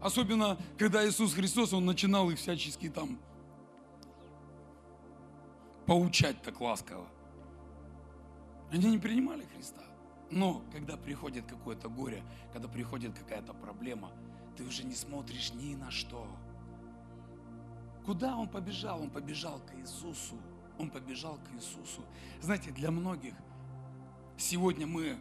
Особенно, 0.00 0.56
когда 0.78 1.06
Иисус 1.06 1.34
Христос, 1.34 1.72
Он 1.72 1.84
начинал 1.84 2.30
их 2.30 2.38
всячески 2.38 2.88
там 2.88 3.18
поучать 5.86 6.40
так 6.42 6.60
ласково. 6.60 7.06
Они 8.70 8.90
не 8.90 8.98
принимали 8.98 9.44
Христа. 9.54 9.82
Но 10.30 10.62
когда 10.72 10.96
приходит 10.96 11.44
какое-то 11.46 11.88
горе, 11.88 12.22
когда 12.52 12.68
приходит 12.68 13.18
какая-то 13.18 13.52
проблема, 13.52 14.12
ты 14.56 14.62
уже 14.62 14.84
не 14.84 14.94
смотришь 14.94 15.52
ни 15.52 15.74
на 15.74 15.90
что. 15.90 16.26
Куда 18.10 18.36
он 18.36 18.48
побежал? 18.48 19.02
Он 19.02 19.08
побежал 19.08 19.60
к 19.60 19.78
Иисусу. 19.78 20.34
Он 20.80 20.90
побежал 20.90 21.36
к 21.36 21.54
Иисусу. 21.54 22.02
Знаете, 22.40 22.72
для 22.72 22.90
многих 22.90 23.34
сегодня 24.36 24.84
мы 24.84 25.16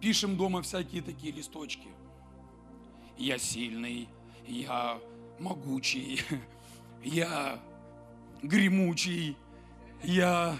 пишем 0.00 0.36
дома 0.36 0.62
всякие 0.62 1.00
такие 1.00 1.32
листочки. 1.32 1.86
Я 3.16 3.38
сильный, 3.38 4.08
я 4.48 4.98
могучий, 5.38 6.22
я 7.04 7.60
гремучий, 8.42 9.36
я 10.02 10.58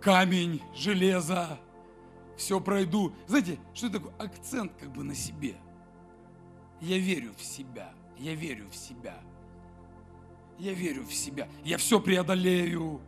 камень, 0.00 0.62
железо, 0.76 1.58
все 2.36 2.60
пройду. 2.60 3.12
Знаете, 3.26 3.58
что 3.74 3.90
такое? 3.90 4.14
Акцент 4.16 4.72
как 4.78 4.92
бы 4.92 5.02
на 5.02 5.16
себе. 5.16 5.56
Я 6.80 6.98
верю 6.98 7.34
в 7.36 7.42
себя, 7.42 7.92
я 8.16 8.36
верю 8.36 8.68
в 8.70 8.76
себя. 8.76 9.20
Я 10.60 10.74
верю 10.74 11.06
в 11.06 11.14
себя, 11.14 11.48
я 11.64 11.78
все 11.78 11.98
преодолею. 11.98 13.00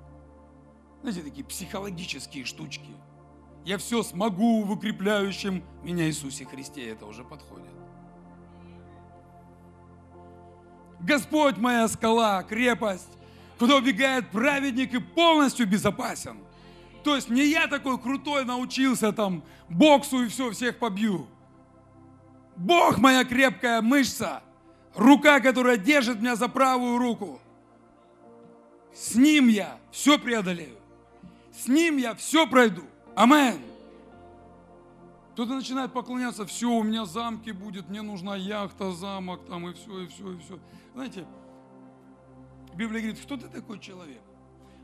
Знаете, 1.02 1.20
такие 1.20 1.44
психологические 1.44 2.46
штучки. 2.46 2.96
Я 3.66 3.76
все 3.76 4.02
смогу 4.02 4.62
в 4.62 4.70
укрепляющем 4.70 5.62
меня 5.82 6.06
Иисусе 6.06 6.46
Христе. 6.46 6.88
Это 6.88 7.04
уже 7.04 7.24
подходит. 7.24 7.68
Господь 11.00 11.58
моя 11.58 11.86
скала, 11.88 12.42
крепость, 12.42 13.12
куда 13.58 13.76
убегает 13.76 14.30
праведник 14.30 14.94
и 14.94 14.98
полностью 14.98 15.68
безопасен. 15.68 16.38
То 17.04 17.16
есть 17.16 17.28
не 17.28 17.44
я 17.44 17.66
такой 17.66 17.98
крутой 17.98 18.46
научился 18.46 19.12
там 19.12 19.44
боксу 19.68 20.22
и 20.22 20.28
все, 20.28 20.50
всех 20.52 20.78
побью. 20.78 21.26
Бог 22.56 22.96
моя 22.96 23.26
крепкая 23.26 23.82
мышца, 23.82 24.42
рука, 24.94 25.40
которая 25.40 25.76
держит 25.76 26.18
меня 26.18 26.34
за 26.34 26.48
правую 26.48 26.96
руку. 26.96 27.41
С 28.94 29.14
Ним 29.14 29.48
я 29.48 29.78
все 29.90 30.18
преодолею. 30.18 30.76
С 31.52 31.66
Ним 31.66 31.96
я 31.96 32.14
все 32.14 32.46
пройду. 32.46 32.82
Амен. 33.14 33.60
Кто-то 35.32 35.54
начинает 35.54 35.92
поклоняться, 35.92 36.44
все, 36.44 36.70
у 36.70 36.82
меня 36.82 37.06
замки 37.06 37.52
будет, 37.52 37.88
мне 37.88 38.02
нужна 38.02 38.36
яхта, 38.36 38.92
замок, 38.92 39.46
там 39.46 39.66
и 39.66 39.72
все, 39.72 40.00
и 40.00 40.06
все, 40.08 40.32
и 40.34 40.38
все. 40.38 40.58
Знаете, 40.92 41.26
Библия 42.74 43.00
говорит, 43.00 43.20
кто 43.22 43.38
ты 43.38 43.48
такой 43.48 43.78
человек? 43.78 44.20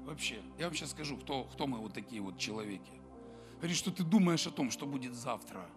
Вообще, 0.06 0.40
я 0.58 0.66
вам 0.66 0.74
сейчас 0.74 0.92
скажу, 0.92 1.18
кто, 1.18 1.44
кто 1.44 1.66
мы 1.66 1.78
вот 1.78 1.92
такие 1.92 2.22
вот 2.22 2.38
человеки. 2.38 2.90
Говорит, 3.58 3.76
что 3.76 3.90
ты 3.90 4.04
думаешь 4.04 4.46
о 4.46 4.50
том, 4.50 4.70
что 4.70 4.86
будет 4.86 5.14
завтра. 5.14 5.68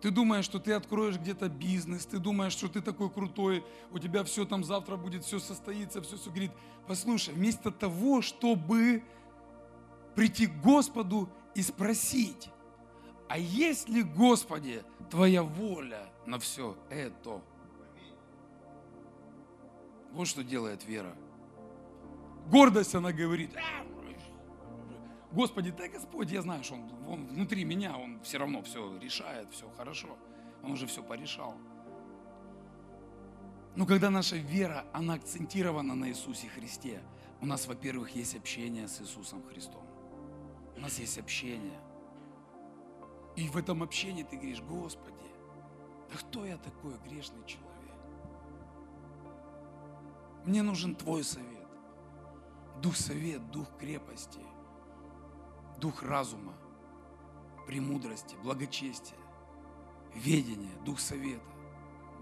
Ты 0.00 0.10
думаешь, 0.10 0.44
что 0.44 0.58
ты 0.58 0.72
откроешь 0.72 1.16
где-то 1.16 1.48
бизнес, 1.48 2.06
ты 2.06 2.18
думаешь, 2.18 2.52
что 2.52 2.68
ты 2.68 2.80
такой 2.80 3.10
крутой, 3.10 3.64
у 3.90 3.98
тебя 3.98 4.24
все 4.24 4.44
там 4.44 4.62
завтра 4.62 4.96
будет, 4.96 5.24
все 5.24 5.38
состоится, 5.38 6.02
все, 6.02 6.16
все. 6.16 6.30
Говорит, 6.30 6.52
послушай, 6.86 7.34
вместо 7.34 7.70
того, 7.70 8.20
чтобы 8.20 9.02
прийти 10.14 10.46
к 10.46 10.60
Господу 10.60 11.30
и 11.54 11.62
спросить, 11.62 12.50
а 13.28 13.38
есть 13.38 13.88
ли, 13.88 14.02
Господи, 14.02 14.82
Твоя 15.10 15.42
воля 15.42 16.08
на 16.26 16.38
все 16.38 16.76
это? 16.90 17.40
Вот 20.12 20.28
что 20.28 20.42
делает 20.42 20.84
вера. 20.84 21.14
Гордость, 22.50 22.94
она 22.94 23.12
говорит, 23.12 23.50
«А, 23.56 23.84
Господи, 25.36 25.70
да 25.70 25.86
Господь, 25.86 26.30
я 26.30 26.40
знаю, 26.40 26.64
что 26.64 26.76
он, 26.76 26.90
он 27.06 27.26
внутри 27.26 27.62
меня, 27.64 27.98
Он 27.98 28.22
все 28.22 28.38
равно 28.38 28.62
все 28.62 28.98
решает, 28.98 29.52
все 29.52 29.68
хорошо. 29.76 30.16
Он 30.62 30.70
уже 30.70 30.86
все 30.86 31.02
порешал. 31.02 31.54
Но 33.74 33.84
когда 33.84 34.08
наша 34.08 34.36
вера, 34.36 34.86
она 34.94 35.12
акцентирована 35.12 35.94
на 35.94 36.08
Иисусе 36.08 36.48
Христе, 36.48 37.02
у 37.42 37.46
нас, 37.46 37.66
во-первых, 37.66 38.16
есть 38.16 38.34
общение 38.34 38.88
с 38.88 39.02
Иисусом 39.02 39.42
Христом. 39.42 39.86
У 40.74 40.80
нас 40.80 40.98
есть 40.98 41.18
общение. 41.18 41.80
И 43.36 43.46
в 43.46 43.58
этом 43.58 43.82
общении 43.82 44.22
ты 44.22 44.36
говоришь, 44.36 44.62
Господи, 44.62 45.30
да 46.10 46.16
кто 46.16 46.46
я 46.46 46.56
такой 46.56 46.94
грешный 47.06 47.44
человек? 47.44 48.00
Мне 50.46 50.62
нужен 50.62 50.96
Твой 50.96 51.22
совет. 51.22 51.68
Дух 52.80 52.96
совет, 52.96 53.50
дух 53.50 53.68
крепости, 53.78 54.40
дух 55.78 56.02
разума, 56.02 56.54
премудрости, 57.66 58.36
благочестия, 58.42 59.18
ведения, 60.14 60.72
дух 60.84 61.00
совета, 61.00 61.44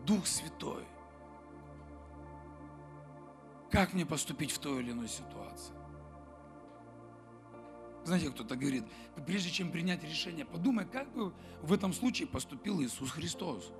дух 0.04 0.26
святой. 0.26 0.84
Как 3.70 3.92
мне 3.92 4.06
поступить 4.06 4.52
в 4.52 4.58
той 4.58 4.82
или 4.82 4.92
иной 4.92 5.08
ситуации? 5.08 5.74
Знаете, 8.04 8.30
кто-то 8.30 8.54
говорит, 8.54 8.84
прежде 9.26 9.50
чем 9.50 9.72
принять 9.72 10.04
решение, 10.04 10.44
подумай, 10.44 10.84
как 10.84 11.10
бы 11.12 11.32
в 11.62 11.72
этом 11.72 11.92
случае 11.92 12.28
поступил 12.28 12.82
Иисус 12.82 13.10
Христос. 13.10 13.72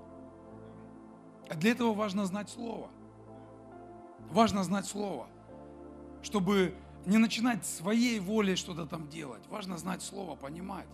А 1.47 1.55
для 1.55 1.71
этого 1.71 1.93
важно 1.93 2.25
знать 2.25 2.49
Слово. 2.49 2.89
Важно 4.31 4.63
знать 4.63 4.87
Слово, 4.87 5.27
чтобы 6.23 6.75
не 7.05 7.17
начинать 7.17 7.65
своей 7.65 8.19
волей 8.19 8.55
что-то 8.55 8.85
там 8.85 9.07
делать. 9.09 9.43
Важно 9.49 9.77
знать 9.77 10.01
Слово, 10.01 10.35
понимать. 10.35 10.87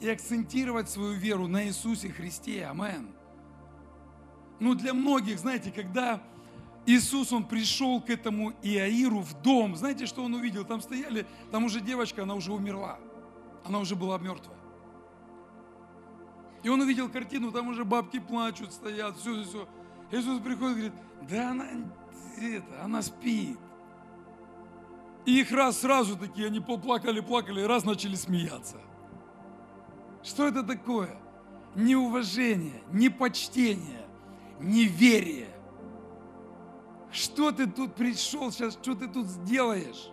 И 0.00 0.08
акцентировать 0.08 0.90
свою 0.90 1.12
веру 1.12 1.46
на 1.46 1.66
Иисусе 1.66 2.10
Христе. 2.10 2.66
Амен. 2.66 3.08
Ну, 4.58 4.74
для 4.74 4.94
многих, 4.94 5.38
знаете, 5.38 5.70
когда 5.70 6.22
Иисус, 6.86 7.32
Он 7.32 7.44
пришел 7.44 8.00
к 8.00 8.10
этому 8.10 8.52
Иаиру 8.62 9.20
в 9.20 9.40
дом. 9.42 9.76
Знаете, 9.76 10.06
что 10.06 10.24
Он 10.24 10.34
увидел? 10.34 10.64
Там 10.64 10.80
стояли, 10.80 11.26
там 11.50 11.64
уже 11.64 11.80
девочка, 11.80 12.22
она 12.22 12.34
уже 12.34 12.52
умерла. 12.52 12.98
Она 13.64 13.78
уже 13.78 13.96
была 13.96 14.18
мертвая. 14.18 14.56
И 16.62 16.68
он 16.68 16.80
увидел 16.80 17.08
картину, 17.08 17.52
там 17.52 17.68
уже 17.68 17.84
бабки 17.84 18.18
плачут, 18.18 18.72
стоят, 18.72 19.16
все, 19.18 19.42
все, 19.42 19.44
все. 19.44 19.68
Иисус 20.10 20.40
приходит 20.40 20.76
и 20.76 20.80
говорит, 20.80 20.92
да 21.28 21.50
она, 21.50 21.66
это, 22.40 22.82
она 22.82 23.02
спит. 23.02 23.58
И 25.26 25.40
их 25.40 25.50
раз 25.50 25.80
сразу 25.80 26.16
такие, 26.16 26.46
они 26.46 26.60
поплакали, 26.60 27.18
плакали, 27.18 27.62
и 27.62 27.64
раз 27.64 27.84
начали 27.84 28.14
смеяться. 28.14 28.80
Что 30.22 30.46
это 30.46 30.62
такое? 30.62 31.18
Неуважение, 31.74 32.82
непочтение, 32.92 34.06
неверие. 34.60 35.48
Что 37.10 37.50
ты 37.50 37.66
тут 37.66 37.94
пришел 37.94 38.52
сейчас, 38.52 38.74
что 38.74 38.94
ты 38.94 39.08
тут 39.08 39.26
сделаешь? 39.26 40.10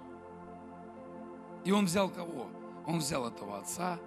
И 1.64 1.72
он 1.72 1.86
взял 1.86 2.10
кого? 2.10 2.48
Он 2.88 2.98
взял 2.98 3.28
этого 3.28 3.60
отца, 3.60 4.00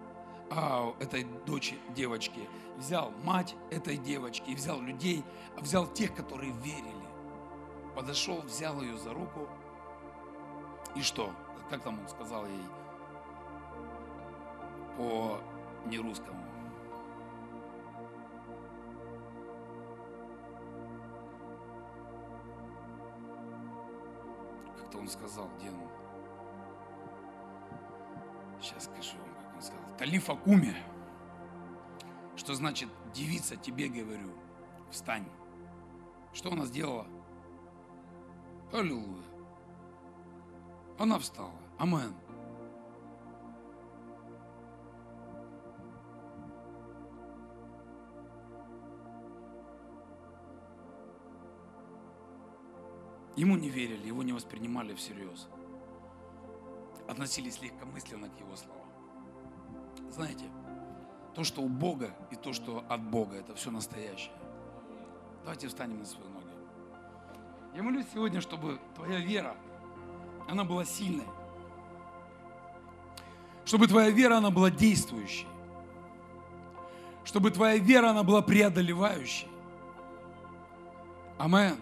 а, 0.51 0.93
этой 0.99 1.25
дочери, 1.47 1.79
девочки, 1.95 2.49
взял 2.79 3.13
мать 3.23 3.55
этой 3.71 3.97
девочки, 3.97 4.55
взял 4.55 4.81
людей, 4.81 5.25
взял 5.57 5.87
тех, 5.87 6.15
которые 6.15 6.53
верили. 6.53 7.07
Подошел, 7.95 8.43
взял 8.43 8.81
ее 8.83 8.99
за 8.99 9.15
руку. 9.15 9.49
И 10.97 11.03
что? 11.03 11.31
Как 11.69 11.83
там 11.83 12.01
он 12.01 12.09
сказал 12.09 12.47
ей? 12.47 12.65
По 14.97 15.39
нерусскому. 15.85 16.43
Как-то 24.79 24.99
он 24.99 25.09
сказал, 25.09 25.51
где 25.59 25.69
он? 25.69 25.89
Сейчас 28.63 28.85
скажу 28.85 29.19
вам, 29.19 29.35
как 29.35 29.55
он 29.55 29.63
сказал. 29.63 29.85
Талифа 29.99 30.35
куме. 30.35 30.75
Что 32.37 32.55
значит 32.55 32.89
девица 33.13 33.57
тебе 33.57 33.89
говорю, 33.89 34.31
встань. 34.91 35.29
Что 36.33 36.53
она 36.53 36.65
сделала? 36.65 37.07
Аллилуйя. 38.73 39.36
Она 40.99 41.19
встала. 41.19 41.53
Амен. 41.79 42.15
Ему 53.37 53.57
не 53.57 53.69
верили, 53.69 54.07
его 54.07 54.23
не 54.23 54.33
воспринимали 54.33 54.95
всерьез. 54.95 55.49
Относились 57.07 57.61
легкомысленно 57.61 58.31
к 58.31 58.41
его 58.41 58.57
словам. 58.57 58.89
Знаете, 60.11 60.47
То, 61.35 61.45
что 61.45 61.61
у 61.61 61.69
Бога 61.69 62.17
и 62.31 62.37
то, 62.37 62.55
что 62.55 62.83
от 62.89 63.03
Бога, 63.11 63.37
это 63.37 63.55
все 63.55 63.71
настоящее. 63.71 64.33
Давайте 65.43 65.69
встанем 65.69 65.99
на 65.99 66.07
свои 66.07 66.27
ноги. 66.29 66.47
Я 67.75 67.83
молюсь 67.83 68.07
сегодня, 68.11 68.41
чтобы 68.41 68.81
твоя 68.95 69.21
вера, 69.21 69.55
она 70.49 70.65
была 70.65 70.85
сильной. 70.85 71.27
Чтобы 73.65 73.89
твоя 73.89 74.11
вера, 74.11 74.37
она 74.37 74.51
была 74.51 74.71
действующей. 74.71 75.47
Чтобы 77.25 77.51
твоя 77.51 77.79
вера, 77.79 78.11
она 78.11 78.23
была 78.23 78.41
преодолевающей. 78.43 79.49
Амен. 81.39 81.77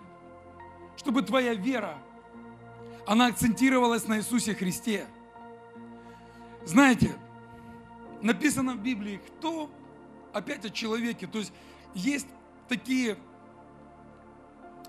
Чтобы 0.96 1.22
твоя 1.22 1.54
вера, 1.54 1.98
она 3.06 3.26
акцентировалась 3.26 4.08
на 4.08 4.18
Иисусе 4.18 4.54
Христе. 4.54 5.06
Знаете, 6.64 7.14
написано 8.22 8.72
в 8.72 8.78
Библии, 8.78 9.20
кто 9.26 9.70
опять 10.32 10.64
о 10.64 10.70
человеке. 10.70 11.26
То 11.26 11.38
есть 11.38 11.52
есть 11.94 12.26
такие 12.68 13.18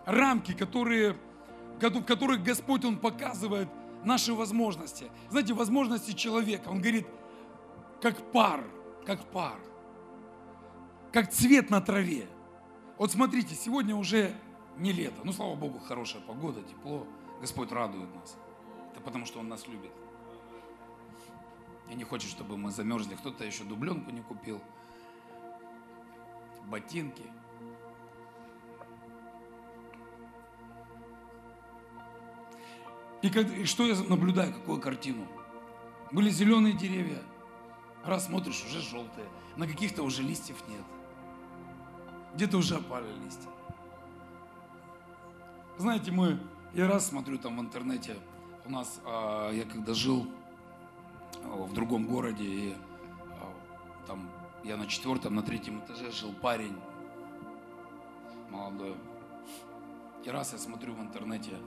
рамки, 0.05 0.53
которые, 0.53 1.17
в 1.79 2.05
которых 2.05 2.43
Господь, 2.43 2.85
Он 2.85 2.97
показывает 2.97 3.69
наши 4.03 4.33
возможности. 4.33 5.11
Знаете, 5.29 5.53
возможности 5.53 6.11
человека. 6.11 6.69
Он 6.69 6.79
говорит, 6.79 7.07
как 8.01 8.31
пар, 8.31 8.63
как 9.05 9.23
пар, 9.25 9.59
как 11.11 11.31
цвет 11.31 11.69
на 11.69 11.81
траве. 11.81 12.27
Вот 12.97 13.11
смотрите, 13.11 13.55
сегодня 13.55 13.95
уже 13.95 14.33
не 14.77 14.91
лето. 14.91 15.21
Ну, 15.23 15.33
слава 15.33 15.55
Богу, 15.55 15.79
хорошая 15.79 16.21
погода, 16.21 16.61
тепло. 16.61 17.05
Господь 17.41 17.71
радует 17.71 18.13
нас. 18.15 18.37
Это 18.91 19.01
потому, 19.01 19.25
что 19.25 19.39
Он 19.39 19.49
нас 19.49 19.67
любит. 19.67 19.91
И 21.89 21.95
не 21.95 22.03
хочет, 22.03 22.29
чтобы 22.29 22.57
мы 22.57 22.71
замерзли. 22.71 23.15
Кто-то 23.15 23.43
еще 23.43 23.63
дубленку 23.63 24.11
не 24.11 24.21
купил. 24.21 24.61
Ботинки. 26.65 27.23
И, 33.21 33.29
как, 33.29 33.49
и 33.49 33.65
что 33.65 33.85
я 33.85 33.95
наблюдаю, 33.95 34.53
какую 34.53 34.79
картину? 34.79 35.25
Были 36.11 36.29
зеленые 36.29 36.73
деревья, 36.73 37.21
раз 38.03 38.27
смотришь, 38.27 38.63
уже 38.65 38.81
желтые, 38.81 39.27
на 39.55 39.67
каких-то 39.67 40.03
уже 40.03 40.21
листьев 40.21 40.57
нет. 40.67 40.83
Где-то 42.35 42.57
уже 42.57 42.75
опали 42.75 43.07
листья. 43.23 43.49
Знаете, 45.77 46.11
мы, 46.11 46.39
я 46.73 46.87
раз 46.87 47.07
смотрю 47.07 47.37
там 47.37 47.57
в 47.57 47.61
интернете, 47.61 48.15
у 48.65 48.71
нас, 48.71 48.99
а, 49.05 49.51
я 49.51 49.65
когда 49.65 49.93
жил 49.93 50.27
а, 51.43 51.63
в 51.65 51.73
другом 51.73 52.05
городе, 52.07 52.43
и 52.43 52.75
а, 53.31 53.53
там 54.07 54.29
я 54.63 54.77
на 54.77 54.87
четвертом, 54.87 55.35
на 55.35 55.43
третьем 55.43 55.79
этаже 55.79 56.11
жил 56.11 56.33
парень 56.33 56.75
молодой. 58.49 58.95
И 60.23 60.29
раз 60.29 60.53
я 60.53 60.59
смотрю 60.59 60.93
в 60.93 61.01
интернете, 61.01 61.57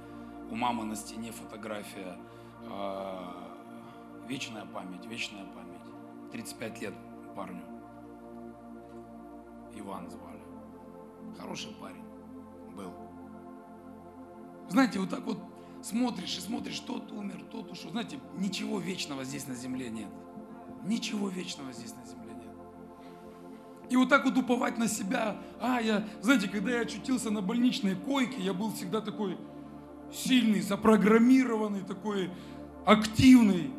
у 0.50 0.54
мамы 0.54 0.84
на 0.84 0.96
стене 0.96 1.32
фотография. 1.32 2.18
А, 2.70 3.56
вечная 4.26 4.64
память, 4.64 5.06
вечная 5.06 5.44
память. 5.44 5.80
35 6.32 6.82
лет 6.82 6.94
парню. 7.34 7.62
Иван 9.74 10.10
звали. 10.10 10.42
Хороший 11.38 11.72
парень 11.80 12.04
был. 12.74 12.92
Знаете, 14.68 14.98
вот 14.98 15.10
так 15.10 15.24
вот 15.24 15.38
смотришь 15.82 16.36
и 16.38 16.40
смотришь, 16.40 16.80
тот 16.80 17.10
умер, 17.12 17.44
тот 17.50 17.70
ушел. 17.70 17.90
Знаете, 17.90 18.18
ничего 18.36 18.78
вечного 18.80 19.24
здесь 19.24 19.46
на 19.46 19.54
земле 19.54 19.88
нет. 19.88 20.10
Ничего 20.84 21.28
вечного 21.28 21.72
здесь 21.72 21.94
на 21.94 22.04
земле 22.06 22.34
нет. 22.34 22.50
И 23.90 23.96
вот 23.96 24.08
так 24.08 24.24
вот 24.24 24.36
уповать 24.36 24.78
на 24.78 24.88
себя. 24.88 25.36
А, 25.60 25.80
я, 25.80 26.06
знаете, 26.20 26.48
когда 26.48 26.72
я 26.72 26.80
очутился 26.80 27.30
на 27.30 27.40
больничной 27.40 27.94
койке, 27.94 28.40
я 28.42 28.52
был 28.52 28.72
всегда 28.72 29.00
такой, 29.00 29.38
сильный, 30.12 30.60
запрограммированный, 30.60 31.82
такой 31.82 32.30
активный, 32.84 33.70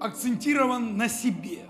акцентирован 0.00 0.96
на 0.96 1.08
себе. 1.08 1.66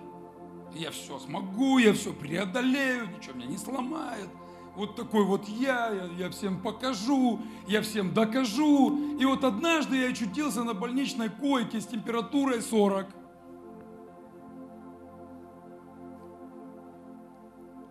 Я 0.74 0.90
все 0.90 1.18
смогу, 1.18 1.78
я 1.78 1.92
все 1.92 2.12
преодолею, 2.12 3.08
ничего 3.16 3.34
меня 3.34 3.46
не 3.46 3.58
сломает. 3.58 4.28
Вот 4.74 4.96
такой 4.96 5.24
вот 5.24 5.48
я, 5.48 5.90
я, 5.90 6.24
я 6.24 6.30
всем 6.30 6.60
покажу, 6.60 7.40
я 7.68 7.80
всем 7.80 8.12
докажу. 8.12 9.16
И 9.18 9.24
вот 9.24 9.44
однажды 9.44 9.98
я 9.98 10.08
очутился 10.08 10.64
на 10.64 10.74
больничной 10.74 11.28
койке 11.28 11.80
с 11.80 11.86
температурой 11.86 12.60
40. 12.60 13.06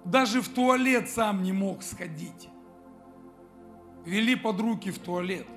Даже 0.04 0.42
в 0.42 0.50
туалет 0.50 1.10
сам 1.10 1.44
не 1.44 1.54
мог 1.54 1.84
сходить 1.84 2.50
вели 4.06 4.36
под 4.36 4.60
руки 4.60 4.92
в 4.92 5.00
туалет. 5.00 5.48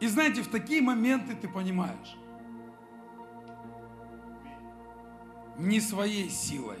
И 0.00 0.06
знаете, 0.06 0.42
в 0.42 0.48
такие 0.48 0.80
моменты 0.80 1.34
ты 1.34 1.48
понимаешь, 1.48 2.16
не 5.58 5.80
своей 5.80 6.30
силой, 6.30 6.78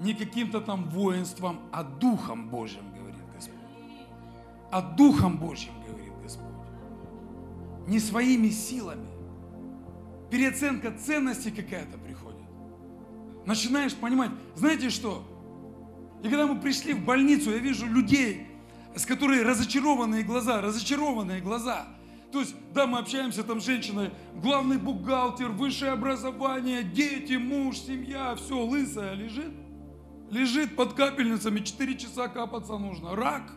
не 0.00 0.14
каким-то 0.14 0.60
там 0.60 0.88
воинством, 0.88 1.60
а 1.70 1.84
Духом 1.84 2.48
Божьим, 2.48 2.92
говорит 2.92 3.22
Господь. 3.32 3.54
А 4.72 4.82
Духом 4.82 5.38
Божьим, 5.38 5.72
говорит 5.86 6.12
Господь. 6.20 6.46
Не 7.86 8.00
своими 8.00 8.48
силами. 8.48 9.06
Переоценка 10.30 10.90
ценности 10.92 11.50
какая-то 11.50 11.98
приходит. 11.98 12.40
Начинаешь 13.46 13.94
понимать, 13.94 14.30
знаете 14.56 14.90
что? 14.90 15.24
И 16.22 16.28
когда 16.28 16.46
мы 16.46 16.60
пришли 16.60 16.94
в 16.94 17.04
больницу, 17.04 17.50
я 17.50 17.58
вижу 17.58 17.86
людей, 17.86 18.46
с 18.94 19.04
которыми 19.04 19.40
разочарованные 19.40 20.22
глаза, 20.22 20.60
разочарованные 20.60 21.40
глаза. 21.40 21.86
То 22.30 22.40
есть, 22.40 22.54
да, 22.72 22.86
мы 22.86 22.98
общаемся 22.98 23.42
там 23.42 23.60
с 23.60 23.64
женщиной, 23.64 24.10
главный 24.36 24.78
бухгалтер, 24.78 25.48
высшее 25.48 25.90
образование, 25.90 26.84
дети, 26.84 27.34
муж, 27.34 27.78
семья, 27.78 28.36
все, 28.36 28.64
лысая 28.64 29.14
лежит. 29.14 29.52
Лежит 30.30 30.76
под 30.76 30.94
капельницами, 30.94 31.60
4 31.60 31.98
часа 31.98 32.28
капаться 32.28 32.78
нужно. 32.78 33.16
Рак. 33.16 33.52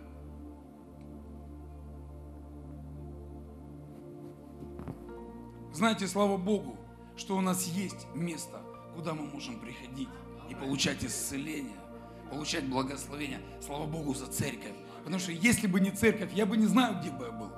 Знаете, 5.72 6.08
слава 6.08 6.38
Богу, 6.38 6.78
что 7.16 7.38
у 7.38 7.42
нас 7.42 7.68
есть 7.68 8.08
место, 8.16 8.62
куда 8.96 9.14
мы 9.14 9.26
можем 9.26 9.60
приходить 9.60 10.10
и 10.50 10.56
получать 10.56 11.04
исцеление 11.06 11.85
получать 12.30 12.66
благословение. 12.68 13.40
Слава 13.66 13.86
Богу 13.86 14.14
за 14.14 14.28
церковь. 14.28 14.74
Потому 15.00 15.20
что 15.20 15.32
если 15.32 15.68
бы 15.68 15.80
не 15.80 15.92
церковь, 15.92 16.34
я 16.34 16.46
бы 16.46 16.58
не 16.58 16.66
знаю, 16.66 17.00
где 17.00 17.12
бы 17.12 17.26
я 17.26 17.32
был. 17.32 17.52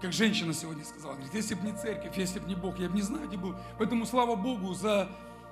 Как 0.00 0.12
женщина 0.12 0.54
сегодня 0.54 0.84
сказала, 0.84 1.12
говорит, 1.12 1.34
если 1.34 1.54
бы 1.54 1.66
не 1.66 1.76
церковь, 1.76 2.16
если 2.16 2.38
бы 2.38 2.48
не 2.48 2.54
Бог, 2.54 2.78
я 2.78 2.88
бы 2.88 2.96
не 2.96 3.02
знаю, 3.02 3.28
где 3.28 3.36
был. 3.36 3.54
Поэтому 3.78 4.06
слава 4.06 4.34
Богу 4.34 4.74
за 4.74 5.10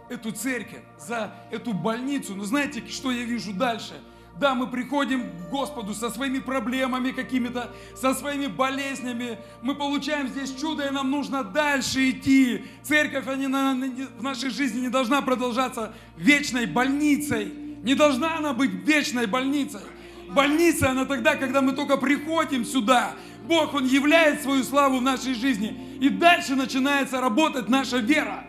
эту 0.08 0.32
церковь, 0.32 0.82
за 0.98 1.34
эту 1.50 1.74
больницу. 1.74 2.34
Но 2.34 2.44
знаете, 2.44 2.86
что 2.88 3.10
я 3.12 3.24
вижу 3.24 3.52
дальше? 3.52 4.00
Да, 4.40 4.54
мы 4.54 4.68
приходим 4.68 5.30
к 5.30 5.50
Господу 5.50 5.94
со 5.94 6.10
своими 6.10 6.38
проблемами 6.38 7.10
какими-то, 7.10 7.72
со 7.94 8.14
своими 8.14 8.46
болезнями. 8.46 9.38
Мы 9.62 9.74
получаем 9.74 10.28
здесь 10.28 10.54
чудо, 10.54 10.86
и 10.86 10.90
нам 10.90 11.10
нужно 11.10 11.44
дальше 11.44 12.10
идти. 12.10 12.64
Церковь 12.82 13.26
они 13.26 13.48
в 13.48 14.22
нашей 14.22 14.50
жизни 14.50 14.80
не 14.80 14.88
должна 14.88 15.22
продолжаться 15.22 15.92
вечной 16.16 16.66
больницей. 16.66 17.67
Не 17.82 17.94
должна 17.94 18.38
она 18.38 18.52
быть 18.52 18.70
вечной 18.70 19.26
больницей. 19.26 19.80
Больница, 20.28 20.90
она 20.90 21.04
тогда, 21.04 21.36
когда 21.36 21.62
мы 21.62 21.72
только 21.72 21.96
приходим 21.96 22.64
сюда. 22.64 23.12
Бог, 23.46 23.74
Он 23.74 23.86
являет 23.86 24.42
свою 24.42 24.62
славу 24.62 24.98
в 24.98 25.02
нашей 25.02 25.34
жизни. 25.34 25.98
И 26.00 26.08
дальше 26.08 26.54
начинается 26.54 27.20
работать 27.20 27.68
наша 27.68 27.98
вера. 27.98 28.44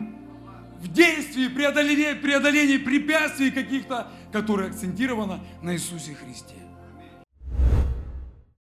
В 0.81 0.87
действии, 0.87 1.47
преодолении, 1.47 2.13
преодолении 2.13 2.77
препятствий 2.77 3.51
каких-то, 3.51 4.07
которые 4.31 4.69
акцентированы 4.69 5.39
на 5.61 5.73
Иисусе 5.73 6.15
Христе. 6.15 6.55